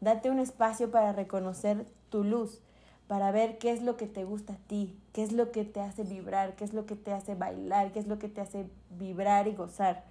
Date 0.00 0.30
un 0.30 0.38
espacio 0.38 0.90
para 0.90 1.12
reconocer 1.12 1.84
tu 2.08 2.24
luz, 2.24 2.62
para 3.06 3.30
ver 3.30 3.58
qué 3.58 3.72
es 3.72 3.82
lo 3.82 3.96
que 3.96 4.06
te 4.06 4.24
gusta 4.24 4.54
a 4.54 4.58
ti, 4.68 4.96
qué 5.12 5.22
es 5.22 5.32
lo 5.32 5.52
que 5.52 5.64
te 5.64 5.80
hace 5.80 6.04
vibrar, 6.04 6.56
qué 6.56 6.64
es 6.64 6.72
lo 6.72 6.86
que 6.86 6.96
te 6.96 7.12
hace 7.12 7.34
bailar, 7.34 7.92
qué 7.92 7.98
es 7.98 8.06
lo 8.06 8.18
que 8.18 8.28
te 8.28 8.40
hace 8.40 8.66
vibrar 8.90 9.48
y 9.48 9.54
gozar. 9.54 10.04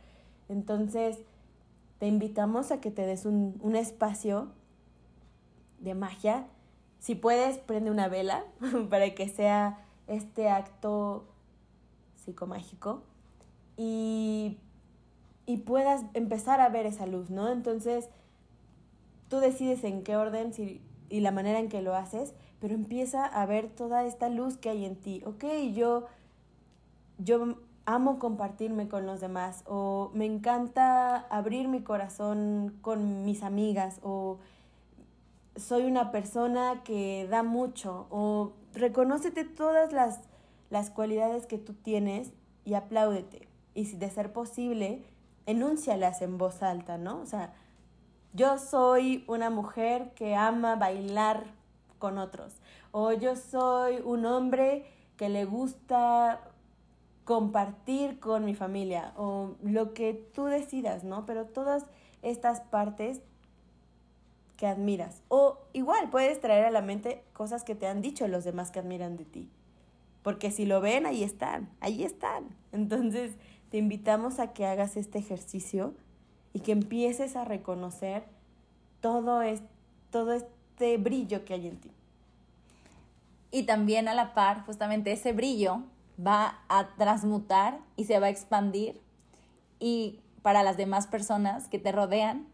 Entonces, 0.50 1.18
te 2.00 2.08
invitamos 2.08 2.72
a 2.72 2.82
que 2.82 2.92
te 2.92 3.06
des 3.06 3.26
un, 3.26 3.58
un 3.62 3.76
espacio 3.76 4.50
de 5.80 5.96
magia 5.96 6.48
si 7.04 7.16
puedes, 7.16 7.58
prende 7.58 7.92
una 7.92 8.08
vela 8.08 8.46
para 8.90 9.14
que 9.14 9.28
sea 9.28 9.78
este 10.08 10.48
acto 10.48 11.26
psicomágico 12.16 13.04
y, 13.76 14.58
y 15.46 15.58
puedas 15.58 16.06
empezar 16.14 16.62
a 16.62 16.70
ver 16.70 16.86
esa 16.86 17.06
luz, 17.06 17.30
¿no? 17.30 17.52
Entonces, 17.52 18.08
tú 19.28 19.40
decides 19.40 19.84
en 19.84 20.04
qué 20.04 20.16
orden 20.16 20.54
si, 20.54 20.82
y 21.10 21.20
la 21.20 21.32
manera 21.32 21.60
en 21.60 21.68
que 21.68 21.82
lo 21.82 21.94
haces, 21.94 22.34
pero 22.64 22.76
empieza 22.76 23.26
a 23.26 23.46
ver 23.46 23.68
toda 23.68 24.06
esta 24.06 24.30
luz 24.30 24.56
que 24.56 24.70
hay 24.70 24.86
en 24.86 24.96
ti. 24.96 25.22
Ok, 25.26 25.44
yo, 25.74 26.06
yo 27.18 27.58
amo 27.84 28.20
compartirme 28.20 28.88
con 28.88 29.06
los 29.06 29.20
demás 29.20 29.66
o 29.68 30.12
me 30.14 30.26
encanta 30.26 31.18
abrir 31.30 31.68
mi 31.68 31.82
corazón 31.82 32.78
con 32.80 33.26
mis 33.26 33.44
amigas 33.44 34.00
o 34.02 34.38
soy 35.58 35.84
una 35.84 36.10
persona 36.14 36.84
que 36.86 37.28
da 37.30 37.44
mucho 37.44 38.08
o 38.10 38.54
reconócete 38.74 39.44
todas 39.44 39.92
las, 39.92 40.22
las 40.70 40.90
cualidades 40.90 41.46
que 41.46 41.58
tú 41.58 41.74
tienes 41.74 42.32
y 42.64 42.76
apláudete. 42.76 43.50
Y 43.74 43.88
si 43.88 43.98
de 43.98 44.10
ser 44.10 44.32
posible, 44.32 45.04
enúncialas 45.48 46.22
en 46.22 46.38
voz 46.38 46.64
alta, 46.64 46.98
¿no? 46.98 47.20
O 47.20 47.26
sea, 47.26 47.52
yo 48.32 48.58
soy 48.58 49.26
una 49.28 49.50
mujer 49.50 50.14
que 50.16 50.38
ama 50.38 50.78
bailar 50.78 51.62
otros. 52.12 52.56
O 52.92 53.12
yo 53.12 53.36
soy 53.36 54.02
un 54.04 54.26
hombre 54.26 54.86
que 55.18 55.30
le 55.30 55.46
gusta 55.46 56.42
compartir 57.24 58.20
con 58.20 58.46
mi 58.46 58.56
familia. 58.56 59.14
O 59.16 59.56
lo 59.64 59.94
que 59.94 60.14
tú 60.14 60.46
decidas, 60.46 61.04
¿no? 61.04 61.26
Pero 61.26 61.46
todas 61.46 61.86
estas 62.22 62.62
partes 62.62 63.22
que 64.58 64.68
admiras. 64.68 65.22
O 65.30 65.60
igual 65.74 66.10
puedes 66.10 66.40
traer 66.40 66.66
a 66.66 66.72
la 66.72 66.82
mente 66.82 67.24
cosas 67.34 67.64
que 67.64 67.76
te 67.76 67.88
han 67.88 68.02
dicho 68.02 68.28
los 68.28 68.44
demás 68.44 68.72
que 68.72 68.80
admiran 68.80 69.18
de 69.18 69.26
ti. 69.26 69.50
Porque 70.22 70.52
si 70.52 70.66
lo 70.66 70.80
ven, 70.80 71.06
ahí 71.06 71.24
están, 71.24 71.70
ahí 71.82 72.04
están. 72.04 72.56
Entonces, 72.72 73.36
te 73.70 73.78
invitamos 73.78 74.40
a 74.40 74.54
que 74.54 74.66
hagas 74.66 74.96
este 74.96 75.20
ejercicio 75.20 75.94
y 76.54 76.60
que 76.62 76.72
empieces 76.72 77.36
a 77.36 77.44
reconocer 77.44 78.24
todo, 79.02 79.42
es, 79.42 79.62
todo 80.12 80.32
este 80.74 80.98
brillo 80.98 81.46
que 81.46 81.54
hay 81.54 81.68
en 81.68 81.78
ti. 81.78 81.92
Y 83.52 83.64
también 83.64 84.08
a 84.08 84.16
la 84.16 84.34
par, 84.34 84.66
justamente 84.66 85.12
ese 85.12 85.32
brillo 85.32 85.84
va 86.20 86.60
a 86.68 86.88
transmutar 86.98 87.80
y 87.96 88.06
se 88.06 88.20
va 88.20 88.28
a 88.28 88.30
expandir 88.30 89.00
y 89.80 90.20
para 90.42 90.64
las 90.64 90.76
demás 90.76 91.06
personas 91.06 91.68
que 91.68 91.78
te 91.78 91.92
rodean. 91.92 92.48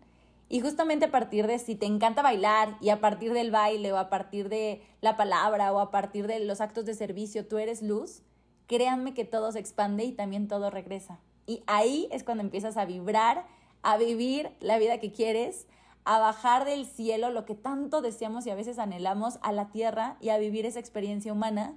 Y 0.49 0.59
justamente 0.59 1.05
a 1.05 1.11
partir 1.11 1.47
de 1.47 1.59
si 1.59 1.75
te 1.75 1.85
encanta 1.85 2.21
bailar 2.21 2.75
y 2.81 2.89
a 2.89 2.99
partir 2.99 3.31
del 3.31 3.51
baile 3.51 3.93
o 3.93 3.97
a 3.97 4.09
partir 4.09 4.49
de 4.49 4.81
la 4.99 5.15
palabra 5.15 5.71
o 5.71 5.79
a 5.79 5.91
partir 5.91 6.27
de 6.27 6.39
los 6.39 6.59
actos 6.59 6.85
de 6.85 6.95
servicio 6.95 7.47
tú 7.47 7.57
eres 7.57 7.81
luz, 7.81 8.23
créanme 8.67 9.13
que 9.13 9.23
todo 9.25 9.51
se 9.53 9.59
expande 9.59 10.03
y 10.03 10.11
también 10.11 10.49
todo 10.49 10.69
regresa. 10.69 11.19
Y 11.45 11.63
ahí 11.67 12.09
es 12.11 12.23
cuando 12.23 12.43
empiezas 12.43 12.75
a 12.75 12.85
vibrar, 12.85 13.45
a 13.81 13.97
vivir 13.97 14.49
la 14.59 14.77
vida 14.77 14.99
que 14.99 15.11
quieres, 15.11 15.67
a 16.05 16.19
bajar 16.19 16.65
del 16.65 16.85
cielo 16.85 17.29
lo 17.29 17.45
que 17.45 17.55
tanto 17.55 18.01
deseamos 18.01 18.45
y 18.45 18.49
a 18.49 18.55
veces 18.55 18.79
anhelamos 18.79 19.39
a 19.41 19.51
la 19.51 19.69
tierra 19.69 20.17
y 20.21 20.29
a 20.29 20.37
vivir 20.37 20.65
esa 20.65 20.79
experiencia 20.79 21.33
humana 21.33 21.75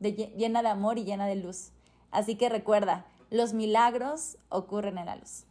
llena 0.00 0.62
de 0.62 0.68
amor 0.68 0.98
y 0.98 1.04
llena 1.04 1.26
de 1.26 1.36
luz. 1.36 1.72
Así 2.10 2.36
que 2.36 2.48
recuerda, 2.48 3.06
los 3.30 3.52
milagros 3.52 4.38
ocurren 4.48 4.98
en 4.98 5.06
la 5.06 5.16
luz. 5.16 5.44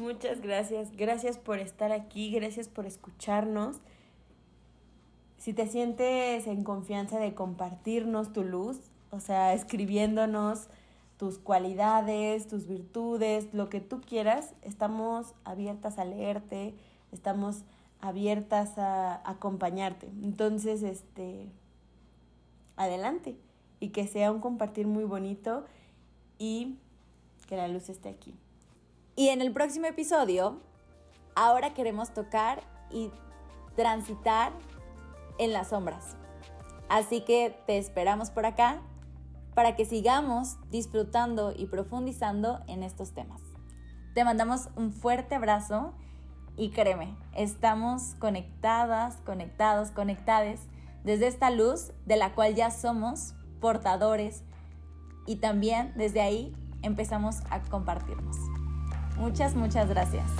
Muchas 0.00 0.40
gracias. 0.40 0.96
Gracias 0.96 1.38
por 1.38 1.58
estar 1.58 1.92
aquí, 1.92 2.30
gracias 2.30 2.68
por 2.68 2.86
escucharnos. 2.86 3.76
Si 5.36 5.52
te 5.52 5.66
sientes 5.66 6.46
en 6.46 6.64
confianza 6.64 7.18
de 7.18 7.34
compartirnos 7.34 8.32
tu 8.32 8.42
luz, 8.42 8.78
o 9.10 9.20
sea, 9.20 9.54
escribiéndonos 9.54 10.68
tus 11.18 11.38
cualidades, 11.38 12.46
tus 12.46 12.66
virtudes, 12.66 13.52
lo 13.52 13.68
que 13.68 13.80
tú 13.80 14.00
quieras, 14.00 14.54
estamos 14.62 15.34
abiertas 15.44 15.98
a 15.98 16.04
leerte, 16.04 16.74
estamos 17.12 17.64
abiertas 18.00 18.78
a 18.78 19.28
acompañarte. 19.28 20.06
Entonces, 20.22 20.82
este, 20.82 21.50
adelante 22.76 23.36
y 23.80 23.88
que 23.88 24.06
sea 24.06 24.30
un 24.30 24.40
compartir 24.40 24.86
muy 24.86 25.04
bonito 25.04 25.64
y 26.38 26.78
que 27.48 27.56
la 27.56 27.66
luz 27.66 27.88
esté 27.88 28.08
aquí. 28.08 28.34
Y 29.16 29.28
en 29.30 29.42
el 29.42 29.52
próximo 29.52 29.86
episodio, 29.86 30.60
ahora 31.34 31.74
queremos 31.74 32.14
tocar 32.14 32.62
y 32.92 33.10
transitar 33.74 34.52
en 35.38 35.52
las 35.52 35.68
sombras. 35.68 36.16
Así 36.88 37.22
que 37.22 37.58
te 37.66 37.78
esperamos 37.78 38.30
por 38.30 38.46
acá 38.46 38.80
para 39.58 39.74
que 39.74 39.84
sigamos 39.84 40.56
disfrutando 40.70 41.52
y 41.52 41.66
profundizando 41.66 42.60
en 42.68 42.84
estos 42.84 43.12
temas. 43.12 43.42
Te 44.14 44.22
mandamos 44.22 44.68
un 44.76 44.92
fuerte 44.92 45.34
abrazo 45.34 45.94
y 46.56 46.70
créeme, 46.70 47.16
estamos 47.34 48.14
conectadas, 48.20 49.16
conectados, 49.26 49.90
conectades 49.90 50.60
desde 51.02 51.26
esta 51.26 51.50
luz 51.50 51.90
de 52.06 52.14
la 52.14 52.36
cual 52.36 52.54
ya 52.54 52.70
somos 52.70 53.34
portadores 53.60 54.44
y 55.26 55.40
también 55.40 55.92
desde 55.96 56.20
ahí 56.20 56.54
empezamos 56.82 57.40
a 57.50 57.60
compartirnos. 57.62 58.36
Muchas, 59.16 59.56
muchas 59.56 59.88
gracias. 59.88 60.30